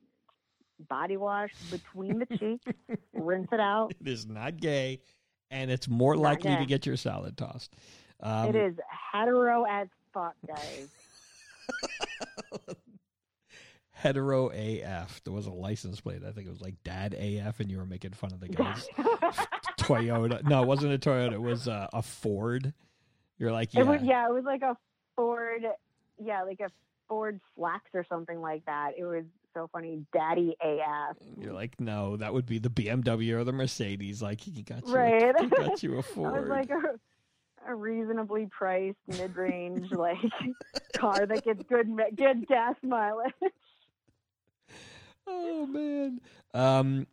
Body 0.88 1.16
wash 1.18 1.50
between 1.70 2.20
the 2.20 2.26
cheeks. 2.38 2.64
rinse 3.12 3.48
it 3.52 3.60
out. 3.60 3.92
It 4.00 4.08
is 4.08 4.26
not 4.26 4.56
gay, 4.58 5.00
and 5.50 5.70
it's 5.70 5.88
more 5.88 6.14
Not 6.14 6.22
likely 6.22 6.56
to 6.56 6.64
get 6.66 6.86
your 6.86 6.96
salad 6.96 7.36
tossed. 7.36 7.74
Um, 8.20 8.48
it 8.48 8.54
is 8.56 8.74
hetero 9.12 9.64
as 9.68 9.88
fuck, 10.14 10.34
guys. 10.46 10.88
hetero 13.98 14.50
AF. 14.50 15.20
There 15.24 15.32
was 15.32 15.46
a 15.46 15.50
license 15.52 16.00
plate. 16.00 16.22
I 16.26 16.30
think 16.32 16.46
it 16.46 16.50
was 16.50 16.60
like 16.60 16.76
Dad 16.84 17.14
AF, 17.14 17.60
and 17.60 17.70
you 17.70 17.78
were 17.78 17.86
making 17.86 18.12
fun 18.12 18.32
of 18.32 18.40
the 18.40 18.48
guys. 18.48 18.86
Toyota. 19.78 20.42
No, 20.44 20.62
it 20.62 20.66
wasn't 20.66 20.92
a 20.92 20.98
Toyota. 20.98 21.32
It 21.32 21.42
was 21.42 21.68
uh, 21.68 21.88
a 21.92 22.02
Ford. 22.02 22.72
You're 23.38 23.52
like, 23.52 23.74
yeah, 23.74 23.80
It 23.80 23.86
was 23.86 24.02
yeah, 24.02 24.26
it 24.28 24.32
was 24.32 24.44
like 24.44 24.62
a 24.62 24.76
Ford 25.16 25.62
yeah, 26.22 26.42
like 26.42 26.60
a 26.60 26.68
Ford 27.08 27.40
Flex 27.56 27.84
or 27.94 28.04
something 28.08 28.40
like 28.40 28.64
that. 28.66 28.92
It 28.98 29.04
was 29.04 29.24
so 29.54 29.68
funny. 29.72 30.04
Daddy 30.12 30.56
AF. 30.62 31.16
You're 31.40 31.52
like, 31.52 31.80
no, 31.80 32.16
that 32.16 32.32
would 32.34 32.46
be 32.46 32.58
the 32.58 32.68
BMW 32.70 33.34
or 33.34 33.44
the 33.44 33.52
Mercedes. 33.52 34.20
Like, 34.20 34.40
he 34.40 34.62
got 34.62 34.86
you, 34.86 34.94
Right. 34.94 35.34
he 35.40 35.46
got 35.48 35.82
you 35.82 35.92
a 35.92 35.96
That 35.96 35.96
was 35.96 36.06
Ford. 36.06 36.48
like 36.48 36.70
a 36.70 36.98
a 37.66 37.74
reasonably 37.74 38.46
priced 38.50 38.96
mid 39.08 39.36
range 39.36 39.90
like 39.92 40.16
car 40.96 41.26
that 41.26 41.44
gets 41.44 41.62
good 41.64 41.88
good 42.16 42.46
gas 42.46 42.76
mileage. 42.82 43.32
Oh 45.28 45.66
man. 45.66 46.20
Um, 46.54 47.06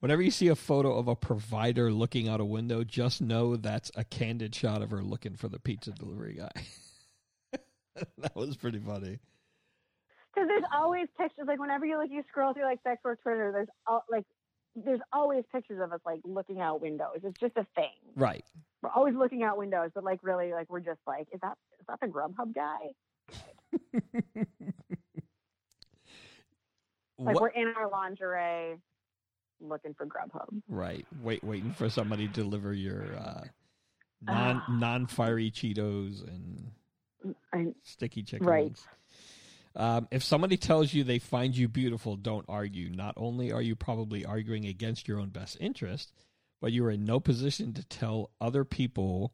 whenever 0.00 0.20
you 0.20 0.30
see 0.30 0.48
a 0.48 0.56
photo 0.56 0.98
of 0.98 1.08
a 1.08 1.16
provider 1.16 1.90
looking 1.90 2.28
out 2.28 2.40
a 2.40 2.44
window, 2.44 2.84
just 2.84 3.20
know 3.22 3.56
that's 3.56 3.90
a 3.94 4.04
candid 4.04 4.54
shot 4.54 4.82
of 4.82 4.90
her 4.90 5.02
looking 5.02 5.36
for 5.36 5.48
the 5.48 5.58
pizza 5.58 5.92
delivery 5.92 6.34
guy. 6.34 7.58
that 8.18 8.34
was 8.34 8.56
pretty 8.56 8.80
funny. 8.80 9.18
Because 10.34 10.48
there's 10.48 10.64
always 10.74 11.08
pictures 11.18 11.44
like 11.46 11.60
whenever 11.60 11.84
you 11.84 11.98
like 11.98 12.10
you 12.10 12.22
scroll 12.28 12.54
through 12.54 12.64
like 12.64 12.80
sex 12.82 13.02
work 13.04 13.22
Twitter, 13.22 13.52
there's 13.52 13.68
all 13.86 14.04
like 14.10 14.24
there's 14.74 15.00
always 15.12 15.44
pictures 15.52 15.80
of 15.82 15.92
us 15.92 16.00
like 16.06 16.20
looking 16.24 16.60
out 16.60 16.80
windows. 16.80 17.20
It's 17.22 17.38
just 17.38 17.56
a 17.56 17.66
thing. 17.74 17.92
Right. 18.16 18.44
We're 18.82 18.90
always 18.90 19.14
looking 19.14 19.42
out 19.42 19.58
windows, 19.58 19.90
but 19.94 20.04
like 20.04 20.20
really 20.22 20.52
like 20.52 20.70
we're 20.70 20.80
just 20.80 21.00
like, 21.06 21.28
is 21.32 21.40
that 21.42 21.56
is 21.78 21.86
that 21.86 22.00
the 22.00 22.08
Grubhub 22.08 22.54
guy? 22.54 22.78
Like 27.24 27.34
What- 27.34 27.42
we're 27.42 27.48
in 27.62 27.68
our 27.76 27.88
lingerie 27.90 28.76
looking 29.60 29.94
for 29.94 30.06
Grubhub. 30.06 30.62
Right. 30.68 31.06
Wait, 31.22 31.42
waiting 31.44 31.72
for 31.72 31.88
somebody 31.88 32.26
to 32.26 32.32
deliver 32.32 32.72
your 32.72 33.14
uh, 33.16 33.44
non 34.22 34.62
Ah. 34.66 34.72
non 34.72 35.06
fiery 35.06 35.50
Cheetos 35.50 36.26
and 36.26 36.72
I, 37.52 37.74
sticky 37.82 38.24
chicken 38.24 38.46
Right. 38.46 38.64
wings. 38.64 38.86
Um, 39.74 40.08
if 40.10 40.22
somebody 40.22 40.56
tells 40.56 40.92
you 40.92 41.02
they 41.04 41.18
find 41.18 41.56
you 41.56 41.66
beautiful, 41.68 42.16
don't 42.16 42.44
argue. 42.48 42.90
Not 42.90 43.14
only 43.16 43.52
are 43.52 43.62
you 43.62 43.74
probably 43.76 44.24
arguing 44.24 44.66
against 44.66 45.06
your 45.08 45.18
own 45.18 45.30
best 45.30 45.56
interest, 45.60 46.12
but 46.60 46.72
you 46.72 46.84
are 46.84 46.90
in 46.90 47.04
no 47.04 47.20
position 47.20 47.72
to 47.74 47.84
tell 47.88 48.30
other 48.40 48.64
people 48.64 49.32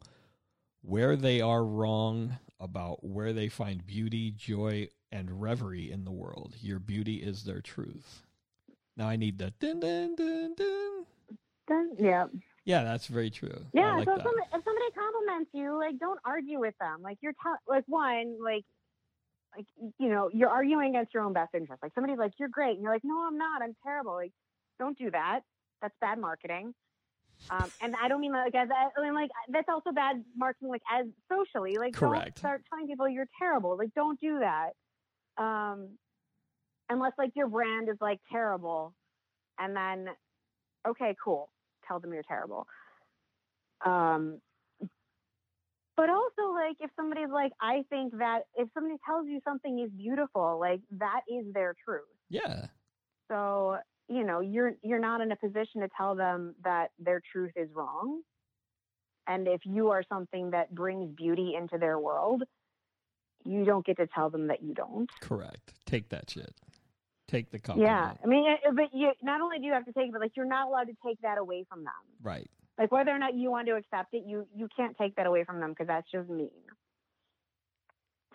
where 0.82 1.16
they 1.16 1.40
are 1.40 1.64
wrong 1.64 2.38
about 2.60 3.04
where 3.04 3.32
they 3.32 3.48
find 3.48 3.86
beauty, 3.86 4.30
joy, 4.30 4.88
and 5.12 5.40
reverie 5.40 5.90
in 5.90 6.04
the 6.04 6.12
world. 6.12 6.54
Your 6.60 6.78
beauty 6.78 7.16
is 7.16 7.44
their 7.44 7.60
truth. 7.60 8.22
Now 8.96 9.08
I 9.08 9.16
need 9.16 9.38
the 9.38 9.52
dun 9.60 9.80
dun 9.80 10.16
dun 10.16 10.54
dun. 10.56 11.06
then, 11.68 11.96
yeah. 11.98 12.26
Yeah, 12.64 12.84
that's 12.84 13.06
very 13.06 13.30
true. 13.30 13.64
Yeah, 13.72 13.96
like 13.96 14.04
so 14.04 14.16
if 14.16 14.22
somebody, 14.22 14.46
if 14.52 14.64
somebody 14.64 14.90
compliments 14.94 15.50
you, 15.54 15.78
like 15.78 15.98
don't 15.98 16.20
argue 16.24 16.60
with 16.60 16.74
them. 16.80 17.00
Like 17.02 17.18
you're 17.22 17.32
like 17.66 17.84
one, 17.86 18.36
like 18.42 18.64
like 19.56 19.66
you 19.98 20.08
know, 20.08 20.30
you're 20.32 20.50
arguing 20.50 20.90
against 20.90 21.14
your 21.14 21.22
own 21.22 21.32
best 21.32 21.54
interest. 21.54 21.82
Like 21.82 21.92
somebody's 21.94 22.18
like, 22.18 22.32
You're 22.38 22.48
great 22.48 22.74
and 22.74 22.82
you're 22.82 22.92
like, 22.92 23.04
No, 23.04 23.26
I'm 23.26 23.38
not, 23.38 23.62
I'm 23.62 23.74
terrible. 23.82 24.14
Like, 24.14 24.32
don't 24.78 24.98
do 24.98 25.10
that. 25.10 25.40
That's 25.80 25.94
bad 26.00 26.18
marketing. 26.18 26.74
Um, 27.50 27.70
and 27.80 27.94
I 28.02 28.08
don't 28.08 28.20
mean 28.20 28.32
like 28.32 28.54
as 28.54 28.68
I 28.70 29.02
mean 29.02 29.14
like 29.14 29.30
that's 29.48 29.68
also 29.68 29.92
bad 29.92 30.22
marketing 30.36 30.68
like 30.68 30.82
as 30.92 31.06
socially. 31.30 31.78
Like 31.78 31.94
Correct. 31.94 32.24
don't 32.24 32.38
start 32.38 32.62
telling 32.68 32.86
people 32.86 33.08
you're 33.08 33.28
terrible. 33.38 33.76
Like 33.76 33.94
don't 33.94 34.20
do 34.20 34.40
that. 34.40 34.70
Um 35.42 35.90
unless 36.90 37.12
like 37.18 37.30
your 37.34 37.48
brand 37.48 37.88
is 37.88 37.96
like 38.00 38.20
terrible 38.30 38.94
and 39.58 39.74
then 39.74 40.08
okay, 40.86 41.14
cool. 41.22 41.50
Tell 41.86 42.00
them 42.00 42.12
you're 42.12 42.22
terrible. 42.22 42.66
Um, 43.84 44.40
but 45.96 46.10
also, 46.10 46.52
like, 46.52 46.76
if 46.80 46.90
somebody's 46.96 47.30
like, 47.32 47.52
I 47.60 47.84
think 47.90 48.16
that 48.18 48.42
if 48.56 48.68
somebody 48.74 48.96
tells 49.06 49.26
you 49.26 49.40
something 49.44 49.80
is 49.80 49.90
beautiful, 49.90 50.58
like 50.60 50.80
that 50.98 51.22
is 51.28 51.52
their 51.52 51.74
truth. 51.84 52.04
yeah. 52.28 52.66
So 53.30 53.76
you 54.08 54.24
know, 54.24 54.40
you're 54.40 54.72
you're 54.82 54.98
not 54.98 55.20
in 55.20 55.30
a 55.32 55.36
position 55.36 55.80
to 55.82 55.88
tell 55.96 56.14
them 56.14 56.54
that 56.64 56.90
their 56.98 57.20
truth 57.32 57.52
is 57.56 57.68
wrong. 57.74 58.22
And 59.26 59.46
if 59.46 59.60
you 59.64 59.90
are 59.90 60.02
something 60.08 60.50
that 60.52 60.74
brings 60.74 61.14
beauty 61.14 61.54
into 61.54 61.76
their 61.76 61.98
world, 61.98 62.42
you 63.44 63.64
don't 63.64 63.84
get 63.84 63.98
to 63.98 64.06
tell 64.06 64.30
them 64.30 64.46
that 64.46 64.62
you 64.62 64.72
don't. 64.72 65.10
Correct. 65.20 65.74
Take 65.84 66.08
that 66.08 66.30
shit. 66.30 66.54
Take 67.28 67.50
the 67.50 67.58
compliment. 67.58 67.92
Yeah, 67.92 68.12
I 68.24 68.26
mean, 68.26 68.46
but 68.74 68.86
you 68.94 69.10
not 69.22 69.42
only 69.42 69.58
do 69.58 69.66
you 69.66 69.74
have 69.74 69.84
to 69.84 69.92
take 69.92 70.06
it, 70.06 70.12
but 70.12 70.22
like 70.22 70.32
you're 70.34 70.46
not 70.46 70.68
allowed 70.68 70.84
to 70.84 70.96
take 71.04 71.20
that 71.20 71.36
away 71.36 71.66
from 71.68 71.84
them. 71.84 71.92
Right. 72.22 72.48
Like 72.78 72.90
whether 72.90 73.10
or 73.10 73.18
not 73.18 73.34
you 73.34 73.50
want 73.50 73.66
to 73.68 73.74
accept 73.74 74.14
it, 74.14 74.22
you 74.26 74.46
you 74.54 74.68
can't 74.74 74.96
take 74.96 75.16
that 75.16 75.26
away 75.26 75.44
from 75.44 75.60
them 75.60 75.70
because 75.70 75.88
that's 75.88 76.10
just 76.10 76.30
mean. 76.30 76.50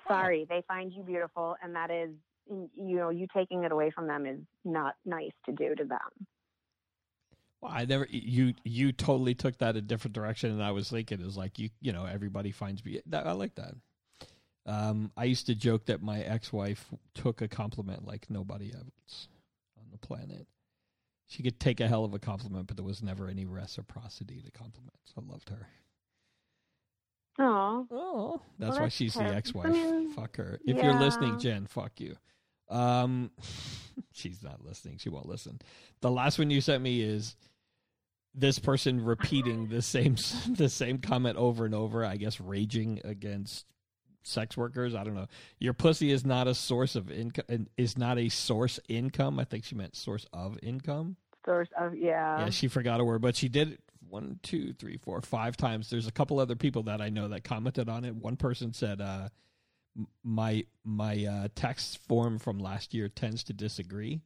Sorry, 0.08 0.46
they 0.48 0.64
find 0.68 0.92
you 0.92 1.02
beautiful, 1.02 1.56
and 1.64 1.76
that 1.76 1.90
is 1.90 2.12
you 2.50 2.98
know 2.98 3.10
you 3.10 3.28
taking 3.36 3.64
it 3.64 3.72
away 3.72 3.92
from 3.92 4.08
them 4.08 4.26
is 4.26 4.40
not 4.66 4.96
nice 5.06 5.32
to 5.46 5.52
do 5.52 5.76
to 5.76 5.84
them. 5.86 6.28
Well, 7.62 7.72
I 7.74 7.86
never 7.86 8.08
you 8.10 8.54
you 8.64 8.92
totally 8.92 9.36
took 9.36 9.58
that 9.60 9.76
a 9.76 9.82
different 9.82 10.14
direction, 10.14 10.52
and 10.52 10.62
I 10.64 10.72
was 10.72 10.90
thinking 10.90 11.22
is 11.22 11.38
like 11.38 11.58
you 11.60 11.70
you 11.82 11.94
know 11.94 12.06
everybody 12.06 12.52
finds 12.52 12.84
me. 12.84 13.02
That, 13.08 13.26
I 13.26 13.32
like 13.32 13.56
that. 13.56 13.76
Um, 14.66 15.12
I 15.18 15.26
used 15.26 15.46
to 15.48 15.56
joke 15.56 15.86
that 15.88 16.02
my 16.02 16.22
ex-wife 16.22 16.86
took 17.14 17.42
a 17.42 17.50
compliment 17.50 18.06
like 18.06 18.30
nobody 18.30 18.72
else 18.74 19.28
on 19.78 19.86
the 19.92 19.98
planet. 19.98 20.48
She 21.28 21.44
could 21.44 21.60
take 21.60 21.80
a 21.82 21.88
hell 21.88 22.06
of 22.06 22.14
a 22.14 22.20
compliment, 22.20 22.68
but 22.68 22.78
there 22.78 22.86
was 22.86 23.04
never 23.04 23.28
any 23.28 23.44
reciprocity 23.46 24.42
to 24.42 24.52
compliments. 24.52 25.14
I 25.18 25.22
loved 25.30 25.50
her. 25.50 25.68
Oh, 27.40 27.88
Oh, 27.90 28.42
that's 28.60 28.72
Well, 28.72 28.80
why 28.80 28.86
that's 28.86 28.96
she's 28.96 29.14
the 29.16 29.24
ex-wife. 29.24 29.66
I 29.66 29.70
mean, 29.72 30.10
fuck 30.12 30.38
her. 30.38 30.60
If 30.66 30.82
you're 30.82 31.00
listening. 31.00 31.40
Jen, 31.40 31.66
fuck 31.66 32.00
you. 32.00 32.16
Um, 32.74 33.32
she's 34.12 34.44
not 34.44 34.64
listening. 34.64 34.98
She 34.98 35.10
won't 35.10 35.28
listen. 35.28 35.60
The 36.02 36.12
last 36.12 36.40
one 36.40 36.50
you 36.50 36.62
sent 36.62 36.82
me 36.84 37.02
is 37.02 37.36
this 38.36 38.60
person 38.60 39.04
repeating 39.04 39.70
the 39.70 39.82
same 39.82 40.16
the 40.50 40.70
same 40.70 40.98
comment 40.98 41.38
over 41.38 41.66
and 41.66 41.76
over. 41.76 42.04
I 42.04 42.18
guess 42.18 42.42
raging 42.42 43.02
against 43.04 43.66
sex 44.24 44.58
workers. 44.58 44.96
I 44.96 45.04
don't 45.04 45.16
know. 45.16 45.28
Your 45.60 45.74
pussy 45.74 46.12
is 46.12 46.26
not 46.26 46.48
a 46.48 46.56
source 46.56 46.96
of 46.96 47.12
income. 47.12 47.68
Is 47.78 47.98
not 47.98 48.18
a 48.18 48.30
source 48.30 48.80
income. 48.88 49.40
I 49.40 49.44
think 49.44 49.64
she 49.64 49.76
meant 49.76 49.96
source 49.96 50.26
of 50.34 50.58
income. 50.64 51.18
source 51.46 51.70
of 51.80 51.96
yeah. 51.96 52.40
Yeah, 52.40 52.50
she 52.50 52.68
forgot 52.68 53.00
a 53.00 53.04
word, 53.04 53.22
but 53.22 53.36
she 53.36 53.50
did 53.50 53.74
it 53.74 53.80
one, 54.10 54.40
two, 54.44 54.74
three, 54.74 54.98
four, 54.98 55.20
five 55.22 55.58
times. 55.58 55.90
There's 55.90 56.08
a 56.08 56.12
couple 56.12 56.40
other 56.40 56.56
people 56.56 56.84
that 56.84 57.02
I 57.02 57.10
know 57.10 57.30
that 57.30 57.44
commented 57.44 57.90
on 57.90 58.06
it. 58.06 58.16
One 58.16 58.36
person 58.36 58.72
said, 58.72 59.02
uh, 59.02 59.30
"My 60.24 60.66
my 60.84 61.26
uh, 61.26 61.48
text 61.56 62.00
form 62.08 62.40
from 62.40 62.60
last 62.60 62.94
year 62.94 63.10
tends 63.10 63.44
to 63.46 63.54
disagree," 63.54 64.22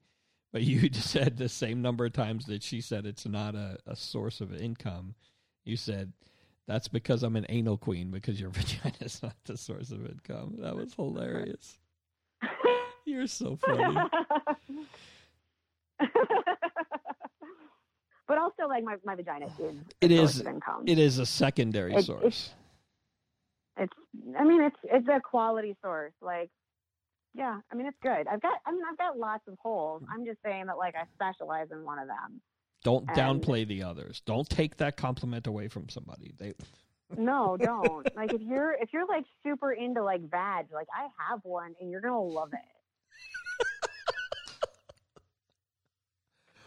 but 0.51 0.61
you 0.69 0.89
just 0.89 1.09
said 1.09 1.37
the 1.37 1.49
same 1.49 1.81
number 1.81 2.05
of 2.05 2.13
times 2.13 2.45
that 2.45 2.63
she 2.63 2.81
said 2.81 3.05
it's 3.05 3.25
not 3.27 3.55
a, 3.55 3.77
a 3.85 3.95
source 3.95 4.41
of 4.41 4.53
income. 4.53 5.15
You 5.65 5.75
said 5.77 6.13
that's 6.67 6.87
because 6.87 7.23
I'm 7.23 7.35
an 7.35 7.45
anal 7.49 7.77
queen 7.77 8.11
because 8.11 8.39
your 8.39 8.49
vagina 8.51 8.95
is 9.01 9.21
not 9.23 9.35
the 9.45 9.57
source 9.57 9.91
of 9.91 10.05
income. 10.05 10.55
That 10.59 10.75
was 10.75 10.93
hilarious. 10.93 11.77
You're 13.05 13.27
so 13.27 13.55
funny. 13.65 13.97
but 18.27 18.37
also, 18.37 18.67
like 18.67 18.83
my, 18.83 18.95
my 19.05 19.15
vagina 19.15 19.45
is 19.45 19.51
It 20.01 20.11
a 20.11 20.17
source 20.17 20.35
is- 20.35 20.41
of 20.41 20.47
income. 20.47 20.83
It 20.85 20.99
is 20.99 21.19
a 21.19 21.25
secondary 21.25 21.95
It- 21.95 22.05
source. 22.05 22.51
It's- 23.79 24.35
I 24.39 24.43
mean 24.43 24.61
it's 24.61 24.75
it's 24.83 25.07
a 25.07 25.19
quality 25.21 25.75
source. 25.83 26.13
Like 26.21 26.49
yeah, 27.33 27.59
I 27.71 27.75
mean 27.75 27.87
it's 27.87 27.97
good. 28.01 28.27
I've 28.27 28.41
got 28.41 28.59
I 28.65 28.71
mean 28.71 28.81
I've 28.89 28.97
got 28.97 29.17
lots 29.17 29.47
of 29.47 29.57
holes. 29.61 30.03
I'm 30.11 30.25
just 30.25 30.39
saying 30.43 30.65
that 30.67 30.77
like 30.77 30.95
I 30.95 31.03
specialize 31.13 31.67
in 31.71 31.83
one 31.83 31.99
of 31.99 32.07
them. 32.07 32.41
Don't 32.83 33.07
And- 33.09 33.17
downplay 33.17 33.67
the 33.67 33.83
others. 33.83 34.21
Don't 34.25 34.49
take 34.49 34.77
that 34.77 34.97
compliment 34.97 35.47
away 35.47 35.67
from 35.67 35.89
somebody. 35.89 36.33
They 36.37 36.53
no, 37.17 37.57
don't. 37.57 38.07
like 38.15 38.33
if 38.33 38.41
you're 38.41 38.73
if 38.73 38.89
you're 38.93 39.07
like 39.07 39.25
super 39.43 39.71
into 39.71 40.03
like 40.03 40.21
vag, 40.29 40.67
like 40.73 40.87
I 40.95 41.07
have 41.29 41.39
one 41.43 41.73
and 41.79 41.91
you're 41.91 42.01
gonna 42.01 42.21
love 42.21 42.53
it. 42.53 42.59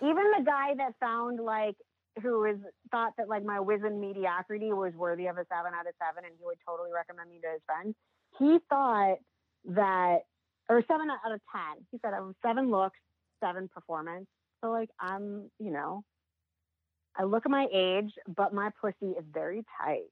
Even 0.02 0.24
the 0.38 0.44
guy 0.44 0.74
that 0.76 0.94
found 0.98 1.40
like 1.40 1.76
who 2.22 2.40
was 2.40 2.56
thought 2.90 3.12
that 3.18 3.28
like 3.28 3.44
my 3.44 3.60
wizened 3.60 4.00
mediocrity 4.00 4.72
was 4.72 4.92
worthy 4.94 5.26
of 5.26 5.36
a 5.36 5.46
seven 5.48 5.72
out 5.74 5.86
of 5.86 5.94
seven 5.98 6.24
and 6.24 6.34
he 6.38 6.44
would 6.44 6.58
totally 6.66 6.90
recommend 6.92 7.30
me 7.30 7.38
to 7.40 7.52
his 7.52 7.62
friends. 7.64 7.94
He 8.38 8.58
thought 8.68 9.18
that 9.66 10.20
or 10.68 10.82
seven 10.88 11.08
out 11.10 11.32
of 11.32 11.40
ten. 11.52 11.84
He 11.90 11.98
said 12.02 12.14
I 12.14 12.20
was 12.20 12.34
seven 12.42 12.70
looks, 12.70 12.98
seven 13.42 13.68
performance. 13.68 14.26
So 14.62 14.70
like 14.70 14.90
I'm, 14.98 15.50
you 15.58 15.70
know, 15.70 16.04
I 17.16 17.24
look 17.24 17.44
at 17.44 17.50
my 17.50 17.66
age, 17.72 18.12
but 18.28 18.52
my 18.52 18.70
pussy 18.80 19.12
is 19.18 19.24
very 19.32 19.64
tight. 19.80 20.10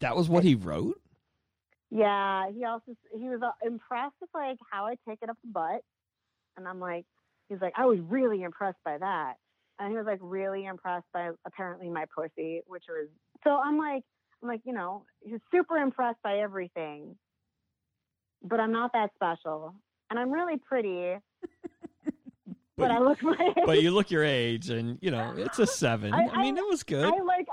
That 0.00 0.16
was 0.16 0.28
what 0.28 0.44
he 0.44 0.54
wrote. 0.54 1.00
Yeah, 1.90 2.50
he 2.50 2.64
also 2.64 2.94
he 3.12 3.28
was 3.28 3.40
uh, 3.42 3.50
impressed 3.66 4.14
with 4.20 4.30
like 4.34 4.58
how 4.70 4.86
I 4.86 4.96
take 5.08 5.20
it 5.22 5.30
up 5.30 5.38
the 5.42 5.50
butt, 5.50 5.82
and 6.56 6.68
I'm 6.68 6.80
like, 6.80 7.06
he's 7.48 7.60
like, 7.60 7.72
I 7.76 7.86
was 7.86 7.98
really 8.00 8.42
impressed 8.42 8.78
by 8.84 8.98
that, 8.98 9.34
and 9.78 9.90
he 9.90 9.96
was 9.96 10.06
like 10.06 10.18
really 10.20 10.66
impressed 10.66 11.06
by 11.12 11.30
apparently 11.46 11.88
my 11.88 12.04
pussy, 12.14 12.62
which 12.66 12.84
was 12.88 13.08
so 13.44 13.50
I'm 13.50 13.78
like, 13.78 14.02
I'm 14.42 14.48
like, 14.48 14.60
you 14.64 14.72
know, 14.72 15.04
he's 15.20 15.40
super 15.52 15.76
impressed 15.76 16.22
by 16.22 16.38
everything, 16.38 17.16
but 18.42 18.60
I'm 18.60 18.72
not 18.72 18.92
that 18.92 19.10
special, 19.14 19.74
and 20.10 20.18
I'm 20.18 20.30
really 20.30 20.56
pretty. 20.56 21.16
but, 22.76 22.90
I 22.90 22.98
look 22.98 23.22
my 23.22 23.36
age. 23.56 23.64
But 23.64 23.82
you 23.82 23.90
look 23.90 24.10
your 24.10 24.24
age, 24.24 24.70
and 24.70 24.98
you 25.00 25.10
know 25.10 25.34
it's 25.36 25.58
a 25.58 25.66
seven. 25.66 26.12
I, 26.12 26.26
I 26.26 26.42
mean, 26.42 26.58
I, 26.58 26.60
it 26.60 26.68
was 26.68 26.82
good. 26.82 27.04
I 27.04 27.22
like, 27.22 27.46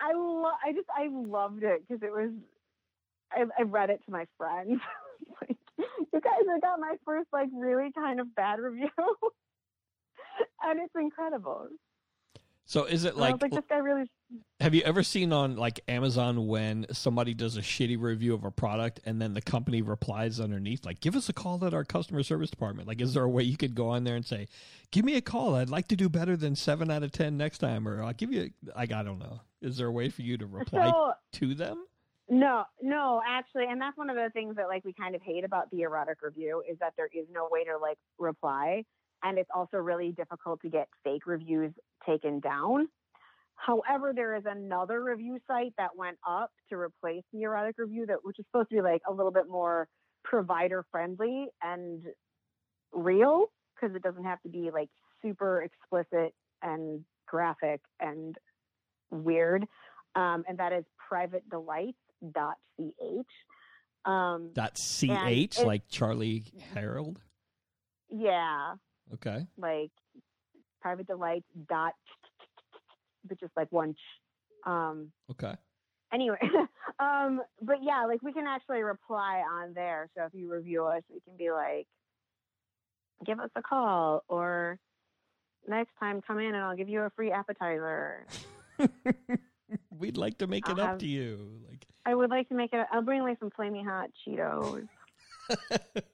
I 0.00 0.12
lo- 0.12 0.50
I 0.64 0.72
just 0.72 0.88
I 0.94 1.08
loved 1.10 1.62
it 1.62 1.82
because 1.86 2.02
it 2.02 2.12
was. 2.12 2.30
I, 3.32 3.44
I 3.58 3.62
read 3.62 3.90
it 3.90 4.00
to 4.04 4.12
my 4.12 4.26
friends. 4.36 4.80
like, 5.40 5.56
you 5.78 6.20
guys, 6.20 6.42
I 6.48 6.60
got 6.60 6.78
my 6.78 6.96
first 7.04 7.28
like 7.32 7.48
really 7.52 7.90
kind 7.92 8.20
of 8.20 8.34
bad 8.34 8.60
review, 8.60 8.88
and 10.62 10.80
it's 10.80 10.94
incredible. 10.94 11.68
So 12.66 12.84
is 12.84 13.04
it 13.04 13.16
like, 13.16 13.42
like 13.42 13.52
this 13.52 13.64
guy 13.68 13.76
really? 13.76 14.10
have 14.58 14.74
you 14.74 14.80
ever 14.82 15.02
seen 15.02 15.34
on 15.34 15.56
like 15.56 15.80
Amazon 15.86 16.46
when 16.46 16.86
somebody 16.92 17.34
does 17.34 17.58
a 17.58 17.60
shitty 17.60 18.00
review 18.00 18.32
of 18.32 18.42
a 18.42 18.50
product 18.50 19.00
and 19.04 19.20
then 19.20 19.34
the 19.34 19.42
company 19.42 19.82
replies 19.82 20.40
underneath 20.40 20.84
like 20.86 21.00
give 21.00 21.14
us 21.14 21.28
a 21.28 21.34
call 21.34 21.62
at 21.66 21.74
our 21.74 21.84
customer 21.84 22.22
service 22.22 22.48
department? 22.48 22.88
Like 22.88 23.02
is 23.02 23.12
there 23.12 23.22
a 23.22 23.28
way 23.28 23.42
you 23.42 23.58
could 23.58 23.74
go 23.74 23.88
on 23.90 24.04
there 24.04 24.16
and 24.16 24.24
say, 24.24 24.48
"Give 24.90 25.04
me 25.04 25.16
a 25.16 25.20
call. 25.20 25.54
I'd 25.54 25.68
like 25.68 25.88
to 25.88 25.96
do 25.96 26.08
better 26.08 26.36
than 26.38 26.56
7 26.56 26.90
out 26.90 27.02
of 27.02 27.12
10 27.12 27.36
next 27.36 27.58
time," 27.58 27.86
or 27.86 28.02
I'll 28.02 28.14
give 28.14 28.32
you 28.32 28.50
like 28.74 28.92
I 28.92 29.02
don't 29.02 29.18
know. 29.18 29.40
Is 29.60 29.76
there 29.76 29.88
a 29.88 29.92
way 29.92 30.08
for 30.08 30.22
you 30.22 30.38
to 30.38 30.46
reply 30.46 30.90
So 30.90 31.12
to 31.32 31.54
them? 31.54 31.84
no, 32.30 32.64
no, 32.80 33.20
actually, 33.28 33.66
and 33.68 33.78
that's 33.78 33.98
one 33.98 34.08
of 34.08 34.16
the 34.16 34.30
things 34.32 34.56
that 34.56 34.68
like 34.68 34.84
we 34.84 34.94
kind 34.94 35.14
of 35.14 35.20
hate 35.20 35.44
about 35.44 35.70
the 35.70 35.82
erotic 35.82 36.22
review 36.22 36.62
is 36.68 36.78
that 36.78 36.94
there 36.96 37.08
is 37.12 37.26
no 37.30 37.48
way 37.50 37.64
to 37.64 37.76
like 37.76 37.98
reply, 38.18 38.84
and 39.24 39.38
it's 39.38 39.50
also 39.54 39.78
really 39.78 40.12
difficult 40.12 40.60
to 40.60 40.68
get 40.68 40.86
fake 41.02 41.26
reviews 41.26 41.72
taken 42.06 42.38
down. 42.40 42.88
However, 43.56 44.12
there 44.14 44.36
is 44.36 44.44
another 44.46 45.02
review 45.02 45.38
site 45.46 45.72
that 45.78 45.96
went 45.96 46.18
up 46.28 46.50
to 46.68 46.76
replace 46.76 47.22
the 47.32 47.42
erotic 47.42 47.76
review 47.78 48.04
that 48.06 48.18
which 48.22 48.38
is 48.38 48.44
supposed 48.50 48.68
to 48.70 48.76
be 48.76 48.82
like 48.82 49.00
a 49.08 49.12
little 49.12 49.32
bit 49.32 49.48
more 49.48 49.88
provider 50.22 50.84
friendly 50.90 51.46
and 51.62 52.02
real 52.92 53.46
because 53.74 53.94
it 53.96 54.02
doesn't 54.02 54.24
have 54.24 54.40
to 54.42 54.48
be 54.48 54.70
like 54.72 54.90
super 55.22 55.62
explicit 55.62 56.34
and 56.62 57.04
graphic 57.26 57.80
and 58.00 58.36
weird. 59.10 59.66
Um, 60.14 60.44
and 60.48 60.58
that 60.58 60.72
is 60.72 60.84
privatedelights.ch. 61.10 61.94
Um, 64.04 64.50
Dot 64.52 64.74
ch 64.74 65.58
like 65.60 65.88
Charlie 65.88 66.44
Harold. 66.74 67.20
yeah, 68.10 68.74
Okay. 69.12 69.46
like 69.58 69.90
private 70.80 71.06
delights 71.06 71.46
dot 71.68 71.92
but 73.28 73.38
just 73.38 73.52
like 73.56 73.70
one 73.70 73.94
um 74.66 75.10
Okay. 75.30 75.54
anyway 76.12 76.38
um 76.98 77.40
but 77.62 77.76
yeah 77.82 78.04
like 78.06 78.22
we 78.22 78.32
can 78.32 78.46
actually 78.46 78.82
reply 78.82 79.42
on 79.50 79.72
there 79.74 80.08
so 80.16 80.24
if 80.24 80.34
you 80.34 80.50
review 80.50 80.84
us 80.86 81.02
we 81.12 81.20
can 81.20 81.36
be 81.36 81.50
like 81.50 81.86
give 83.24 83.40
us 83.40 83.50
a 83.56 83.62
call 83.62 84.22
or 84.28 84.78
next 85.66 85.92
time 85.98 86.20
come 86.26 86.38
in 86.38 86.46
and 86.54 86.56
i'll 86.58 86.76
give 86.76 86.88
you 86.88 87.00
a 87.02 87.10
free 87.10 87.30
appetizer 87.32 88.26
We'd 89.90 90.16
like 90.16 90.38
to 90.38 90.46
make 90.46 90.68
it 90.68 90.78
I'll 90.78 90.84
up 90.84 90.90
have- 90.90 90.98
to 90.98 91.06
you. 91.06 91.60
Like 91.68 91.86
i 92.06 92.14
would 92.14 92.28
like 92.30 92.48
to 92.50 92.54
make 92.54 92.72
it 92.74 92.86
i'll 92.92 93.00
bring 93.02 93.22
like 93.22 93.38
some 93.38 93.50
flaming 93.50 93.84
hot 93.86 94.10
cheetos 94.26 94.86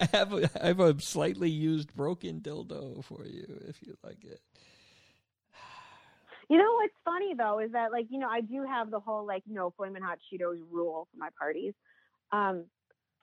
I 0.00 0.08
have 0.12 0.32
a, 0.32 0.50
I 0.62 0.66
have 0.68 0.80
a 0.80 1.00
slightly 1.00 1.50
used 1.50 1.94
broken 1.94 2.40
dildo 2.40 3.04
for 3.04 3.24
you 3.26 3.60
if 3.68 3.82
you 3.82 3.96
like 4.02 4.24
it. 4.24 4.40
You 6.48 6.58
know 6.58 6.74
what's 6.74 6.94
funny 7.04 7.34
though 7.34 7.58
is 7.58 7.72
that 7.72 7.90
like 7.90 8.06
you 8.10 8.18
know 8.18 8.28
I 8.28 8.40
do 8.40 8.64
have 8.64 8.90
the 8.90 9.00
whole 9.00 9.26
like 9.26 9.42
no 9.46 9.72
flaming 9.76 10.02
hot 10.02 10.18
Cheetos 10.30 10.58
rule 10.70 11.08
for 11.10 11.18
my 11.18 11.30
parties. 11.38 11.72
Um, 12.32 12.64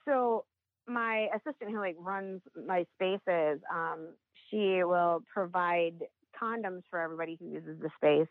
so 0.04 0.44
my 0.86 1.28
assistant 1.34 1.70
who 1.70 1.78
like 1.78 1.96
runs 1.98 2.40
my 2.66 2.84
spaces, 2.94 3.60
um, 3.72 4.08
she 4.50 4.82
will 4.82 5.22
provide 5.32 5.94
condoms 6.40 6.82
for 6.90 7.00
everybody 7.00 7.36
who 7.38 7.46
uses 7.46 7.78
the 7.80 7.90
space. 7.96 8.28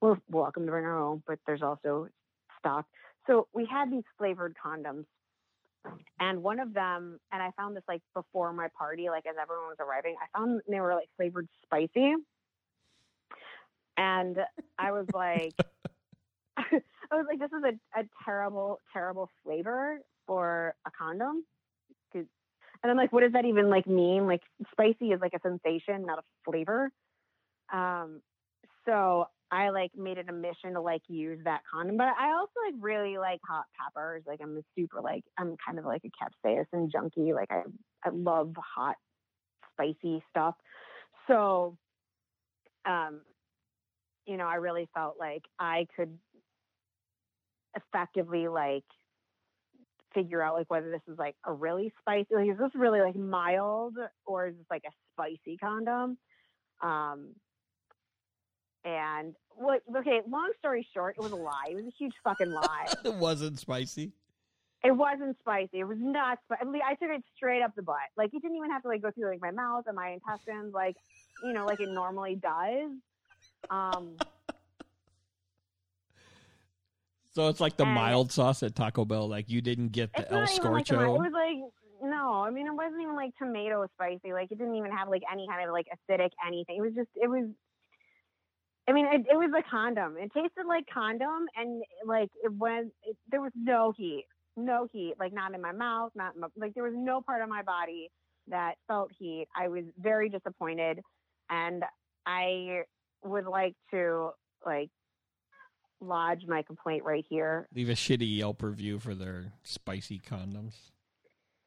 We're 0.00 0.16
welcome 0.30 0.64
to 0.64 0.70
bring 0.70 0.86
our 0.86 0.98
own, 0.98 1.22
but 1.26 1.38
there's 1.46 1.62
also 1.62 2.08
stock. 2.58 2.86
So 3.26 3.48
we 3.52 3.66
had 3.70 3.90
these 3.90 4.04
flavored 4.16 4.56
condoms. 4.64 5.04
And 6.18 6.42
one 6.42 6.60
of 6.60 6.74
them, 6.74 7.18
and 7.32 7.42
I 7.42 7.50
found 7.56 7.76
this 7.76 7.84
like 7.88 8.02
before 8.14 8.52
my 8.52 8.68
party, 8.76 9.08
like 9.08 9.26
as 9.26 9.36
everyone 9.40 9.68
was 9.68 9.78
arriving, 9.80 10.16
I 10.20 10.38
found 10.38 10.60
they 10.68 10.80
were 10.80 10.94
like 10.94 11.08
flavored 11.16 11.48
spicy. 11.62 12.14
And 13.96 14.38
I 14.78 14.92
was 14.92 15.06
like, 15.14 15.54
I 16.56 17.16
was 17.16 17.26
like, 17.28 17.38
this 17.38 17.50
is 17.56 17.64
a, 17.64 18.00
a 18.00 18.04
terrible, 18.24 18.80
terrible 18.92 19.30
flavor 19.42 20.00
for 20.26 20.74
a 20.86 20.90
condom. 20.90 21.44
And 22.82 22.90
I'm 22.90 22.96
like, 22.96 23.12
what 23.12 23.20
does 23.20 23.32
that 23.32 23.44
even 23.44 23.68
like 23.68 23.86
mean? 23.86 24.26
Like 24.26 24.42
spicy 24.72 25.12
is 25.12 25.20
like 25.20 25.34
a 25.34 25.40
sensation, 25.40 26.06
not 26.06 26.18
a 26.18 26.22
flavor. 26.44 26.90
Um, 27.72 28.22
so 28.86 29.26
I 29.52 29.70
like 29.70 29.90
made 29.96 30.18
it 30.18 30.28
a 30.28 30.32
mission 30.32 30.74
to 30.74 30.80
like 30.80 31.02
use 31.08 31.40
that 31.44 31.62
condom, 31.72 31.96
but 31.96 32.08
I 32.18 32.32
also 32.32 32.52
like 32.66 32.74
really 32.80 33.18
like 33.18 33.40
hot 33.46 33.64
peppers. 33.80 34.22
Like 34.26 34.40
I'm 34.42 34.56
a 34.56 34.62
super 34.76 35.00
like 35.00 35.24
I'm 35.38 35.56
kind 35.64 35.78
of 35.78 35.84
like 35.84 36.02
a 36.04 36.46
capsaicin 36.48 36.90
junkie. 36.90 37.32
Like 37.32 37.50
I 37.50 37.62
I 38.04 38.10
love 38.10 38.54
hot, 38.56 38.96
spicy 39.72 40.22
stuff. 40.30 40.54
So, 41.26 41.76
um, 42.86 43.22
you 44.26 44.36
know, 44.36 44.46
I 44.46 44.56
really 44.56 44.88
felt 44.94 45.16
like 45.18 45.42
I 45.58 45.86
could 45.96 46.16
effectively 47.76 48.48
like 48.48 48.84
figure 50.14 50.42
out 50.42 50.54
like 50.54 50.70
whether 50.70 50.90
this 50.90 51.02
is 51.08 51.18
like 51.18 51.36
a 51.44 51.52
really 51.52 51.92
spicy 52.00 52.34
like 52.34 52.48
is 52.50 52.58
this 52.58 52.74
really 52.74 53.00
like 53.00 53.14
mild 53.14 53.96
or 54.26 54.48
is 54.48 54.56
this 54.56 54.66
like 54.70 54.82
a 54.86 54.90
spicy 55.12 55.56
condom 55.56 56.18
um 56.82 57.28
and 58.84 59.34
what 59.56 59.82
okay 59.96 60.20
long 60.28 60.50
story 60.58 60.86
short 60.94 61.14
it 61.18 61.22
was 61.22 61.32
a 61.32 61.36
lie 61.36 61.66
it 61.70 61.74
was 61.74 61.84
a 61.84 61.92
huge 61.98 62.14
fucking 62.24 62.50
lie 62.50 62.86
it 63.04 63.14
wasn't 63.14 63.58
spicy. 63.58 64.12
it 64.82 64.92
wasn't 64.92 65.36
spicy 65.38 65.80
it 65.80 65.84
was 65.84 65.98
not 66.00 66.38
spicy 66.44 66.80
i 66.86 66.94
took 66.94 67.10
it 67.10 67.22
straight 67.36 67.62
up 67.62 67.74
the 67.76 67.82
butt 67.82 67.96
like 68.16 68.32
it 68.32 68.40
didn't 68.40 68.56
even 68.56 68.70
have 68.70 68.82
to 68.82 68.88
like 68.88 69.02
go 69.02 69.10
through 69.10 69.28
like 69.28 69.40
my 69.40 69.50
mouth 69.50 69.84
and 69.86 69.96
my 69.96 70.10
intestines 70.10 70.72
like 70.72 70.96
you 71.44 71.52
know 71.52 71.66
like 71.66 71.80
it 71.80 71.90
normally 71.90 72.36
does 72.36 72.90
um 73.68 74.16
So 77.32 77.48
it's 77.48 77.60
like 77.60 77.76
the 77.76 77.86
mild 77.86 78.32
sauce 78.32 78.62
at 78.62 78.74
Taco 78.74 79.04
Bell. 79.04 79.28
Like 79.28 79.48
you 79.48 79.60
didn't 79.60 79.90
get 79.90 80.12
the 80.12 80.30
El 80.32 80.42
even 80.42 80.72
like. 80.72 80.86
Scorcho. 80.86 81.14
It 81.14 81.18
was 81.18 81.32
like 81.32 82.10
no. 82.10 82.42
I 82.42 82.50
mean, 82.50 82.66
it 82.66 82.74
wasn't 82.74 83.02
even 83.02 83.14
like 83.14 83.30
tomato 83.38 83.86
spicy. 83.94 84.32
Like 84.32 84.50
it 84.50 84.58
didn't 84.58 84.74
even 84.74 84.90
have 84.90 85.08
like 85.08 85.22
any 85.30 85.46
kind 85.46 85.66
of 85.66 85.72
like 85.72 85.86
acidic 85.86 86.30
anything. 86.46 86.76
It 86.76 86.82
was 86.82 86.94
just 86.94 87.08
it 87.14 87.30
was. 87.30 87.44
I 88.90 88.92
mean, 88.92 89.06
it, 89.06 89.20
it 89.30 89.36
was 89.36 89.52
a 89.56 89.62
condom. 89.70 90.16
It 90.18 90.32
tasted 90.34 90.66
like 90.66 90.84
condom, 90.92 91.46
and 91.56 91.80
like 92.04 92.28
it 92.42 92.52
went. 92.52 92.92
It, 93.04 93.16
there 93.30 93.40
was 93.40 93.52
no 93.54 93.92
heat, 93.96 94.24
no 94.56 94.88
heat. 94.92 95.14
Like 95.20 95.32
not 95.32 95.54
in 95.54 95.62
my 95.62 95.70
mouth, 95.70 96.10
not 96.16 96.36
my, 96.36 96.48
like 96.56 96.74
there 96.74 96.82
was 96.82 96.94
no 96.96 97.20
part 97.20 97.40
of 97.40 97.48
my 97.48 97.62
body 97.62 98.10
that 98.48 98.74
felt 98.88 99.12
heat. 99.16 99.46
I 99.56 99.68
was 99.68 99.84
very 99.96 100.28
disappointed, 100.28 100.98
and 101.48 101.84
I 102.26 102.82
would 103.22 103.46
like 103.46 103.76
to 103.92 104.30
like 104.66 104.90
lodge 106.00 106.46
my 106.48 106.62
complaint 106.62 107.04
right 107.04 107.26
here 107.28 107.68
Leave 107.74 107.90
a 107.90 107.92
shitty 107.92 108.38
Yelp 108.38 108.62
review 108.62 108.98
for 108.98 109.14
their 109.14 109.52
spicy 109.62 110.18
condoms. 110.18 110.72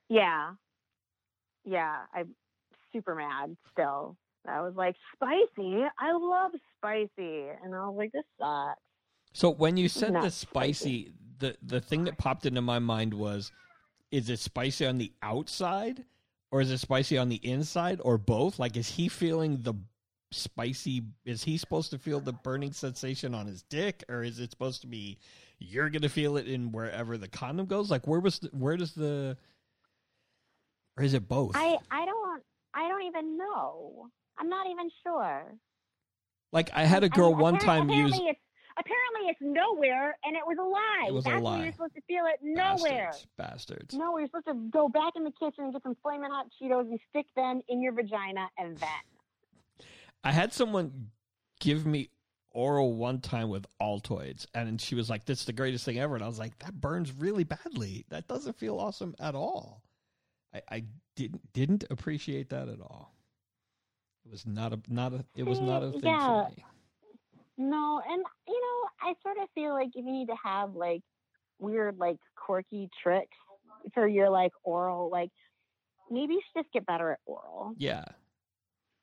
Yeah. 0.10 0.52
Yeah. 1.64 1.98
I'm 2.14 2.36
super 2.92 3.16
mad 3.16 3.56
still. 3.72 4.18
I 4.48 4.62
was 4.62 4.76
like, 4.76 4.96
spicy? 5.16 5.84
I 6.00 6.12
love 6.12 6.52
spicy. 6.78 7.50
And 7.64 7.74
I 7.74 7.88
was 7.88 7.96
like, 7.98 8.12
this 8.12 8.24
sucks. 8.40 8.80
So 9.34 9.50
when 9.50 9.78
you 9.78 9.90
said 9.90 10.14
Not 10.14 10.24
the 10.24 10.32
spicy, 10.32 11.14
the 11.40 11.58
the 11.64 11.82
thing 11.82 12.04
that 12.06 12.18
popped 12.18 12.46
into 12.46 12.62
my 12.62 12.80
mind 12.80 13.14
was, 13.14 13.52
is 14.12 14.30
it 14.30 14.40
spicy 14.40 14.86
on 14.86 14.98
the 15.00 15.12
outside, 15.24 16.04
or 16.52 16.62
is 16.62 16.70
it 16.70 16.78
spicy 16.78 17.18
on 17.18 17.30
the 17.30 17.42
inside, 17.44 18.00
or 18.04 18.18
both? 18.18 18.60
Like, 18.60 18.78
is 18.78 18.88
he 18.88 19.10
feeling 19.10 19.62
the 19.64 19.74
spicy? 20.32 21.04
Is 21.26 21.44
he 21.44 21.58
supposed 21.58 21.90
to 21.92 21.98
feel 21.98 22.20
the 22.20 22.34
burning 22.34 22.74
sensation 22.74 23.34
on 23.34 23.48
his 23.48 23.64
dick, 23.64 24.04
or 24.08 24.24
is 24.24 24.40
it 24.40 24.52
supposed 24.52 24.82
to 24.82 24.88
be 24.88 25.18
you're 25.58 25.90
gonna 25.90 26.10
feel 26.10 26.38
it 26.38 26.48
in 26.48 26.72
wherever 26.72 27.18
the 27.18 27.28
condom 27.28 27.66
goes? 27.66 27.90
Like, 27.90 28.06
where 28.06 28.20
was 28.20 28.38
the, 28.40 28.50
where 28.50 28.78
does 28.78 28.94
the, 28.94 29.36
or 30.96 31.04
is 31.04 31.16
it 31.16 31.28
both? 31.28 31.56
I 31.56 31.78
I 31.90 32.06
don't 32.06 32.44
I 32.76 32.88
don't 32.88 33.04
even 33.04 33.36
know. 33.38 34.10
I'm 34.38 34.50
not 34.50 34.68
even 34.70 34.90
sure. 35.04 35.54
like, 36.52 36.70
I 36.74 36.86
had 36.86 37.04
a 37.04 37.10
girl 37.10 37.32
mean, 37.32 37.40
one 37.40 37.58
time 37.60 37.90
use 37.90 38.12
apparently 38.14 38.30
It's, 38.30 38.40
apparently, 38.78 39.30
it's 39.30 39.40
nowhere, 39.42 40.18
and 40.24 40.36
it 40.36 40.44
was 40.46 40.58
a 40.60 40.64
lie. 40.64 41.06
It 41.08 41.14
was 41.14 41.26
a 41.26 41.30
That's 41.30 41.44
lie. 41.44 41.56
where 41.58 41.64
you're 41.66 41.74
supposed 41.74 41.96
to 41.96 42.02
feel 42.02 42.26
it 42.26 42.40
nowhere. 42.42 43.08
bastards, 43.12 43.28
bastards. 43.38 43.94
No, 43.96 44.18
you're 44.18 44.28
supposed 44.28 44.48
to 44.48 44.70
go 44.72 44.90
back 44.90 45.14
in 45.16 45.24
the 45.24 45.32
kitchen 45.32 45.66
and 45.66 45.74
get 45.74 45.84
some 45.84 45.96
flaming 46.02 46.32
hot 46.32 46.48
Cheetos 46.62 46.90
and 46.90 47.00
stick 47.10 47.28
them 47.36 47.62
in 47.68 47.82
your 47.82 47.94
vagina, 47.94 48.50
and 48.58 48.78
then. 48.78 49.88
I 50.24 50.32
had 50.32 50.54
someone 50.54 51.10
give 51.60 51.86
me 51.86 52.10
oral 52.52 52.94
one 52.94 53.20
time 53.20 53.50
with 53.50 53.66
Altoids, 53.82 54.46
and 54.54 54.80
she 54.80 54.96
was 54.96 55.10
like, 55.10 55.26
"That's 55.26 55.46
the 55.46 55.54
greatest 55.54 55.86
thing 55.86 56.00
ever." 56.00 56.16
And 56.16 56.24
I 56.24 56.28
was 56.28 56.40
like, 56.40 56.58
"That 56.60 56.80
burns 56.80 57.12
really 57.12 57.44
badly. 57.44 58.06
That 58.10 58.28
doesn't 58.28 58.58
feel 58.58 58.80
awesome 58.80 59.16
at 59.20 59.36
all." 59.36 59.84
I, 60.54 60.62
I 60.70 60.84
didn't 61.16 61.52
didn't 61.54 61.84
appreciate 61.90 62.50
that 62.50 62.70
at 62.70 62.80
all. 62.80 63.13
It 64.26 64.32
was 64.32 64.46
not 64.46 64.74
a 64.74 64.80
not 64.88 65.14
a 65.14 65.26
it 65.36 65.44
was 65.44 65.60
mm, 65.60 65.68
not 65.68 65.84
a 65.84 65.92
thing 65.92 66.02
Yeah. 66.04 66.46
for 66.46 66.50
me. 66.52 66.64
No, 67.58 68.02
and 68.08 68.24
you 68.48 68.62
know, 68.62 68.90
I 69.10 69.14
sort 69.22 69.38
of 69.42 69.48
feel 69.54 69.74
like 69.74 69.90
if 69.90 70.06
you 70.06 70.12
need 70.12 70.28
to 70.28 70.36
have 70.44 70.76
like 70.76 71.02
weird, 71.60 71.98
like 71.98 72.18
quirky 72.36 72.90
tricks 73.02 73.38
for 73.94 74.08
your 74.08 74.30
like 74.30 74.52
oral, 74.64 75.10
like 75.12 75.30
maybe 76.10 76.34
you 76.34 76.42
should 76.48 76.64
just 76.64 76.74
get 76.74 76.86
better 76.86 77.12
at 77.12 77.20
oral. 77.26 77.74
Yeah. 77.78 78.04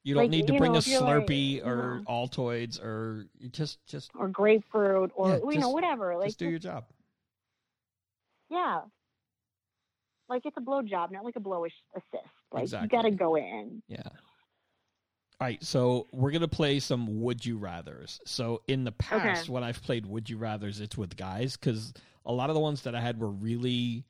You 0.03 0.15
don't 0.15 0.25
Like, 0.25 0.31
need 0.31 0.47
to 0.47 0.55
bring 0.57 0.73
know, 0.73 0.79
a 0.79 0.83
you're 0.83 1.01
like- 1.03 1.27
Slurpee 1.27 1.65
or 1.67 2.01
Altoids 2.09 2.83
or 2.83 3.27
just 3.51 3.85
just 3.87 4.11
Or 4.15 4.29
grapefruit, 4.29 5.13
or 5.15 5.29
Yeah, 5.29 5.35
you 5.37 5.47
just- 5.53 5.59
know, 5.61 5.71
whatever. 5.71 6.17
Like, 6.17 6.29
just 6.29 6.39
do 6.39 6.49
your 6.49 6.59
job. 6.59 6.87
yeah, 8.49 8.81
like 10.29 10.47
it's 10.47 10.57
a 10.57 10.61
blow 10.61 10.81
job, 10.83 11.11
not 11.13 11.25
like 11.25 11.37
a 11.37 11.41
blowish 11.41 11.73
assist. 11.95 12.25
Like 12.53 12.63
Exactly. 12.63 12.87
you 12.87 13.03
got 13.03 13.09
to 13.09 13.15
go 13.15 13.37
in. 13.37 13.83
Yeah. 13.89 14.03
All 15.41 15.47
right, 15.47 15.63
so 15.65 16.07
we're 16.13 16.33
gonna 16.33 16.49
play 16.49 16.81
some 16.81 17.23
Would 17.23 17.47
You 17.47 17.57
Rather's. 17.57 18.21
So 18.27 18.63
in 18.69 18.85
the 18.85 18.93
past, 18.93 19.45
Okay. 19.45 19.53
when 19.53 19.65
I've 19.65 19.83
played 19.83 20.05
Would 20.05 20.29
You 20.29 20.37
Rather's, 20.37 20.81
it's 20.81 20.99
with 20.99 21.17
guys 21.17 21.57
because 21.57 21.95
a 22.27 22.33
lot 22.33 22.51
of 22.51 22.55
the 22.55 22.61
ones 22.61 22.83
that 22.83 22.95
I 22.95 23.01
had 23.01 23.19
were 23.19 23.31
really 23.31 24.05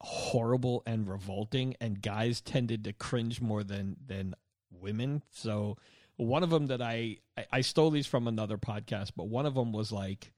horrible 0.00 0.82
and 0.86 1.08
revolting, 1.08 1.74
and 1.80 2.00
guys 2.00 2.40
tended 2.40 2.84
to 2.84 2.92
cringe 2.92 3.40
more 3.40 3.64
than 3.64 3.96
than 4.06 4.34
women. 4.70 5.22
So 5.32 5.78
one 6.16 6.44
of 6.44 6.50
them 6.50 6.66
that 6.66 6.80
I 6.80 7.16
I, 7.36 7.46
I 7.50 7.60
stole 7.62 7.90
these 7.90 8.06
from 8.06 8.28
another 8.28 8.56
podcast, 8.56 9.12
but 9.16 9.24
one 9.28 9.46
of 9.46 9.54
them 9.54 9.72
was 9.72 9.90
like, 9.90 10.32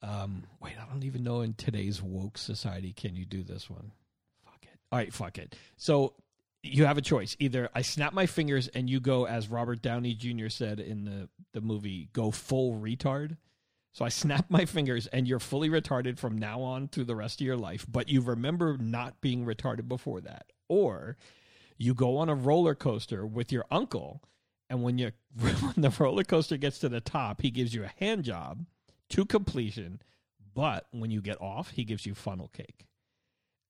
um, 0.00 0.44
wait, 0.60 0.74
I 0.80 0.86
don't 0.90 1.04
even 1.04 1.22
know 1.24 1.42
in 1.42 1.52
today's 1.54 2.00
woke 2.02 2.38
society 2.38 2.94
can 2.94 3.16
you 3.16 3.26
do 3.26 3.42
this 3.42 3.68
one? 3.68 3.92
Fuck 4.46 4.62
it. 4.62 4.78
All 4.90 4.98
right, 4.98 5.12
fuck 5.12 5.36
it. 5.36 5.56
So 5.76 6.14
you 6.64 6.86
have 6.86 6.98
a 6.98 7.02
choice. 7.02 7.36
Either 7.38 7.68
I 7.74 7.82
snap 7.82 8.12
my 8.12 8.26
fingers 8.26 8.68
and 8.68 8.88
you 8.88 8.98
go, 8.98 9.26
as 9.26 9.48
Robert 9.48 9.82
Downey 9.82 10.14
Jr. 10.14 10.48
said 10.48 10.80
in 10.80 11.04
the, 11.04 11.28
the 11.52 11.60
movie, 11.60 12.08
go 12.12 12.30
full 12.30 12.74
retard. 12.74 13.36
So 13.92 14.04
I 14.04 14.08
snap 14.08 14.46
my 14.50 14.64
fingers 14.64 15.06
and 15.08 15.28
you're 15.28 15.38
fully 15.38 15.68
retarded 15.68 16.18
from 16.18 16.38
now 16.38 16.62
on 16.62 16.88
through 16.88 17.04
the 17.04 17.16
rest 17.16 17.40
of 17.40 17.46
your 17.46 17.56
life, 17.56 17.86
but 17.88 18.08
you 18.08 18.20
remember 18.20 18.78
not 18.78 19.20
being 19.20 19.44
retarded 19.44 19.88
before 19.88 20.20
that. 20.22 20.46
Or 20.68 21.16
you 21.76 21.92
go 21.94 22.16
on 22.16 22.28
a 22.28 22.34
roller 22.34 22.74
coaster 22.74 23.26
with 23.26 23.52
your 23.52 23.66
uncle, 23.70 24.22
and 24.70 24.82
when 24.82 24.96
you 24.96 25.12
when 25.38 25.74
the 25.76 25.94
roller 25.98 26.24
coaster 26.24 26.56
gets 26.56 26.78
to 26.78 26.88
the 26.88 27.00
top, 27.00 27.42
he 27.42 27.50
gives 27.50 27.74
you 27.74 27.84
a 27.84 27.92
hand 28.02 28.24
job 28.24 28.64
to 29.10 29.26
completion, 29.26 30.00
but 30.54 30.86
when 30.92 31.10
you 31.10 31.20
get 31.20 31.40
off, 31.40 31.70
he 31.70 31.84
gives 31.84 32.06
you 32.06 32.14
funnel 32.14 32.48
cake 32.48 32.86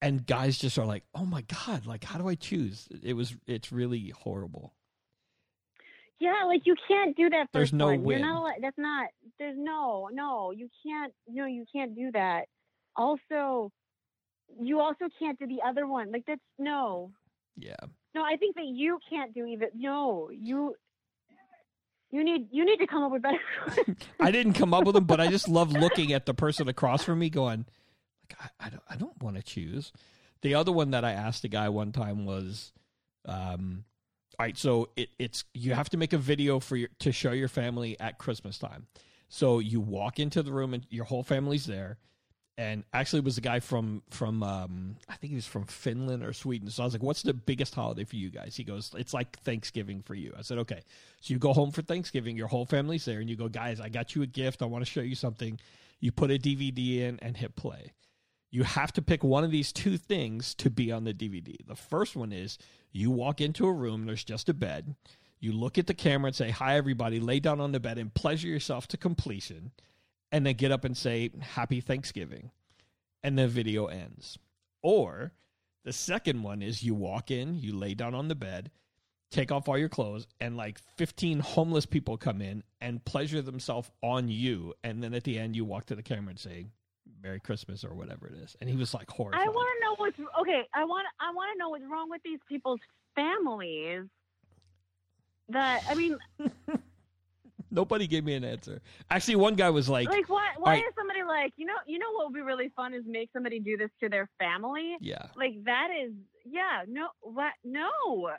and 0.05 0.27
guys 0.27 0.59
just 0.59 0.79
are 0.79 0.85
like, 0.85 1.03
"Oh 1.15 1.25
my 1.25 1.43
god! 1.43 1.87
Like, 1.87 2.05
how 2.05 2.19
do 2.19 2.29
I 2.29 2.35
choose?" 2.35 2.89
It 3.03 3.15
was, 3.15 3.35
it's 3.47 3.73
really 3.73 4.11
horrible. 4.11 4.75
Yeah, 6.21 6.45
like 6.47 6.63
you 6.65 6.77
can't 6.87 7.17
do 7.17 7.31
that. 7.31 7.49
There's 7.53 7.73
no 7.73 7.87
one. 7.87 8.03
win. 8.03 8.19
You're 8.19 8.29
not. 8.29 8.53
That's 8.61 8.79
not. 8.79 9.09
There's 9.39 9.57
no. 9.59 10.09
No, 10.13 10.53
you 10.53 10.69
can't. 10.87 11.13
No, 11.27 11.47
you 11.47 11.65
can't 11.75 11.97
do 11.97 12.11
that. 12.13 12.45
Also, 12.97 13.73
you 14.61 14.79
also 14.79 15.07
can't 15.19 15.39
do 15.39 15.47
the 15.47 15.61
other 15.67 15.87
one. 15.87 16.13
Like 16.13 16.25
that's 16.27 16.41
no. 16.59 17.11
Yeah, 17.57 17.77
No, 18.15 18.23
I 18.25 18.37
think 18.37 18.57
that 18.57 18.67
you 18.67 18.99
can't 19.09 19.33
do 19.33 19.47
even. 19.47 19.69
No, 19.75 20.29
you. 20.33 20.75
You 22.11 22.23
need. 22.23 22.49
You 22.53 22.65
need 22.65 22.77
to 22.77 22.87
come 22.87 23.03
up 23.05 23.11
with 23.11 23.23
better. 23.23 23.39
I 24.21 24.31
didn't 24.31 24.53
come 24.53 24.75
up 24.75 24.85
with 24.85 24.95
them, 24.95 25.05
but 25.05 25.21
I 25.21 25.29
just 25.29 25.49
love 25.49 25.73
looking 25.73 26.13
at 26.13 26.27
the 26.27 26.35
person 26.35 26.69
across 26.69 27.05
from 27.05 27.21
me, 27.21 27.31
going, 27.31 27.65
"Like, 28.31 28.51
I, 28.61 28.67
I 28.67 28.71
don't, 28.71 28.83
I 28.91 28.97
don't 28.97 29.23
want 29.23 29.37
to 29.37 29.43
choose." 29.43 29.93
The 30.43 30.55
other 30.55 30.73
one 30.73 30.91
that 30.91 31.05
I 31.05 31.13
asked 31.13 31.45
a 31.45 31.49
guy 31.49 31.69
one 31.69 31.93
time 31.93 32.27
was, 32.27 32.73
um, 33.27 33.85
"All 34.39 34.45
right, 34.47 34.57
so 34.59 34.91
it, 34.97 35.09
it's 35.19 35.45
you 35.55 35.75
have 35.75 35.89
to 35.91 35.97
make 35.97 36.13
a 36.13 36.19
video 36.19 36.61
for 36.61 36.77
your 36.77 36.89
to 37.01 37.13
show 37.13 37.33
your 37.33 37.49
family 37.49 37.99
at 38.01 38.19
Christmas 38.19 38.59
time." 38.59 38.87
So 39.29 39.59
you 39.59 39.81
walk 39.81 40.21
into 40.21 40.43
the 40.43 40.53
room 40.53 40.75
and 40.75 40.87
your 40.91 41.05
whole 41.07 41.23
family's 41.23 41.67
there. 41.67 41.99
and 42.57 42.85
actually 42.93 43.19
it 43.19 43.25
was 43.25 43.37
a 43.39 43.41
guy 43.41 43.59
from 43.59 44.03
from 44.11 44.43
um, 44.43 44.97
I 45.09 45.17
think 45.17 45.31
he 45.31 45.35
was 45.35 45.47
from 45.47 45.65
Finland 45.67 46.23
or 46.23 46.33
Sweden. 46.33 46.71
So 46.71 46.83
I 46.83 46.87
was 46.87 46.95
like, 46.95 47.03
"What's 47.03 47.23
the 47.23 47.35
biggest 47.35 47.75
holiday 47.75 48.05
for 48.05 48.17
you 48.17 48.31
guys?" 48.31 48.55
He 48.57 48.63
goes, 48.65 48.93
"It's 48.97 49.13
like 49.13 49.39
Thanksgiving 49.41 50.03
for 50.03 50.15
you." 50.15 50.33
I 50.39 50.43
said, 50.43 50.59
"Okay." 50.59 50.83
So 51.21 51.35
you 51.35 51.39
go 51.41 51.53
home 51.53 51.73
for 51.73 51.83
Thanksgiving, 51.83 52.37
your 52.37 52.47
whole 52.49 52.65
family's 52.67 53.05
there, 53.07 53.19
and 53.21 53.29
you 53.29 53.35
go, 53.37 53.49
"Guys, 53.49 53.81
I 53.81 53.89
got 53.89 54.15
you 54.15 54.23
a 54.23 54.27
gift. 54.27 54.63
I 54.63 54.67
want 54.67 54.85
to 54.85 54.91
show 54.91 55.01
you 55.01 55.15
something." 55.17 55.59
You 56.01 56.13
put 56.13 56.31
a 56.31 56.39
DVD 56.39 56.99
in 57.01 57.19
and 57.23 57.37
hit 57.37 57.57
play. 57.57 57.93
You 58.55 58.63
have 58.63 58.93
to 58.93 59.03
pick 59.03 59.25
one 59.25 59.43
of 59.43 59.51
these 59.51 59.73
two 59.73 59.99
things 59.99 60.55
to 60.55 60.71
be 60.71 60.93
on 60.93 61.03
the 61.03 61.13
DVD. 61.13 61.57
The 61.67 61.75
first 61.75 62.15
one 62.15 62.33
is 62.33 62.57
you 62.93 63.11
walk 63.11 63.41
into 63.41 63.67
a 63.67 63.73
room, 63.73 64.07
there's 64.07 64.23
just 64.23 64.49
a 64.49 64.55
bed. 64.55 64.95
You 65.41 65.51
look 65.51 65.77
at 65.77 65.89
the 65.89 65.93
camera 65.93 66.29
and 66.29 66.37
say, 66.37 66.51
Hi, 66.51 66.77
everybody, 66.77 67.19
lay 67.19 67.41
down 67.41 67.61
on 67.61 67.73
the 67.73 67.81
bed 67.81 67.99
and 67.99 68.15
pleasure 68.15 68.47
yourself 68.47 68.87
to 68.89 68.97
completion, 68.97 69.73
and 70.31 70.47
then 70.47 70.55
get 70.55 70.71
up 70.71 70.85
and 70.85 70.97
say, 70.97 71.33
Happy 71.41 71.81
Thanksgiving. 71.81 72.53
And 73.25 73.37
the 73.37 73.49
video 73.49 73.87
ends. 73.87 74.39
Or 74.85 75.33
the 75.85 75.93
second 75.93 76.45
one 76.45 76.63
is 76.63 76.81
you 76.81 76.95
walk 76.95 77.33
in, 77.33 77.59
you 77.59 77.77
lay 77.77 77.95
down 77.95 78.15
on 78.15 78.29
the 78.29 78.37
bed, 78.37 78.71
take 79.33 79.51
off 79.51 79.69
all 79.69 79.77
your 79.77 79.89
clothes, 79.89 80.29
and 80.41 80.57
like 80.57 80.79
15 80.97 81.41
homeless 81.41 81.87
people 81.87 82.17
come 82.17 82.41
in 82.41 82.63
and 82.81 83.05
pleasure 83.05 83.43
themselves 83.43 83.91
on 84.01 84.29
you. 84.29 84.75
And 84.85 85.03
then 85.03 85.13
at 85.13 85.25
the 85.25 85.41
end, 85.41 85.57
you 85.57 85.65
walk 85.65 85.87
to 85.87 85.97
the 85.97 86.05
camera 86.05 86.31
and 86.31 86.39
say, 86.39 86.67
Merry 87.25 87.41
Christmas 87.41 87.85
or 87.85 87.95
whatever 87.95 88.29
it 88.29 88.35
is. 88.35 88.55
And 88.61 88.69
he 88.69 88.77
was 88.77 88.93
like 88.93 89.11
horrified. 89.11 89.41
I 89.41 89.49
want 89.49 89.69
to 89.79 89.85
know 89.85 89.95
what's 89.97 90.19
okay. 90.43 90.69
I 90.75 90.85
want. 90.85 91.07
I 91.19 91.33
want 91.33 91.53
to 91.55 91.59
know 91.59 91.71
what's 91.71 91.85
wrong 91.91 92.11
with 92.11 92.23
these 92.23 92.39
people's 92.47 92.81
families. 93.17 94.05
That 95.49 95.83
I 95.89 95.95
mean, 95.95 96.19
Nobody 97.75 98.07
gave 98.07 98.25
me 98.25 98.35
an 98.35 98.45
answer. 98.45 98.81
Actually, 99.11 99.37
one 99.37 99.57
guy 99.57 99.69
was 99.69 99.89
like, 99.89 100.09
like, 100.09 100.29
why? 100.29 100.51
Why 100.59 100.75
right. 100.75 100.85
is 100.85 100.95
somebody 100.97 101.25
like 101.25 101.53
you 101.57 101.67
know? 101.67 101.75
You 101.87 101.99
know 101.99 102.13
what 102.13 102.27
would 102.27 102.35
be 102.35 102.41
really 102.41 102.71
fun 102.77 102.95
is 102.95 103.03
make 103.07 103.31
somebody 103.33 103.59
do 103.59 103.77
this 103.77 103.91
to 104.01 104.09
their 104.09 104.29
family. 104.39 104.97
Yeah. 105.01 105.27
Like 105.37 105.65
that 105.65 105.89
is 105.91 106.13
yeah. 106.45 106.83
No. 106.87 107.09
What? 107.21 107.53
No. 107.65 107.91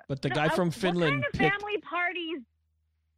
But 0.07 0.21
the 0.21 0.29
No, 0.29 0.35
guy 0.35 0.45
I- 0.45 0.49
from 0.49 0.69
What 0.69 0.75
Finland 0.75 1.11
kind 1.11 1.25
of 1.25 1.31
picked. 1.33 1.61
family 1.61 1.77
parties? 1.81 2.39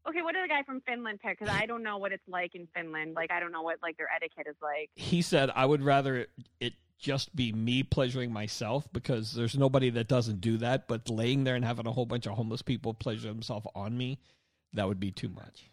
Okay, 0.07 0.21
what 0.21 0.33
did 0.33 0.43
the 0.43 0.47
guy 0.47 0.63
from 0.63 0.81
Finland 0.81 1.19
pick? 1.21 1.39
Because 1.39 1.53
I 1.53 1.65
don't 1.65 1.83
know 1.83 1.97
what 1.97 2.11
it's 2.11 2.27
like 2.27 2.55
in 2.55 2.67
Finland. 2.73 3.13
Like 3.15 3.31
I 3.31 3.39
don't 3.39 3.51
know 3.51 3.61
what 3.61 3.77
like 3.81 3.97
their 3.97 4.09
etiquette 4.15 4.47
is 4.49 4.55
like. 4.61 4.89
He 4.95 5.21
said, 5.21 5.51
I 5.53 5.65
would 5.65 5.83
rather 5.83 6.17
it, 6.17 6.29
it 6.59 6.73
just 6.97 7.35
be 7.35 7.51
me 7.51 7.83
pleasuring 7.83 8.31
myself 8.31 8.87
because 8.93 9.33
there's 9.33 9.57
nobody 9.57 9.89
that 9.91 10.07
doesn't 10.07 10.41
do 10.41 10.57
that. 10.57 10.87
But 10.87 11.09
laying 11.09 11.43
there 11.43 11.55
and 11.55 11.65
having 11.65 11.87
a 11.87 11.91
whole 11.91 12.05
bunch 12.05 12.25
of 12.25 12.33
homeless 12.33 12.61
people 12.61 12.93
pleasure 12.93 13.27
themselves 13.27 13.67
on 13.75 13.97
me, 13.97 14.19
that 14.73 14.87
would 14.87 14.99
be 14.99 15.11
too 15.11 15.29
much. 15.29 15.69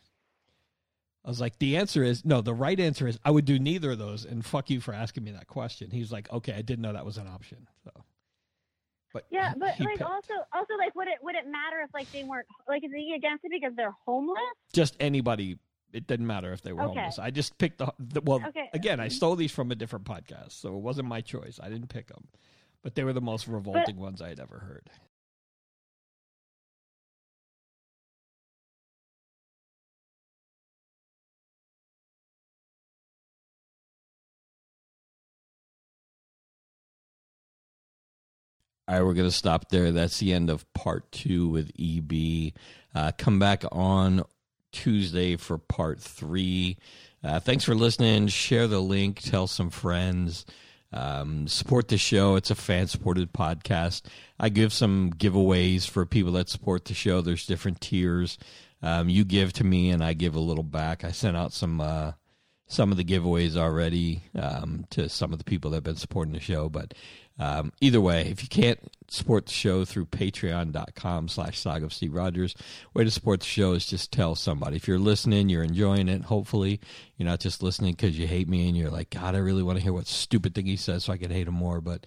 I 1.24 1.28
was 1.28 1.40
like, 1.40 1.58
the 1.58 1.76
answer 1.76 2.02
is 2.02 2.24
no. 2.24 2.42
The 2.42 2.52
right 2.52 2.78
answer 2.78 3.08
is 3.08 3.18
I 3.24 3.30
would 3.30 3.46
do 3.46 3.58
neither 3.58 3.92
of 3.92 3.98
those. 3.98 4.24
And 4.24 4.44
fuck 4.44 4.68
you 4.68 4.80
for 4.80 4.92
asking 4.92 5.24
me 5.24 5.30
that 5.30 5.46
question. 5.46 5.90
He's 5.90 6.12
like, 6.12 6.30
okay, 6.30 6.52
I 6.52 6.62
didn't 6.62 6.82
know 6.82 6.92
that 6.92 7.06
was 7.06 7.16
an 7.16 7.28
option. 7.28 7.66
So, 7.84 7.90
but 9.14 9.24
Yeah, 9.30 9.54
but 9.58 9.68
like 9.68 9.78
picked 9.78 10.02
also 10.02 10.34
also 10.52 10.74
like 10.76 10.94
would 10.94 11.08
it 11.08 11.18
would 11.22 11.34
it 11.36 11.46
matter 11.46 11.80
if 11.82 11.88
like 11.94 12.12
they 12.12 12.24
weren't 12.24 12.46
like 12.68 12.84
is 12.84 12.90
he 12.94 13.14
against 13.16 13.44
it 13.44 13.50
because 13.50 13.74
they're 13.74 13.94
homeless? 14.04 14.36
just 14.74 14.94
anybody. 15.00 15.56
It 15.94 16.08
didn't 16.08 16.26
matter 16.26 16.52
if 16.52 16.60
they 16.60 16.72
were 16.72 16.82
Okay. 16.82 16.98
homeless. 16.98 17.20
I 17.20 17.30
just 17.30 17.56
picked 17.56 17.78
the, 17.78 17.92
the 18.00 18.20
well. 18.20 18.42
Okay. 18.48 18.68
Again, 18.74 18.98
I 18.98 19.06
stole 19.08 19.36
these 19.36 19.52
from 19.52 19.70
a 19.70 19.76
different 19.76 20.04
podcast, 20.04 20.52
so 20.52 20.76
it 20.76 20.82
wasn't 20.82 21.08
my 21.08 21.20
choice. 21.20 21.60
I 21.62 21.68
didn't 21.68 21.86
pick 21.88 22.08
them, 22.08 22.26
but 22.82 22.96
they 22.96 23.04
were 23.04 23.12
the 23.12 23.20
most 23.20 23.46
revolting 23.46 23.96
ones 23.96 24.20
I 24.20 24.28
had 24.28 24.40
ever 24.40 24.58
heard. 24.58 24.90
All 38.86 38.94
right, 38.94 39.02
we're 39.02 39.14
going 39.14 39.28
to 39.28 39.34
stop 39.34 39.70
there. 39.70 39.92
That's 39.92 40.18
the 40.18 40.34
end 40.34 40.50
of 40.50 40.70
part 40.74 41.10
two 41.10 41.48
with 41.48 41.72
EB. 41.80 42.52
Uh, 42.94 43.12
come 43.16 43.38
back 43.38 43.64
on 43.72 44.24
Tuesday 44.72 45.36
for 45.36 45.56
part 45.56 46.00
three. 46.00 46.76
Uh, 47.22 47.40
thanks 47.40 47.64
for 47.64 47.74
listening. 47.74 48.28
Share 48.28 48.68
the 48.68 48.82
link, 48.82 49.20
tell 49.22 49.46
some 49.46 49.70
friends. 49.70 50.44
Um, 50.92 51.48
support 51.48 51.88
the 51.88 51.96
show. 51.96 52.36
It's 52.36 52.50
a 52.50 52.54
fan 52.54 52.86
supported 52.86 53.32
podcast. 53.32 54.02
I 54.38 54.50
give 54.50 54.70
some 54.70 55.14
giveaways 55.14 55.88
for 55.88 56.04
people 56.04 56.32
that 56.32 56.50
support 56.50 56.84
the 56.84 56.92
show. 56.92 57.22
There's 57.22 57.46
different 57.46 57.80
tiers. 57.80 58.36
Um, 58.82 59.08
you 59.08 59.24
give 59.24 59.54
to 59.54 59.64
me, 59.64 59.88
and 59.88 60.04
I 60.04 60.12
give 60.12 60.34
a 60.34 60.40
little 60.40 60.62
back. 60.62 61.04
I 61.04 61.10
sent 61.10 61.38
out 61.38 61.54
some 61.54 61.80
uh, 61.80 62.12
some 62.66 62.90
of 62.90 62.96
the 62.96 63.04
giveaways 63.04 63.56
already 63.56 64.22
um, 64.38 64.84
to 64.90 65.08
some 65.08 65.32
of 65.32 65.38
the 65.38 65.44
people 65.44 65.70
that 65.70 65.78
have 65.78 65.84
been 65.84 65.96
supporting 65.96 66.34
the 66.34 66.40
show. 66.40 66.68
But 66.68 66.94
um, 67.38 67.72
either 67.80 68.00
way, 68.00 68.22
if 68.30 68.42
you 68.42 68.48
can't 68.48 68.78
support 69.08 69.46
the 69.46 69.52
show 69.52 69.84
through 69.84 70.06
patreon.com 70.06 71.28
slash 71.28 71.58
saga 71.58 71.86
of 71.86 71.92
Steve 71.92 72.14
Rogers, 72.14 72.54
way 72.94 73.04
to 73.04 73.10
support 73.10 73.40
the 73.40 73.46
show 73.46 73.72
is 73.72 73.86
just 73.86 74.12
tell 74.12 74.34
somebody. 74.34 74.76
If 74.76 74.86
you're 74.86 74.98
listening, 74.98 75.48
you're 75.48 75.64
enjoying 75.64 76.08
it, 76.08 76.22
hopefully. 76.22 76.80
You're 77.16 77.28
not 77.28 77.40
just 77.40 77.62
listening 77.62 77.92
because 77.92 78.18
you 78.18 78.26
hate 78.26 78.48
me 78.48 78.68
and 78.68 78.76
you're 78.76 78.90
like, 78.90 79.10
God, 79.10 79.34
I 79.34 79.38
really 79.38 79.62
want 79.62 79.78
to 79.78 79.82
hear 79.82 79.92
what 79.92 80.06
stupid 80.06 80.54
thing 80.54 80.66
he 80.66 80.76
says 80.76 81.04
so 81.04 81.12
I 81.12 81.16
can 81.16 81.30
hate 81.30 81.48
him 81.48 81.54
more. 81.54 81.80
But 81.80 82.06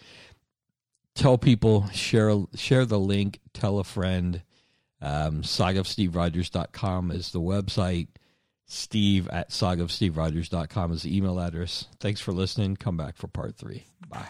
tell 1.13 1.37
people, 1.37 1.87
share, 1.89 2.33
share 2.55 2.85
the 2.85 2.99
link, 2.99 3.39
tell 3.53 3.79
a 3.79 3.83
friend. 3.83 4.43
Um, 4.99 5.43
sagaofsteverogers.com 5.43 7.11
is 7.11 7.31
the 7.31 7.41
website. 7.41 8.07
Steve 8.65 9.29
at 9.29 9.49
sagaofsteverogers.com 9.49 10.91
is 10.91 11.03
the 11.03 11.15
email 11.15 11.39
address. 11.39 11.87
Thanks 11.99 12.19
for 12.19 12.31
listening. 12.31 12.75
Come 12.75 12.97
back 12.97 13.15
for 13.15 13.27
part 13.27 13.55
three. 13.55 13.85
Bye. 14.09 14.27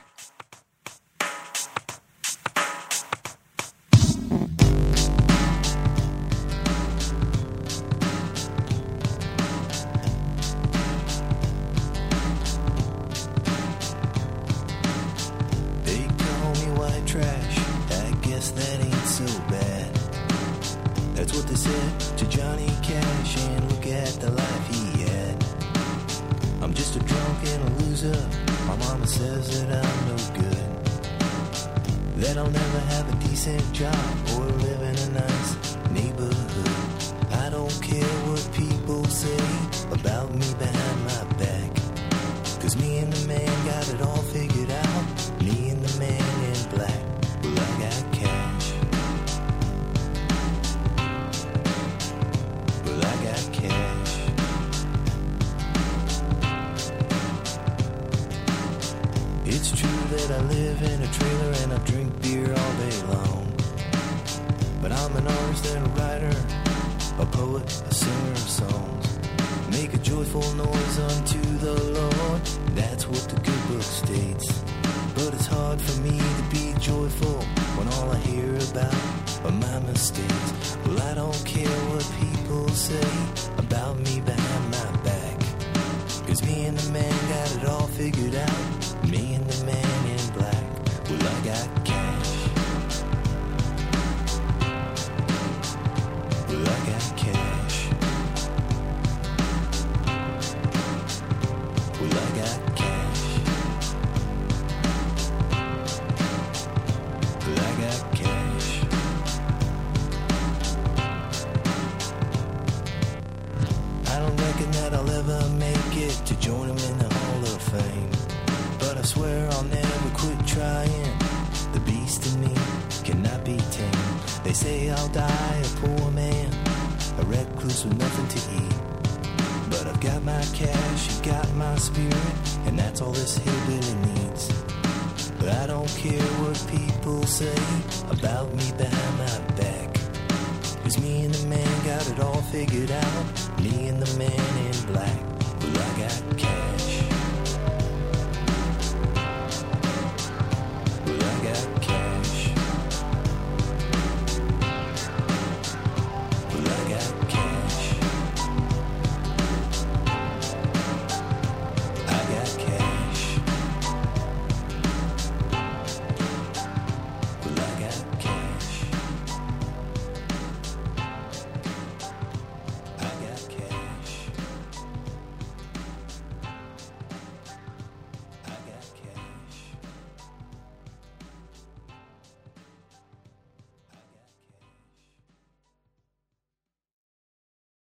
Loser. 28.08 28.28
My 28.66 28.76
mama 28.76 29.08
says 29.08 29.66
that 29.66 29.86
I'm 29.86 30.08
no 30.08 30.16
good. 30.40 30.68
That 32.18 32.38
I'll 32.38 32.50
never 32.50 32.80
have 32.80 33.14
a 33.14 33.28
decent 33.28 33.74
job 33.74 33.96
or 34.36 34.46
live 34.46 34.82
in 34.82 34.98
a 34.98 35.10
nice 35.20 35.78
neighborhood. 35.92 36.72
I 37.32 37.50
don't 37.50 37.82
care 37.82 38.16
what 38.28 38.50
people 38.54 39.04
say 39.06 39.46
about 39.92 40.34
me 40.34 40.48
behind 40.58 40.98
my 41.06 41.24
back. 41.38 41.72
Cause 42.62 42.76
me 42.76 42.98
and 42.98 43.14
the 43.14 43.28
man 43.28 43.66
got 43.66 43.88
it 43.94 44.02
all 44.02 44.24
figured 44.34 44.57